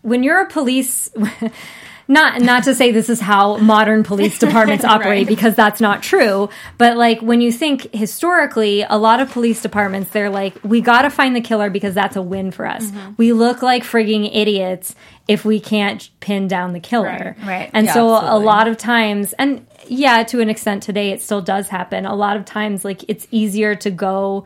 when 0.00 0.22
you're 0.22 0.40
a 0.40 0.48
police 0.48 1.10
not 2.08 2.40
not 2.40 2.64
to 2.64 2.74
say 2.74 2.90
this 2.90 3.08
is 3.08 3.20
how 3.20 3.56
modern 3.58 4.02
police 4.02 4.38
departments 4.44 4.84
operate 4.84 5.26
right. 5.26 5.26
because 5.26 5.54
that's 5.54 5.80
not 5.80 6.02
true 6.02 6.48
but 6.78 6.96
like 6.96 7.20
when 7.20 7.40
you 7.40 7.50
think 7.50 7.92
historically 7.94 8.82
a 8.82 8.96
lot 8.96 9.20
of 9.20 9.30
police 9.30 9.62
departments 9.62 10.10
they're 10.10 10.30
like 10.30 10.54
we 10.62 10.80
got 10.80 11.02
to 11.02 11.10
find 11.10 11.34
the 11.34 11.40
killer 11.40 11.70
because 11.70 11.94
that's 11.94 12.16
a 12.16 12.22
win 12.22 12.50
for 12.50 12.66
us 12.66 12.86
mm-hmm. 12.86 13.12
we 13.16 13.32
look 13.32 13.62
like 13.62 13.82
frigging 13.82 14.28
idiots 14.34 14.94
if 15.26 15.44
we 15.44 15.58
can't 15.58 16.10
pin 16.20 16.46
down 16.46 16.72
the 16.72 16.80
killer 16.80 17.34
right, 17.38 17.46
right. 17.46 17.70
and 17.72 17.86
yeah, 17.86 17.94
so 17.94 18.14
absolutely. 18.14 18.42
a 18.42 18.46
lot 18.46 18.68
of 18.68 18.76
times 18.76 19.32
and 19.34 19.66
yeah 19.86 20.22
to 20.22 20.40
an 20.40 20.50
extent 20.50 20.82
today 20.82 21.10
it 21.10 21.22
still 21.22 21.40
does 21.40 21.68
happen 21.68 22.04
a 22.06 22.14
lot 22.14 22.36
of 22.36 22.44
times 22.44 22.84
like 22.84 23.04
it's 23.08 23.26
easier 23.30 23.74
to 23.74 23.90
go 23.90 24.44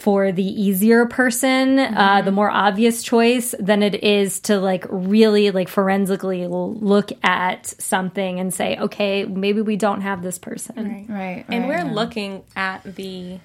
for 0.00 0.32
the 0.32 0.42
easier 0.42 1.04
person, 1.04 1.76
mm-hmm. 1.76 1.94
uh, 1.94 2.22
the 2.22 2.32
more 2.32 2.50
obvious 2.50 3.02
choice, 3.02 3.54
than 3.60 3.82
it 3.82 4.02
is 4.02 4.40
to 4.40 4.58
like 4.58 4.86
really 4.88 5.50
like 5.50 5.68
forensically 5.68 6.46
look 6.46 7.12
at 7.22 7.66
something 7.66 8.40
and 8.40 8.52
say, 8.54 8.78
okay, 8.78 9.26
maybe 9.26 9.60
we 9.60 9.76
don't 9.76 10.00
have 10.00 10.22
this 10.22 10.38
person. 10.38 10.74
Right. 10.76 11.06
Right. 11.06 11.44
And 11.50 11.64
right, 11.64 11.68
we're 11.68 11.86
yeah. 11.86 11.92
looking 11.92 12.44
at 12.56 12.82
the, 12.82 13.40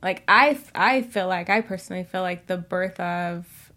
like, 0.00 0.22
I, 0.28 0.60
I 0.76 1.02
feel 1.02 1.26
like, 1.26 1.50
I 1.50 1.60
personally 1.60 2.04
feel 2.04 2.22
like 2.22 2.46
the 2.46 2.56
birth 2.56 3.00
of 3.00 3.72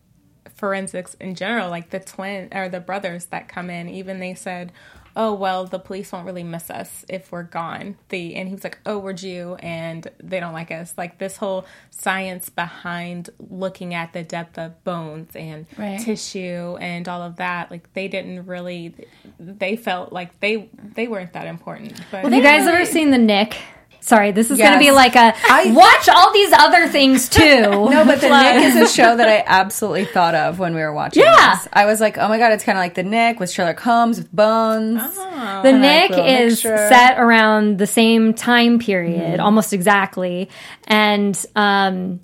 forensics 0.55 1.15
in 1.15 1.33
general, 1.33 1.71
like 1.71 1.89
the 1.89 1.99
twin 1.99 2.49
or 2.53 2.69
the 2.69 2.79
brothers 2.79 3.25
that 3.25 3.47
come 3.47 3.71
in, 3.71 3.89
even 3.89 4.19
they 4.19 4.35
said, 4.35 4.71
oh 5.19 5.33
well 5.33 5.65
the 5.65 5.77
police 5.77 6.13
won't 6.13 6.25
really 6.25 6.43
miss 6.43 6.71
us 6.71 7.03
if 7.09 7.29
we're 7.31 7.43
gone. 7.43 7.97
The 8.07 8.35
and 8.35 8.47
he 8.47 8.55
was 8.55 8.63
like 8.63 8.79
oh 8.85 8.97
we're 8.97 9.13
jew 9.13 9.55
and 9.59 10.07
they 10.23 10.39
don't 10.39 10.53
like 10.53 10.71
us. 10.71 10.93
Like 10.97 11.19
this 11.19 11.35
whole 11.37 11.65
science 11.91 12.49
behind 12.49 13.29
looking 13.37 13.93
at 13.93 14.13
the 14.13 14.23
depth 14.23 14.57
of 14.57 14.81
bones 14.85 15.35
and 15.35 15.67
right. 15.77 15.99
tissue 15.99 16.77
and 16.79 17.07
all 17.09 17.21
of 17.21 17.35
that 17.35 17.69
like 17.69 17.93
they 17.93 18.07
didn't 18.07 18.45
really 18.45 18.95
they 19.39 19.75
felt 19.75 20.13
like 20.13 20.39
they 20.39 20.69
they 20.95 21.07
weren't 21.07 21.33
that 21.33 21.47
important. 21.47 21.99
But 22.09 22.23
well, 22.23 22.31
have 22.31 22.33
you 22.33 22.41
guys 22.41 22.65
ever 22.65 22.85
seen 22.85 23.11
the 23.11 23.17
knick 23.17 23.57
Sorry, 24.01 24.31
this 24.31 24.49
is 24.49 24.57
yes. 24.57 24.69
going 24.69 24.79
to 24.79 24.85
be 24.85 24.91
like 24.91 25.15
a 25.15 25.33
I, 25.49 25.71
watch 25.71 26.09
all 26.09 26.33
these 26.33 26.51
other 26.53 26.87
things 26.87 27.29
too. 27.39 27.61
no, 27.61 28.03
but 28.05 28.21
the 28.21 28.29
Knick 28.29 28.63
is 28.63 28.75
a 28.75 28.87
show 28.93 29.15
that 29.15 29.27
I 29.27 29.43
absolutely 29.45 30.05
thought 30.05 30.35
of 30.35 30.59
when 30.59 30.73
we 30.73 30.81
were 30.81 30.93
watching. 30.93 31.23
Yeah, 31.23 31.55
this. 31.55 31.67
I 31.73 31.85
was 31.85 31.99
like, 31.99 32.17
oh 32.17 32.27
my 32.27 32.37
god, 32.37 32.51
it's 32.53 32.63
kind 32.63 32.77
of 32.77 32.81
like 32.81 32.95
the 32.95 33.03
Knick 33.03 33.39
with 33.39 33.51
Sherlock 33.51 33.79
Holmes 33.79 34.17
with 34.17 34.33
Bones. 34.33 35.01
Oh. 35.03 35.61
The 35.63 35.73
Knick 35.73 36.11
is 36.11 36.63
mixture. 36.63 36.77
set 36.89 37.19
around 37.19 37.77
the 37.77 37.87
same 37.87 38.33
time 38.33 38.79
period, 38.79 39.39
mm. 39.39 39.43
almost 39.43 39.73
exactly, 39.73 40.49
and 40.87 41.45
um, 41.55 42.19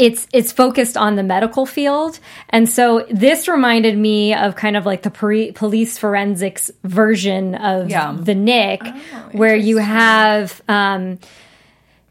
it's 0.00 0.26
it's 0.32 0.50
focused 0.50 0.96
on 0.96 1.16
the 1.16 1.22
medical 1.22 1.66
field 1.66 2.18
and 2.48 2.68
so 2.68 3.06
this 3.10 3.46
reminded 3.46 3.98
me 3.98 4.34
of 4.34 4.56
kind 4.56 4.76
of 4.76 4.86
like 4.86 5.02
the 5.02 5.10
pre- 5.10 5.52
police 5.52 5.98
forensics 5.98 6.70
version 6.84 7.54
of 7.54 7.90
yeah. 7.90 8.16
the 8.18 8.34
knick 8.34 8.80
oh, 8.82 9.28
where 9.32 9.54
you 9.54 9.76
have 9.76 10.62
um, 10.68 11.18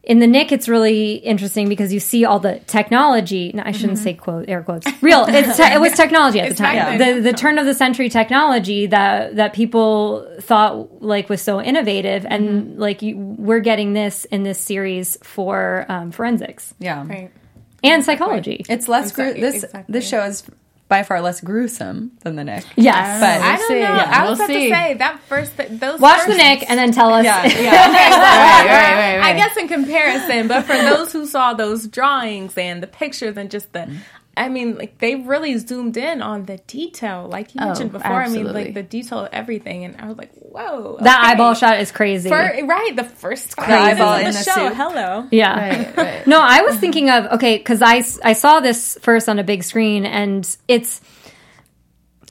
in 0.10 0.18
the 0.18 0.26
Knick, 0.26 0.52
it's 0.52 0.68
really 0.68 1.16
interesting 1.18 1.70
because 1.70 1.94
you 1.94 2.00
see 2.00 2.26
all 2.26 2.40
the 2.40 2.60
technology. 2.62 3.52
No, 3.54 3.62
I 3.64 3.72
shouldn't 3.72 4.00
mm-hmm. 4.00 4.04
say 4.04 4.14
quote 4.16 4.50
air 4.50 4.64
quotes. 4.64 4.88
Real, 5.04 5.26
it's 5.28 5.56
te- 5.56 5.72
it 5.72 5.80
was 5.80 5.94
technology 5.96 6.40
at 6.40 6.50
the 6.50 6.56
time. 6.56 6.98
The 6.98 7.22
the 7.22 7.32
turn 7.32 7.60
of 7.60 7.68
the 7.68 7.76
century 7.76 8.10
technology 8.10 8.88
that 8.88 9.36
that 9.36 9.54
people 9.54 10.28
thought 10.40 11.04
like 11.04 11.30
was 11.30 11.44
so 11.44 11.62
innovative, 11.62 12.26
and 12.28 12.50
mm-hmm. 12.50 12.80
like 12.80 13.04
you, 13.04 13.18
we're 13.18 13.60
getting 13.60 13.94
this 13.94 14.26
in 14.26 14.42
this 14.42 14.58
series 14.58 15.16
for 15.22 15.86
um, 15.90 16.10
forensics. 16.10 16.74
Yeah, 16.80 17.06
right. 17.06 17.32
And 17.84 18.04
psychology. 18.04 18.66
It's 18.70 18.88
less 18.88 19.12
exactly. 19.12 19.42
this 19.42 19.64
exactly. 19.64 19.94
this 19.94 20.08
show 20.08 20.24
is 20.24 20.44
by 20.90 21.04
far 21.04 21.22
less 21.22 21.40
gruesome 21.40 22.12
than 22.24 22.36
the 22.36 22.44
Knick. 22.44 22.66
Yes, 22.76 23.22
but 23.22 23.42
I 23.42 23.58
don't 23.58 23.70
know. 23.70 23.76
Yeah, 23.78 24.12
I 24.12 24.30
was 24.30 24.40
we'll 24.40 24.46
about 24.48 24.48
see. 24.48 24.70
to 24.70 24.76
say 24.76 24.94
that 24.96 25.20
first. 25.22 25.58
Those 25.80 26.00
watch 26.00 26.22
first, 26.22 26.30
the 26.30 26.36
Knick 26.36 26.70
and 26.70 26.80
then 26.80 26.92
tell 26.92 27.14
us. 27.14 27.24
Yeah, 27.24 27.46
yeah. 27.48 27.54
right, 27.72 28.66
right, 28.66 28.96
right, 28.96 29.18
right, 29.18 29.20
I 29.24 29.38
guess 29.38 29.56
in 29.56 29.68
comparison, 29.68 30.48
but 30.48 30.64
for 30.66 30.76
those 30.76 31.14
who 31.14 31.26
saw 31.26 31.54
those 31.54 31.88
drawings 31.88 32.58
and 32.58 32.84
the 32.84 32.88
pictures 32.88 33.38
and 33.38 33.50
just 33.50 33.72
the. 33.72 33.80
Mm-hmm. 33.80 33.98
I 34.40 34.48
mean, 34.48 34.78
like 34.78 34.98
they 35.00 35.16
really 35.16 35.58
zoomed 35.58 35.98
in 35.98 36.22
on 36.22 36.46
the 36.46 36.58
detail, 36.66 37.28
like 37.30 37.54
you 37.54 37.60
oh, 37.62 37.66
mentioned 37.66 37.92
before. 37.92 38.22
Absolutely. 38.22 38.50
I 38.50 38.54
mean, 38.54 38.66
like 38.66 38.74
the 38.74 38.84
detail 38.84 39.20
of 39.26 39.30
everything, 39.34 39.84
and 39.84 40.00
I 40.00 40.08
was 40.08 40.18
like, 40.18 40.34
"Whoa!" 40.36 40.94
Okay. 40.94 41.04
That 41.04 41.24
eyeball 41.26 41.56
shot 41.56 41.82
is 41.82 41.92
crazy. 41.92 42.30
For, 42.30 42.38
right, 42.38 42.96
the 42.96 43.04
first 43.04 43.58
the 43.58 43.64
eyeball 43.64 44.16
in 44.16 44.28
the, 44.28 44.32
the 44.32 44.44
show. 44.44 44.70
Suit. 44.70 44.78
Hello. 44.78 45.28
Yeah. 45.30 45.60
Right, 45.60 45.98
right. 45.98 46.28
no, 46.28 46.40
I 46.42 46.62
was 46.62 46.78
thinking 46.78 47.10
of 47.10 47.26
okay 47.34 47.58
because 47.58 47.82
I 47.82 48.02
I 48.24 48.32
saw 48.32 48.62
this 48.62 48.98
first 49.02 49.28
on 49.28 49.40
a 49.40 49.44
big 49.44 49.64
screen, 49.64 50.06
and 50.06 50.48
it's 50.70 51.02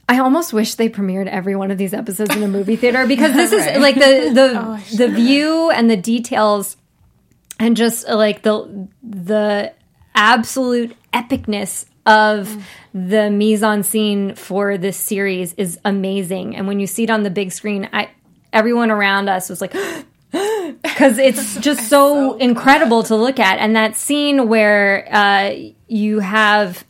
I 0.08 0.20
almost 0.20 0.54
wish 0.54 0.76
they 0.76 0.88
premiered 0.88 1.26
every 1.26 1.56
one 1.56 1.70
of 1.70 1.76
these 1.76 1.92
episodes 1.92 2.34
in 2.34 2.42
a 2.42 2.48
movie 2.48 2.76
theater 2.76 3.06
because 3.06 3.34
this 3.34 3.52
right. 3.58 3.76
is 3.76 3.82
like 3.82 3.96
the 3.96 4.30
the 4.32 4.52
oh, 4.66 4.96
the 4.96 5.08
view 5.08 5.70
and 5.70 5.90
the 5.90 5.96
details 5.98 6.78
and 7.60 7.76
just 7.76 8.08
like 8.08 8.42
the 8.42 8.88
the 9.02 9.74
absolute 10.14 10.96
epicness 11.18 11.86
of 12.06 12.48
mm. 12.48 12.62
the 12.94 13.30
mise 13.30 13.62
en 13.62 13.82
scene 13.82 14.34
for 14.34 14.78
this 14.78 14.96
series 14.96 15.54
is 15.54 15.78
amazing. 15.84 16.56
And 16.56 16.66
when 16.66 16.80
you 16.80 16.86
see 16.86 17.04
it 17.04 17.10
on 17.10 17.22
the 17.22 17.30
big 17.30 17.52
screen, 17.52 17.88
I 17.92 18.10
everyone 18.52 18.90
around 18.90 19.28
us 19.28 19.50
was 19.50 19.60
like 19.60 19.72
because 20.82 21.18
it's 21.18 21.56
just 21.60 21.88
so, 21.88 22.32
so 22.32 22.38
incredible 22.38 23.02
to 23.04 23.16
look 23.16 23.38
at. 23.38 23.58
And 23.58 23.76
that 23.76 23.96
scene 23.96 24.48
where 24.48 25.08
uh, 25.12 25.54
you 25.86 26.20
have 26.20 26.84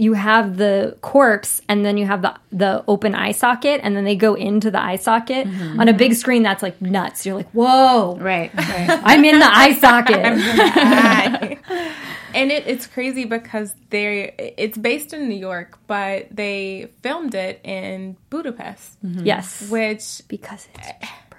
you 0.00 0.14
have 0.14 0.56
the 0.56 0.96
corpse 1.02 1.60
and 1.68 1.84
then 1.84 1.98
you 1.98 2.06
have 2.06 2.22
the 2.22 2.34
the 2.50 2.82
open 2.88 3.14
eye 3.14 3.32
socket 3.32 3.80
and 3.84 3.94
then 3.94 4.04
they 4.04 4.16
go 4.16 4.32
into 4.32 4.70
the 4.70 4.82
eye 4.82 4.96
socket 4.96 5.46
mm-hmm. 5.46 5.78
on 5.78 5.88
a 5.88 5.92
big 5.92 6.14
screen 6.14 6.42
that's 6.42 6.62
like 6.62 6.80
nuts 6.80 7.26
you're 7.26 7.34
like 7.34 7.50
whoa 7.50 8.16
right, 8.16 8.50
right. 8.54 9.00
i'm 9.04 9.22
in 9.26 9.38
the 9.38 9.46
eye 9.46 9.74
socket 9.78 11.58
and 12.34 12.50
it, 12.50 12.66
it's 12.66 12.86
crazy 12.86 13.24
because 13.24 13.74
they 13.90 14.54
it's 14.58 14.78
based 14.78 15.12
in 15.12 15.28
new 15.28 15.36
york 15.38 15.78
but 15.86 16.26
they 16.30 16.90
filmed 17.02 17.34
it 17.34 17.60
in 17.64 18.16
budapest 18.30 19.02
mm-hmm. 19.04 19.24
yes 19.24 19.68
which 19.70 20.22
because 20.28 20.68
it's 20.74 20.88
cheaper 20.88 21.38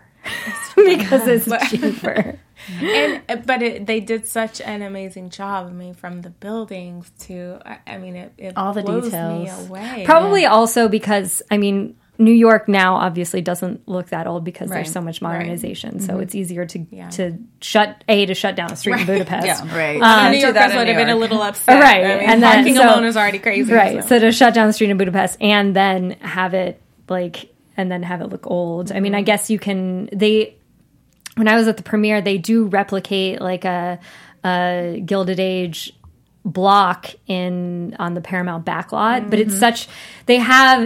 because 0.75 1.27
it's 1.27 1.69
cheaper 1.69 2.39
and 2.82 3.45
but 3.45 3.62
it, 3.62 3.86
they 3.86 3.99
did 3.99 4.27
such 4.27 4.62
an 4.62 4.82
amazing 4.82 5.30
job. 5.30 5.67
I 5.67 5.71
mean, 5.71 5.93
from 5.93 6.21
the 6.21 6.30
buildings 6.30 7.12
to 7.21 7.60
I, 7.65 7.80
I 7.88 7.97
mean, 7.97 8.15
it, 8.15 8.34
it, 8.38 8.54
all 8.58 8.73
the 8.73 8.84
details. 8.84 9.67
away. 9.67 10.04
Probably 10.06 10.43
yeah. 10.43 10.51
also 10.51 10.88
because 10.88 11.41
I 11.49 11.58
mean, 11.58 11.95
New 12.21 12.31
York 12.31 12.67
now 12.67 12.95
obviously 12.95 13.41
doesn't 13.41 13.88
look 13.88 14.10
that 14.10 14.27
old 14.27 14.43
because 14.43 14.69
right. 14.69 14.77
there's 14.77 14.91
so 14.91 15.01
much 15.01 15.21
modernization. 15.21 15.93
Right. 15.93 16.01
So 16.01 16.13
mm-hmm. 16.13 16.21
it's 16.21 16.36
easier 16.36 16.65
to 16.67 16.86
yeah. 16.91 17.10
to 17.10 17.38
shut 17.62 18.03
a 18.07 18.25
to 18.27 18.36
shut 18.36 18.55
down 18.55 18.71
a 18.71 18.75
street 18.75 18.93
right. 18.93 19.01
in 19.01 19.07
Budapest. 19.07 19.45
Yeah, 19.45 19.75
right. 19.75 20.01
Um, 20.01 20.31
New 20.31 20.38
Yorkers 20.38 20.75
would 20.75 20.88
have 20.88 20.97
been 20.97 21.10
a 21.10 21.15
little 21.15 21.41
upset. 21.41 21.81
Right, 21.81 22.05
I 22.05 22.19
mean, 22.19 22.29
and 22.29 22.43
then 22.43 22.55
parking 22.57 22.75
so, 22.75 22.84
alone 22.84 23.05
is 23.05 23.17
already 23.17 23.39
crazy. 23.39 23.73
Right. 23.73 24.03
So. 24.03 24.10
so. 24.10 24.19
to 24.19 24.31
shut 24.31 24.53
down 24.53 24.67
the 24.67 24.73
street 24.73 24.91
in 24.91 24.97
Budapest 24.97 25.38
and 25.41 25.75
then 25.75 26.12
have 26.21 26.53
it 26.53 26.81
like 27.10 27.51
and 27.75 27.91
then 27.91 28.03
have 28.03 28.21
it 28.21 28.27
look 28.27 28.45
old. 28.45 28.88
Mm-hmm. 28.88 28.97
I 28.97 28.99
mean, 28.99 29.15
I 29.15 29.19
mm-hmm. 29.19 29.25
guess 29.25 29.49
you 29.49 29.57
can 29.57 30.10
they 30.13 30.55
when 31.36 31.47
I 31.47 31.55
was 31.55 31.67
at 31.67 31.77
the 31.77 31.84
premiere, 31.84 32.21
they 32.21 32.38
do 32.38 32.65
replicate 32.65 33.41
like 33.41 33.65
a, 33.65 33.99
a 34.43 35.01
Gilded 35.03 35.39
Age 35.39 35.93
block 36.43 37.13
in 37.27 37.95
on 37.99 38.13
the 38.13 38.21
Paramount 38.21 38.65
backlot, 38.65 39.21
mm-hmm. 39.21 39.30
but 39.30 39.39
it's 39.39 39.51
mm-hmm. 39.51 39.60
such 39.60 39.88
they 40.25 40.38
have 40.38 40.84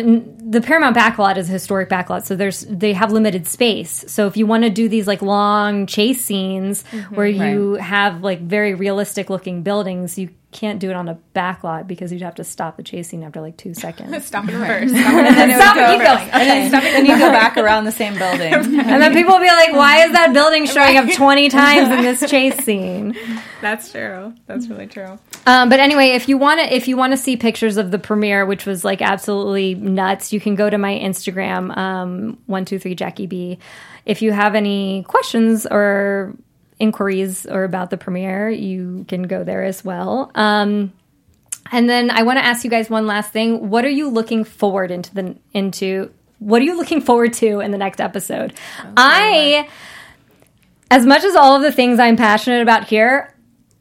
the 0.52 0.62
Paramount 0.62 0.96
backlot 0.96 1.38
is 1.38 1.50
a 1.50 1.52
historic 1.52 1.90
backlot, 1.90 2.26
so 2.26 2.36
there's 2.36 2.62
they 2.70 2.94
have 2.94 3.12
limited 3.12 3.48
space. 3.48 4.04
So 4.08 4.28
if 4.28 4.36
you 4.36 4.46
want 4.46 4.64
to 4.64 4.70
do 4.70 4.90
these 4.90 5.08
like 5.08 5.22
long 5.22 5.86
chase 5.88 6.22
scenes 6.22 6.84
mm-hmm, 6.92 7.16
where 7.16 7.28
you 7.28 7.76
right. 7.76 7.84
have 7.84 8.22
like 8.22 8.42
very 8.42 8.74
realistic 8.74 9.30
looking 9.30 9.64
buildings, 9.64 10.18
you 10.18 10.30
can't 10.56 10.80
do 10.80 10.90
it 10.90 10.96
on 10.96 11.10
a 11.10 11.16
back 11.34 11.66
lot 11.66 11.86
because 11.86 12.14
you'd 12.14 12.22
have 12.22 12.36
to 12.36 12.44
stop 12.46 12.78
the 12.78 12.84
chasing 12.84 13.26
after 13.26 13.42
like 13.42 13.58
two 13.58 13.74
seconds. 13.74 14.26
stop 14.26 14.48
it 14.48 14.54
first. 14.54 14.96
Stop 14.96 15.14
it 15.14 15.26
and 15.26 15.36
then 15.36 15.60
stop 15.60 15.76
it, 15.76 15.98
keep 15.98 16.02
going. 16.02 16.30
Okay. 16.30 16.32
And 16.32 16.50
then, 16.50 16.70
stop 16.70 16.84
then 16.84 17.06
you 17.06 17.20
go 17.20 17.30
back 17.30 17.58
around 17.58 17.84
the 17.84 17.92
same 17.92 18.18
building. 18.18 18.54
and 18.54 19.02
then 19.02 19.14
people 19.14 19.34
will 19.34 19.42
be 19.42 19.48
like, 19.48 19.74
why 19.74 20.06
is 20.06 20.14
that 20.14 20.32
building 20.34 20.66
showing 20.66 20.96
up 20.96 21.12
20 21.12 21.50
times 21.50 21.90
in 21.92 22.02
this 22.04 22.30
chase 22.30 22.58
scene? 22.64 23.18
That's 23.60 23.92
true. 23.92 24.34
That's 24.48 24.68
really 24.68 24.88
true. 24.88 25.20
Um, 25.46 25.68
but 25.68 25.82
anyway, 25.82 26.12
if 26.12 26.30
you 26.30 26.38
want 26.38 26.62
to, 26.62 26.74
if 26.74 26.88
you 26.88 26.96
want 26.96 27.12
to 27.12 27.18
see 27.18 27.36
pictures 27.36 27.76
of 27.76 27.92
the 27.92 28.00
premiere, 28.00 28.46
which 28.46 28.66
was 28.66 28.86
like 28.86 29.02
absolutely 29.02 29.76
nuts, 29.76 30.32
you 30.32 30.40
can 30.40 30.56
go 30.56 30.70
to 30.70 30.78
my 30.78 30.94
Instagram, 30.94 31.76
um, 31.76 32.38
one 32.46 32.64
two 32.64 32.80
three 32.80 32.96
Jackie 32.96 33.28
B. 33.28 33.60
If 34.06 34.22
you 34.22 34.32
have 34.32 34.56
any 34.56 35.04
questions 35.04 35.68
or 35.70 36.34
inquiries 36.80 37.46
or 37.46 37.64
about 37.64 37.90
the 37.90 37.98
premiere, 37.98 38.50
you 38.50 39.06
can 39.08 39.24
go 39.24 39.44
there 39.44 39.64
as 39.64 39.84
well. 39.84 40.32
Um, 40.36 40.94
and 41.72 41.90
then 41.90 42.12
I 42.12 42.24
want 42.24 42.38
to 42.38 42.46
ask 42.46 42.64
you 42.64 42.70
guys 42.70 42.90
one 42.90 43.08
last 43.08 43.32
thing. 43.32 43.70
What 43.70 43.86
are 43.86 43.90
you 43.90 44.10
looking 44.10 44.44
forward 44.44 44.92
into 44.92 45.14
the 45.14 45.36
into? 45.54 46.12
What 46.40 46.62
are 46.62 46.66
you 46.66 46.78
looking 46.78 47.02
forward 47.02 47.34
to 47.34 47.60
in 47.60 47.72
the 47.72 47.78
next 47.78 48.00
episode? 48.00 48.54
Okay. 48.80 48.94
I, 48.98 49.70
as 50.92 51.06
much 51.06 51.24
as 51.24 51.36
all 51.36 51.56
of 51.56 51.62
the 51.62 51.72
things 51.72 52.00
I'm 52.00 52.18
passionate 52.18 52.62
about 52.62 52.86
here, 52.86 53.34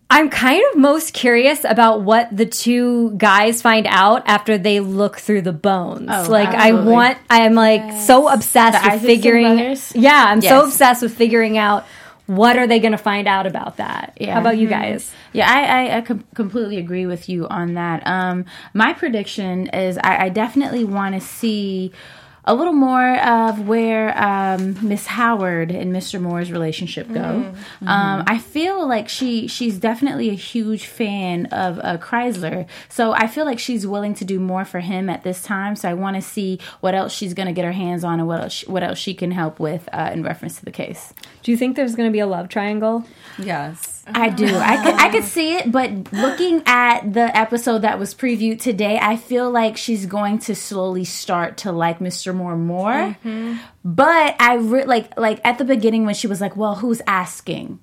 I'm 0.08 0.30
kind 0.30 0.62
of 0.70 0.78
most 0.78 1.12
curious 1.12 1.64
about 1.64 2.02
what 2.02 2.34
the 2.34 2.46
two 2.46 3.16
guys 3.16 3.60
find 3.60 3.86
out 3.86 4.22
after 4.26 4.56
they 4.56 4.80
look 4.80 5.18
through 5.18 5.42
the 5.42 5.52
bones. 5.52 6.08
Oh, 6.10 6.26
like 6.30 6.48
absolutely. 6.48 6.92
I 6.92 6.92
want 6.92 7.18
I'm 7.28 7.54
like 7.54 7.80
yes. 7.80 8.06
so 8.06 8.28
obsessed 8.28 8.82
the 8.82 8.90
with 8.92 9.02
figuring 9.02 9.76
Yeah, 9.94 10.26
I'm 10.28 10.40
yes. 10.40 10.50
so 10.50 10.64
obsessed 10.64 11.02
with 11.02 11.16
figuring 11.16 11.58
out 11.58 11.86
what 12.26 12.56
are 12.56 12.66
they 12.66 12.80
going 12.80 12.92
to 12.92 12.98
find 12.98 13.28
out 13.28 13.46
about 13.46 13.76
that? 13.76 14.16
Yeah. 14.18 14.34
How 14.34 14.40
about 14.40 14.56
you 14.56 14.68
mm-hmm. 14.68 14.80
guys? 14.80 15.12
Yeah, 15.32 15.50
I, 15.50 15.64
I, 15.64 15.96
I 15.98 16.00
com- 16.00 16.24
completely 16.34 16.78
agree 16.78 17.06
with 17.06 17.28
you 17.28 17.46
on 17.48 17.74
that. 17.74 18.06
Um, 18.06 18.46
my 18.72 18.92
prediction 18.92 19.68
is 19.68 19.98
I, 19.98 20.24
I 20.24 20.28
definitely 20.30 20.84
want 20.84 21.14
to 21.14 21.20
see 21.20 21.92
a 22.46 22.54
little 22.54 22.72
more 22.72 23.16
of 23.20 23.66
where 23.66 24.16
um, 24.18 24.76
Miss 24.86 25.06
Howard 25.06 25.70
and 25.70 25.94
Mr. 25.94 26.20
Moore's 26.20 26.52
relationship 26.52 27.08
go. 27.08 27.20
Mm-hmm. 27.20 27.88
Um, 27.88 28.24
I 28.26 28.38
feel 28.38 28.86
like 28.86 29.08
she 29.08 29.46
she's 29.46 29.78
definitely 29.78 30.30
a 30.30 30.34
huge 30.34 30.86
fan 30.86 31.46
of 31.46 31.78
uh, 31.78 31.98
Kreizler, 31.98 32.66
so 32.88 33.12
I 33.12 33.26
feel 33.26 33.44
like 33.44 33.58
she's 33.58 33.86
willing 33.86 34.14
to 34.14 34.24
do 34.24 34.38
more 34.38 34.64
for 34.64 34.80
him 34.80 35.08
at 35.08 35.22
this 35.22 35.42
time. 35.42 35.76
So 35.76 35.88
I 35.88 35.94
want 35.94 36.16
to 36.16 36.22
see 36.22 36.58
what 36.80 36.94
else 36.94 37.12
she's 37.12 37.34
going 37.34 37.46
to 37.46 37.52
get 37.52 37.64
her 37.64 37.72
hands 37.72 38.04
on 38.04 38.18
and 38.18 38.28
what 38.28 38.40
else 38.40 38.52
she, 38.52 38.66
what 38.66 38.82
else 38.82 38.98
she 38.98 39.14
can 39.14 39.30
help 39.30 39.58
with 39.58 39.88
uh, 39.92 40.10
in 40.12 40.22
reference 40.22 40.58
to 40.58 40.64
the 40.64 40.72
case. 40.72 41.14
Do 41.42 41.50
you 41.50 41.56
think 41.56 41.76
there's 41.76 41.94
going 41.94 42.08
to 42.08 42.12
be 42.12 42.20
a 42.20 42.26
love 42.26 42.48
triangle? 42.48 43.04
Yes. 43.38 43.93
I 44.06 44.28
do. 44.28 44.46
I 44.46 44.82
could, 44.82 44.94
I 44.94 45.08
could 45.10 45.24
see 45.24 45.56
it, 45.56 45.72
but 45.72 46.12
looking 46.12 46.62
at 46.66 47.12
the 47.12 47.34
episode 47.36 47.80
that 47.80 47.98
was 47.98 48.14
previewed 48.14 48.60
today, 48.60 48.98
I 49.00 49.16
feel 49.16 49.50
like 49.50 49.76
she's 49.76 50.06
going 50.06 50.38
to 50.40 50.54
slowly 50.54 51.04
start 51.04 51.58
to 51.58 51.72
like 51.72 52.00
Mr. 52.00 52.34
Moore 52.34 52.56
more. 52.56 52.92
Mm-hmm. 52.92 53.56
But 53.84 54.36
I 54.38 54.54
re- 54.56 54.84
like 54.84 55.18
like 55.18 55.40
at 55.44 55.58
the 55.58 55.64
beginning 55.64 56.04
when 56.04 56.14
she 56.14 56.26
was 56.26 56.40
like, 56.40 56.56
"Well, 56.56 56.76
who's 56.76 57.00
asking?" 57.06 57.80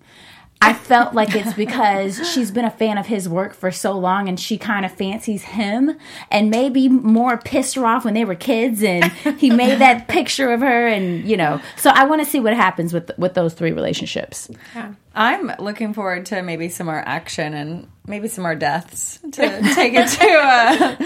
I 0.62 0.74
felt 0.74 1.16
like 1.16 1.36
it's 1.36 1.54
because 1.54 2.32
she's 2.32 2.52
been 2.52 2.66
a 2.66 2.72
fan 2.72 2.98
of 2.98 3.08
his 3.08 3.28
work 3.28 3.54
for 3.54 3.72
so 3.72 3.94
long 3.94 4.30
and 4.30 4.40
she 4.40 4.58
kind 4.58 4.86
of 4.86 4.92
fancies 4.92 5.44
him 5.44 5.98
and 6.30 6.50
maybe 6.52 6.88
more 6.88 7.38
pissed 7.38 7.76
her 7.76 7.86
off 7.86 8.06
when 8.06 8.14
they 8.14 8.26
were 8.26 8.36
kids 8.36 8.84
and 8.84 9.06
he 9.40 9.50
made 9.50 9.80
that 9.80 10.08
picture 10.08 10.52
of 10.52 10.62
her 10.62 10.88
and 10.88 11.28
you 11.28 11.36
know. 11.36 11.60
So 11.78 11.90
I 11.90 12.06
want 12.06 12.24
to 12.24 12.30
see 12.30 12.40
what 12.40 12.54
happens 12.54 12.94
with 12.94 13.12
with 13.18 13.34
those 13.34 13.54
three 13.54 13.72
relationships. 13.72 14.52
Yeah. 14.76 14.94
I'm 15.16 15.52
looking 15.60 15.94
forward 15.94 16.28
to 16.28 16.42
maybe 16.42 16.70
some 16.70 16.86
more 16.86 17.04
action 17.06 17.54
and 17.54 17.88
maybe 18.08 18.28
some 18.28 18.44
more 18.44 18.56
deaths 18.56 19.20
to 19.32 19.74
take 19.74 19.94
it 19.94 20.08
to 20.08 20.26
a 20.26 20.98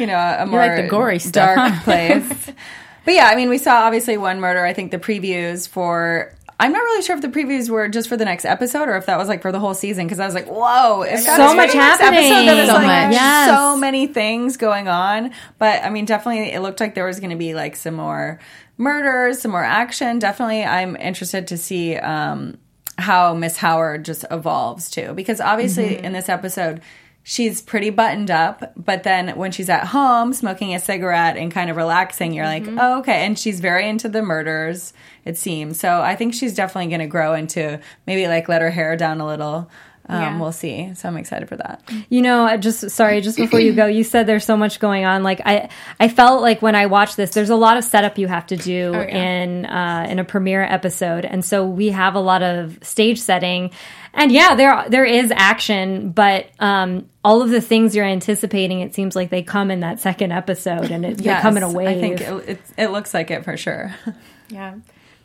you 0.00 0.06
know 0.06 0.18
a 0.18 0.44
more 0.44 0.60
like 0.60 0.76
the 0.76 0.88
gory 0.88 1.18
stuff, 1.18 1.56
dark 1.56 1.72
huh? 1.72 1.84
place. 1.84 2.52
But 3.04 3.14
yeah, 3.14 3.28
I 3.28 3.36
mean, 3.36 3.48
we 3.48 3.56
saw 3.56 3.86
obviously 3.86 4.18
one 4.18 4.38
murder. 4.38 4.62
I 4.66 4.74
think 4.74 4.90
the 4.90 4.98
previews 4.98 5.66
for 5.66 6.34
I'm 6.60 6.72
not 6.72 6.80
really 6.80 7.02
sure 7.02 7.14
if 7.14 7.22
the 7.22 7.28
previews 7.28 7.70
were 7.70 7.88
just 7.88 8.08
for 8.08 8.16
the 8.16 8.24
next 8.24 8.44
episode 8.44 8.88
or 8.88 8.96
if 8.96 9.06
that 9.06 9.16
was 9.16 9.28
like 9.28 9.42
for 9.42 9.52
the 9.52 9.60
whole 9.60 9.74
season 9.74 10.06
because 10.06 10.18
I 10.18 10.26
was 10.26 10.34
like, 10.34 10.48
whoa, 10.48 11.02
if 11.02 11.20
so 11.20 11.54
much 11.54 11.72
happening. 11.72 12.32
Episode, 12.32 12.66
so 12.66 12.72
like 12.72 12.86
much. 12.86 13.12
Yes. 13.12 13.48
so 13.48 13.76
many 13.76 14.08
things 14.08 14.56
going 14.56 14.88
on. 14.88 15.30
But 15.58 15.84
I 15.84 15.90
mean, 15.90 16.04
definitely, 16.04 16.52
it 16.52 16.60
looked 16.60 16.80
like 16.80 16.96
there 16.96 17.06
was 17.06 17.20
going 17.20 17.30
to 17.30 17.36
be 17.36 17.54
like 17.54 17.76
some 17.76 17.94
more 17.94 18.40
murders, 18.76 19.40
some 19.40 19.52
more 19.52 19.62
action. 19.62 20.18
Definitely, 20.18 20.64
I'm 20.64 20.96
interested 20.96 21.46
to 21.48 21.56
see 21.56 21.96
um, 21.96 22.58
how 22.98 23.34
Miss 23.34 23.56
Howard 23.58 24.04
just 24.04 24.24
evolves 24.28 24.90
too, 24.90 25.12
because 25.12 25.40
obviously 25.40 25.90
mm-hmm. 25.90 26.06
in 26.06 26.12
this 26.12 26.28
episode 26.28 26.80
she's 27.28 27.60
pretty 27.60 27.90
buttoned 27.90 28.30
up, 28.30 28.72
but 28.74 29.02
then 29.02 29.36
when 29.36 29.52
she's 29.52 29.68
at 29.68 29.88
home 29.88 30.32
smoking 30.32 30.74
a 30.74 30.80
cigarette 30.80 31.36
and 31.36 31.52
kind 31.52 31.68
of 31.68 31.76
relaxing, 31.76 32.32
you're 32.32 32.46
mm-hmm. 32.46 32.76
like, 32.76 32.82
oh, 32.82 33.00
okay. 33.00 33.26
And 33.26 33.38
she's 33.38 33.60
very 33.60 33.86
into 33.86 34.08
the 34.08 34.22
murders, 34.22 34.94
it 35.26 35.36
seems. 35.36 35.78
So 35.78 36.00
I 36.00 36.16
think 36.16 36.32
she's 36.32 36.54
definitely 36.54 36.86
going 36.86 37.00
to 37.00 37.06
grow 37.06 37.34
into 37.34 37.80
maybe 38.06 38.26
like 38.28 38.48
let 38.48 38.62
her 38.62 38.70
hair 38.70 38.96
down 38.96 39.20
a 39.20 39.26
little. 39.26 39.70
Um, 40.08 40.20
yeah. 40.20 40.40
We'll 40.40 40.52
see. 40.52 40.94
So 40.94 41.06
I'm 41.06 41.18
excited 41.18 41.48
for 41.48 41.56
that. 41.56 41.82
You 42.08 42.22
know, 42.22 42.44
I 42.44 42.56
just 42.56 42.90
sorry, 42.90 43.20
just 43.20 43.36
before 43.36 43.60
you 43.60 43.74
go, 43.74 43.86
you 43.86 44.04
said 44.04 44.26
there's 44.26 44.44
so 44.44 44.56
much 44.56 44.80
going 44.80 45.04
on. 45.04 45.22
Like 45.22 45.42
I, 45.44 45.68
I 46.00 46.08
felt 46.08 46.40
like 46.40 46.62
when 46.62 46.74
I 46.74 46.86
watched 46.86 47.16
this, 47.16 47.30
there's 47.30 47.50
a 47.50 47.56
lot 47.56 47.76
of 47.76 47.84
setup 47.84 48.16
you 48.16 48.26
have 48.26 48.46
to 48.46 48.56
do 48.56 48.92
oh, 48.94 49.00
yeah. 49.00 49.32
in 49.32 49.66
uh, 49.66 50.06
in 50.08 50.18
a 50.18 50.24
premiere 50.24 50.62
episode, 50.62 51.26
and 51.26 51.44
so 51.44 51.66
we 51.66 51.90
have 51.90 52.14
a 52.14 52.20
lot 52.20 52.42
of 52.42 52.78
stage 52.82 53.20
setting. 53.20 53.70
And 54.14 54.32
yeah, 54.32 54.54
there 54.54 54.86
there 54.88 55.04
is 55.04 55.30
action, 55.30 56.10
but 56.12 56.46
um, 56.58 57.08
all 57.22 57.42
of 57.42 57.50
the 57.50 57.60
things 57.60 57.94
you're 57.94 58.06
anticipating, 58.06 58.80
it 58.80 58.94
seems 58.94 59.14
like 59.14 59.28
they 59.28 59.42
come 59.42 59.70
in 59.70 59.80
that 59.80 60.00
second 60.00 60.32
episode, 60.32 60.90
and 60.90 61.04
it, 61.04 61.20
yes, 61.20 61.38
they 61.38 61.42
come 61.42 61.58
in 61.58 61.62
a 61.62 61.70
wave. 61.70 61.88
I 61.88 62.00
think 62.00 62.20
it, 62.22 62.48
it, 62.48 62.60
it 62.78 62.88
looks 62.88 63.12
like 63.12 63.30
it 63.30 63.44
for 63.44 63.56
sure. 63.56 63.94
Yeah. 64.50 64.76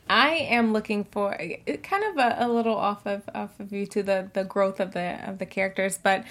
I 0.09 0.29
am 0.35 0.73
looking 0.73 1.05
for 1.05 1.35
kind 1.35 2.03
of 2.03 2.17
a, 2.17 2.45
a, 2.45 2.47
little 2.47 2.75
off 2.75 3.05
of 3.05 3.23
off 3.33 3.59
of 3.59 3.71
you 3.71 3.85
to 3.87 4.03
the 4.03 4.29
the 4.33 4.43
growth 4.43 4.79
of 4.79 4.91
the 4.91 5.19
of 5.27 5.39
the 5.39 5.45
characters, 5.45 5.97
but 5.97 6.25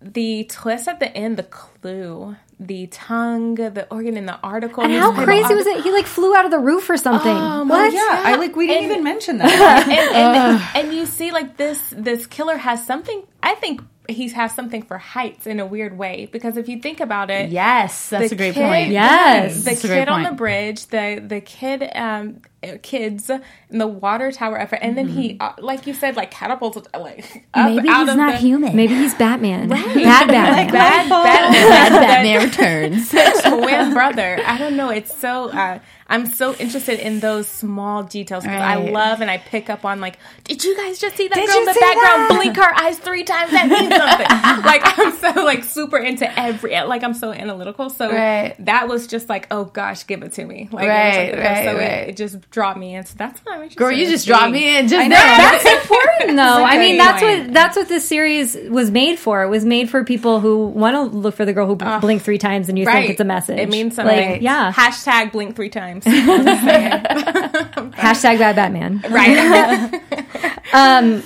the 0.00 0.44
twist 0.44 0.88
at 0.88 1.00
the 1.00 1.14
end, 1.16 1.36
the 1.36 1.44
clue, 1.44 2.36
the 2.58 2.86
tongue, 2.88 3.54
the 3.54 3.86
organ 3.90 4.16
in 4.16 4.26
the 4.26 4.38
article. 4.40 4.82
And 4.82 4.92
how 4.92 5.12
crazy 5.12 5.54
was 5.54 5.66
it? 5.66 5.82
He 5.82 5.90
like 5.92 6.06
flew 6.06 6.34
out 6.34 6.44
of 6.44 6.50
the 6.50 6.58
roof 6.58 6.88
or 6.90 6.96
something. 6.96 7.36
Oh, 7.36 7.64
what? 7.64 7.92
Yeah, 7.92 8.00
yeah, 8.00 8.22
I 8.24 8.36
like 8.36 8.56
we 8.56 8.66
didn't 8.66 8.84
and, 8.84 8.92
even 8.92 9.04
mention 9.04 9.38
that. 9.38 9.86
and, 9.88 10.16
and, 10.16 10.86
and, 10.86 10.96
you 10.96 11.06
see, 11.06 11.30
like 11.30 11.56
this 11.56 11.80
this 11.96 12.26
killer 12.26 12.56
has 12.56 12.84
something. 12.84 13.22
I 13.42 13.54
think 13.56 13.82
he 14.08 14.28
has 14.30 14.54
something 14.54 14.82
for 14.82 14.98
heights 14.98 15.46
in 15.46 15.60
a 15.60 15.66
weird 15.66 15.96
way 15.96 16.28
because 16.32 16.56
if 16.56 16.68
you 16.68 16.80
think 16.80 17.00
about 17.00 17.30
it, 17.30 17.50
yes, 17.50 18.08
that's 18.08 18.32
a 18.32 18.36
great 18.36 18.54
kid, 18.54 18.66
point. 18.66 18.90
Yes, 18.90 19.64
the 19.64 19.76
kid 19.76 20.08
on 20.08 20.24
the 20.24 20.32
bridge, 20.32 20.86
the 20.86 21.22
the 21.24 21.40
kid, 21.40 21.88
um, 21.94 22.40
kids 22.82 23.30
in 23.30 23.78
the 23.78 23.86
water 23.86 24.32
tower 24.32 24.58
effort, 24.58 24.80
and 24.82 24.96
mm-hmm. 24.96 25.06
then 25.06 25.22
he, 25.22 25.34
mm-hmm. 25.34 25.42
uh, 25.42 25.52
like 25.64 25.86
you 25.86 25.94
said, 25.94 26.16
like 26.16 26.30
catapulted 26.30 26.88
like 26.98 27.46
maybe 27.54 27.88
he's 27.88 28.16
not 28.16 28.32
the, 28.32 28.38
human. 28.38 28.74
Maybe 28.74 28.94
he's 28.94 29.14
Batman. 29.14 29.68
Right. 29.68 29.94
Bad 29.94 29.94
Batman. 30.28 30.52
like, 30.52 30.72
bad, 30.72 31.08
bad, 31.08 31.52
bad 31.52 31.90
Batman 31.92 32.44
returns. 32.48 33.10
twin 33.42 33.94
brother. 33.94 34.40
I 34.44 34.58
don't 34.58 34.76
know. 34.76 34.90
It's 34.90 35.16
so. 35.16 35.50
Uh, 35.50 35.78
I'm 36.12 36.26
so 36.26 36.54
interested 36.56 36.98
in 37.00 37.20
those 37.20 37.48
small 37.48 38.02
details 38.02 38.44
because 38.44 38.60
right. 38.60 38.76
I 38.76 38.90
love 38.90 39.22
and 39.22 39.30
I 39.30 39.38
pick 39.38 39.70
up 39.70 39.86
on 39.86 40.02
like, 40.02 40.18
did 40.44 40.62
you 40.62 40.76
guys 40.76 40.98
just 40.98 41.16
see 41.16 41.26
that 41.26 41.34
did 41.34 41.48
girl 41.48 41.58
in 41.60 41.64
the 41.64 41.72
background 41.72 42.30
that? 42.30 42.32
blink 42.36 42.56
her 42.56 42.74
eyes 42.74 42.98
three 42.98 43.24
times? 43.24 43.50
That 43.50 43.66
means 43.66 43.88
something. 43.96 44.62
like 44.62 44.82
I'm 44.84 45.34
so 45.34 45.42
like 45.42 45.64
super 45.64 45.96
into 45.96 46.28
every 46.38 46.72
like 46.82 47.02
I'm 47.02 47.14
so 47.14 47.32
analytical. 47.32 47.88
So 47.88 48.12
right. 48.12 48.54
that 48.66 48.88
was 48.88 49.06
just 49.06 49.30
like, 49.30 49.46
oh 49.50 49.64
gosh, 49.64 50.06
give 50.06 50.22
it 50.22 50.32
to 50.32 50.44
me. 50.44 50.68
Like, 50.70 50.86
right, 50.86 51.32
like, 51.32 51.42
right, 51.42 51.64
so 51.64 51.78
right. 51.78 51.80
It, 51.80 52.08
it, 52.10 52.16
just 52.18 52.50
dropped 52.50 52.78
me 52.78 52.94
in. 52.94 53.06
So 53.06 53.14
that's 53.16 53.40
what 53.40 53.54
I'm 53.54 53.62
interested. 53.62 53.78
Girl, 53.78 53.92
you 53.92 54.06
just 54.06 54.26
dropped 54.26 54.52
me 54.52 54.76
in. 54.76 54.88
Just 54.88 55.08
that's 55.08 55.64
important 55.64 56.36
though. 56.36 56.62
I 56.62 56.76
mean, 56.76 56.98
that's 56.98 57.22
what 57.22 57.54
that's 57.54 57.76
what 57.76 57.88
this 57.88 58.06
series 58.06 58.54
was 58.68 58.90
made 58.90 59.18
for. 59.18 59.44
It 59.44 59.48
was 59.48 59.64
made 59.64 59.88
for 59.88 60.04
people 60.04 60.40
who 60.40 60.66
want 60.66 60.94
to 60.94 61.16
look 61.16 61.36
for 61.36 61.46
the 61.46 61.54
girl 61.54 61.66
who 61.66 61.82
uh, 61.82 62.00
blinked 62.00 62.22
three 62.22 62.36
times 62.36 62.68
and 62.68 62.78
you 62.78 62.84
think 62.84 63.08
it's 63.08 63.20
a 63.20 63.24
message. 63.24 63.58
It 63.58 63.70
means 63.70 63.94
something. 63.94 64.32
Like, 64.32 64.42
yeah. 64.42 64.70
Hashtag 64.70 65.32
blink 65.32 65.56
three 65.56 65.70
times. 65.70 66.01
Hashtag 67.94 68.38
bad 68.38 68.56
Batman. 68.56 69.02
Right. 69.08 70.58
um, 70.72 71.22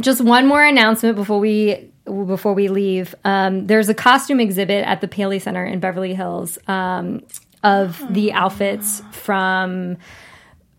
just 0.00 0.20
one 0.20 0.46
more 0.46 0.62
announcement 0.62 1.16
before 1.16 1.38
we 1.38 1.90
before 2.04 2.52
we 2.52 2.68
leave. 2.68 3.14
Um, 3.24 3.66
there's 3.66 3.88
a 3.88 3.94
costume 3.94 4.40
exhibit 4.40 4.84
at 4.86 5.00
the 5.00 5.08
Paley 5.08 5.38
Center 5.38 5.64
in 5.64 5.80
Beverly 5.80 6.14
Hills 6.14 6.58
um, 6.68 7.22
of 7.62 8.02
the 8.10 8.32
outfits 8.32 9.02
from 9.10 9.96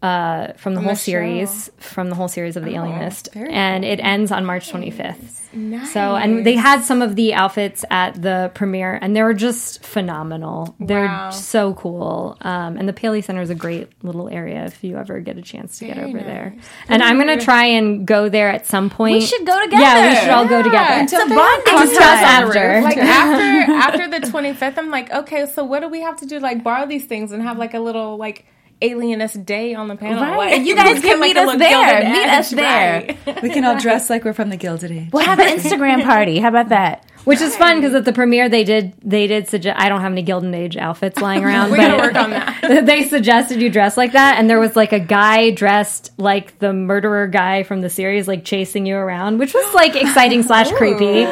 uh, 0.05 0.53
from 0.57 0.75
the 0.75 0.81
whole 0.81 0.91
the 0.91 0.95
series, 0.95 1.71
from 1.77 2.09
the 2.09 2.15
whole 2.15 2.27
series 2.27 2.55
of 2.55 2.63
the 2.63 2.77
oh, 2.77 2.83
Alienist, 2.83 3.29
and 3.35 3.83
cool. 3.83 3.91
it 3.91 3.99
ends 3.99 4.31
on 4.31 4.45
March 4.45 4.71
25th. 4.71 5.41
Nice. 5.51 5.93
So, 5.93 6.15
and 6.15 6.45
they 6.45 6.53
had 6.53 6.83
some 6.83 7.01
of 7.01 7.15
the 7.15 7.33
outfits 7.33 7.83
at 7.89 8.21
the 8.21 8.51
premiere, 8.53 8.99
and 9.01 9.15
they 9.15 9.23
were 9.23 9.33
just 9.33 9.83
phenomenal. 9.83 10.75
They're 10.79 11.05
wow. 11.05 11.31
so 11.31 11.73
cool. 11.73 12.37
Um, 12.41 12.77
and 12.77 12.87
the 12.87 12.93
Paley 12.93 13.21
Center 13.21 13.41
is 13.41 13.49
a 13.49 13.55
great 13.55 13.87
little 14.03 14.29
area 14.29 14.65
if 14.65 14.83
you 14.83 14.95
ever 14.97 15.21
get 15.21 15.39
a 15.39 15.41
chance 15.41 15.79
to 15.79 15.85
Very 15.85 15.95
get 15.95 16.03
over 16.03 16.17
nice. 16.17 16.25
there. 16.25 16.55
And 16.87 17.01
I'm 17.01 17.17
gonna 17.17 17.41
try 17.41 17.65
and 17.65 18.05
go 18.05 18.29
there 18.29 18.49
at 18.49 18.67
some 18.67 18.91
point. 18.91 19.15
We 19.15 19.25
should 19.25 19.47
go 19.47 19.59
together. 19.63 19.81
Yeah, 19.81 20.09
we 20.09 20.15
should 20.19 20.29
all 20.29 20.47
go 20.47 20.61
together. 20.61 20.93
Until 20.99 21.21
it's 21.21 21.31
a 21.31 21.35
bonding 21.35 21.97
after. 22.03 22.81
Like 22.81 22.97
after 22.97 23.71
after 24.07 24.07
the 24.09 24.27
25th, 24.27 24.77
I'm 24.77 24.91
like, 24.91 25.11
okay, 25.11 25.47
so 25.47 25.63
what 25.63 25.79
do 25.79 25.89
we 25.89 26.01
have 26.01 26.17
to 26.17 26.27
do? 26.27 26.39
Like 26.39 26.63
borrow 26.63 26.85
these 26.85 27.05
things 27.05 27.31
and 27.31 27.41
have 27.41 27.57
like 27.57 27.73
a 27.73 27.79
little 27.79 28.17
like 28.17 28.45
alienist 28.81 29.45
day 29.45 29.73
on 29.73 29.87
the 29.87 29.95
panel. 29.95 30.21
Right. 30.21 30.35
Like, 30.55 30.65
you 30.67 30.75
guys 30.75 31.01
can 31.01 31.19
meet 31.19 31.37
us 31.37 31.57
there. 31.57 32.03
Meet 32.11 32.27
us 32.29 32.49
there. 32.51 33.15
Right. 33.25 33.41
We 33.43 33.49
can 33.49 33.63
all 33.65 33.79
dress 33.79 34.09
like 34.09 34.23
we're 34.25 34.33
from 34.33 34.49
the 34.49 34.57
Gilded 34.57 34.91
Age. 34.91 35.09
We'll 35.11 35.23
have 35.25 35.39
an 35.39 35.57
Instagram 35.57 36.03
party. 36.03 36.39
How 36.39 36.49
about 36.49 36.69
that? 36.69 37.05
Which 37.23 37.41
is 37.41 37.55
fun 37.55 37.77
because 37.77 37.95
at 37.95 38.05
the 38.05 38.13
premiere 38.13 38.49
they 38.49 38.63
did 38.63 38.93
they 39.01 39.25
did 39.25 39.47
suggest 39.47 39.79
I 39.79 39.89
don't 39.89 40.01
have 40.01 40.11
any 40.11 40.21
Gilded 40.21 40.53
Age 40.53 40.77
outfits 40.77 41.19
lying 41.19 41.43
around. 41.45 41.71
we 41.71 41.77
gotta 41.77 41.97
work 41.97 42.15
on 42.15 42.29
that. 42.31 42.85
they 42.85 43.07
suggested 43.07 43.61
you 43.61 43.69
dress 43.71 43.97
like 43.97 44.11
that, 44.11 44.37
and 44.37 44.47
there 44.47 44.59
was 44.59 44.75
like 44.75 44.91
a 44.93 44.99
guy 44.99 45.49
dressed 45.49 46.11
like 46.17 46.59
the 46.59 46.71
murderer 46.71 47.25
guy 47.27 47.63
from 47.63 47.81
the 47.81 47.89
series, 47.89 48.27
like 48.27 48.45
chasing 48.45 48.85
you 48.85 48.95
around, 48.95 49.39
which 49.39 49.53
was 49.55 49.73
like 49.73 49.95
exciting 49.95 50.43
slash 50.43 50.71
creepy. 50.73 51.25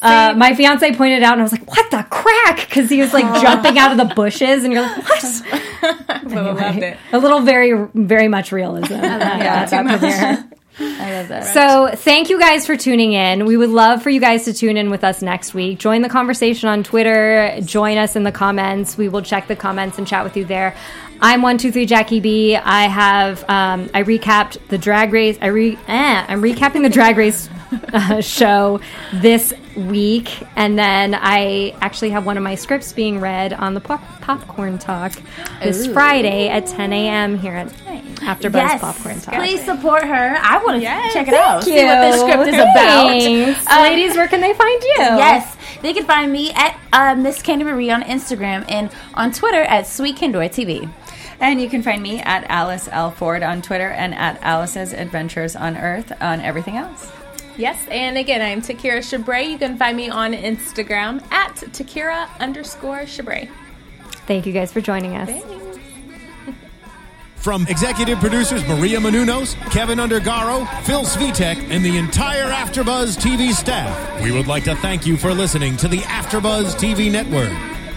Uh, 0.00 0.34
my 0.36 0.54
fiance 0.54 0.94
pointed 0.94 1.22
out, 1.22 1.32
and 1.32 1.40
I 1.40 1.44
was 1.44 1.52
like, 1.52 1.68
"What 1.70 1.90
the 1.90 2.04
crack?" 2.10 2.66
Because 2.68 2.90
he 2.90 3.00
was 3.00 3.12
like 3.12 3.24
jumping 3.40 3.78
out 3.78 3.92
of 3.92 4.08
the 4.08 4.14
bushes, 4.14 4.64
and 4.64 4.72
you're 4.72 4.82
like, 4.82 5.08
"What?" 5.08 5.42
anyway, 6.32 6.98
a 7.12 7.18
little 7.18 7.40
very, 7.40 7.88
very 7.94 8.28
much 8.28 8.52
realism. 8.52 8.94
yeah. 8.94 10.42
I 10.78 11.12
love 11.12 11.28
that. 11.28 11.54
So, 11.54 11.94
thank 11.94 12.30
you 12.30 12.40
guys 12.40 12.66
for 12.66 12.76
tuning 12.76 13.12
in. 13.12 13.46
We 13.46 13.56
would 13.56 13.70
love 13.70 14.02
for 14.02 14.10
you 14.10 14.20
guys 14.20 14.44
to 14.46 14.52
tune 14.52 14.76
in 14.76 14.90
with 14.90 15.04
us 15.04 15.22
next 15.22 15.54
week. 15.54 15.78
Join 15.78 16.02
the 16.02 16.08
conversation 16.08 16.68
on 16.68 16.82
Twitter. 16.82 17.60
Join 17.60 17.96
us 17.96 18.16
in 18.16 18.24
the 18.24 18.32
comments. 18.32 18.98
We 18.98 19.08
will 19.08 19.22
check 19.22 19.46
the 19.46 19.54
comments 19.54 19.98
and 19.98 20.06
chat 20.06 20.24
with 20.24 20.36
you 20.36 20.44
there. 20.44 20.74
I'm 21.20 21.42
one 21.42 21.58
two 21.58 21.70
three 21.70 21.86
Jackie 21.86 22.20
B. 22.20 22.56
I 22.56 22.88
have 22.88 23.48
um, 23.48 23.88
I 23.94 24.02
recapped 24.02 24.58
the 24.68 24.78
Drag 24.78 25.12
Race. 25.12 25.38
I 25.40 25.46
re 25.46 25.78
eh, 25.86 26.24
I'm 26.28 26.42
recapping 26.42 26.82
the 26.82 26.90
Drag 26.90 27.16
Race 27.16 27.48
uh, 27.92 28.20
show 28.20 28.80
this 29.12 29.54
week, 29.76 30.42
and 30.56 30.78
then 30.78 31.14
I 31.14 31.76
actually 31.80 32.10
have 32.10 32.26
one 32.26 32.36
of 32.36 32.42
my 32.42 32.54
scripts 32.54 32.92
being 32.92 33.20
read 33.20 33.52
on 33.52 33.74
the 33.74 33.80
pop- 33.80 34.20
Popcorn 34.20 34.78
Talk 34.78 35.12
this 35.62 35.86
Ooh. 35.86 35.92
Friday 35.92 36.48
at 36.48 36.66
10 36.66 36.92
a.m. 36.92 37.38
here 37.38 37.54
at 37.54 37.68
AfterBuzz 37.68 38.54
yes. 38.54 38.80
Popcorn 38.80 39.20
Talk. 39.20 39.34
Please 39.34 39.64
support 39.64 40.04
her. 40.04 40.36
I 40.40 40.62
want 40.64 40.76
to 40.76 40.82
yes. 40.82 41.12
check 41.12 41.28
it 41.28 41.34
out. 41.34 41.66
You. 41.66 41.72
See 41.72 41.84
what 41.84 42.00
this 42.00 42.20
script 42.20 42.48
is 42.48 42.54
Thanks. 42.56 43.62
about. 43.62 43.74
Um, 43.74 43.82
Ladies, 43.82 44.16
where 44.16 44.28
can 44.28 44.40
they 44.40 44.52
find 44.54 44.82
you? 44.82 44.94
Yes, 44.98 45.56
they 45.82 45.92
can 45.92 46.04
find 46.04 46.30
me 46.30 46.52
at 46.52 46.78
uh, 46.92 47.14
Miss 47.14 47.42
Candy 47.42 47.64
Marie 47.64 47.90
on 47.90 48.02
Instagram 48.02 48.64
and 48.68 48.90
on 49.14 49.32
Twitter 49.32 49.62
at 49.62 49.86
Sweet 49.86 50.16
Kendora 50.16 50.48
TV. 50.48 50.90
And 51.40 51.60
you 51.60 51.68
can 51.68 51.82
find 51.82 52.02
me 52.02 52.20
at 52.20 52.44
Alice 52.48 52.88
L. 52.90 53.10
Ford 53.10 53.42
on 53.42 53.62
Twitter 53.62 53.88
and 53.88 54.14
at 54.14 54.40
Alice's 54.42 54.92
Adventures 54.92 55.56
on 55.56 55.76
Earth 55.76 56.12
on 56.20 56.40
everything 56.40 56.76
else. 56.76 57.10
Yes, 57.56 57.86
and 57.88 58.18
again, 58.18 58.42
I'm 58.42 58.60
Takira 58.60 58.98
Shabrae. 58.98 59.50
You 59.50 59.58
can 59.58 59.76
find 59.76 59.96
me 59.96 60.10
on 60.10 60.32
Instagram 60.32 61.22
at 61.30 61.54
Takira 61.54 62.28
underscore 62.40 63.02
Shabrae. 63.02 63.48
Thank 64.26 64.46
you 64.46 64.52
guys 64.52 64.72
for 64.72 64.80
joining 64.80 65.16
us. 65.16 65.28
Thanks. 65.28 65.64
From 67.36 67.66
executive 67.68 68.18
producers 68.20 68.66
Maria 68.66 68.98
Menounos, 68.98 69.54
Kevin 69.70 69.98
Undergaro, 69.98 70.66
Phil 70.84 71.04
Svitek, 71.04 71.70
and 71.70 71.84
the 71.84 71.98
entire 71.98 72.50
AfterBuzz 72.50 73.18
TV 73.18 73.52
staff, 73.52 74.22
we 74.22 74.32
would 74.32 74.46
like 74.46 74.64
to 74.64 74.74
thank 74.76 75.06
you 75.06 75.18
for 75.18 75.34
listening 75.34 75.76
to 75.76 75.86
the 75.86 75.98
AfterBuzz 75.98 76.74
TV 76.76 77.12
network. 77.12 77.52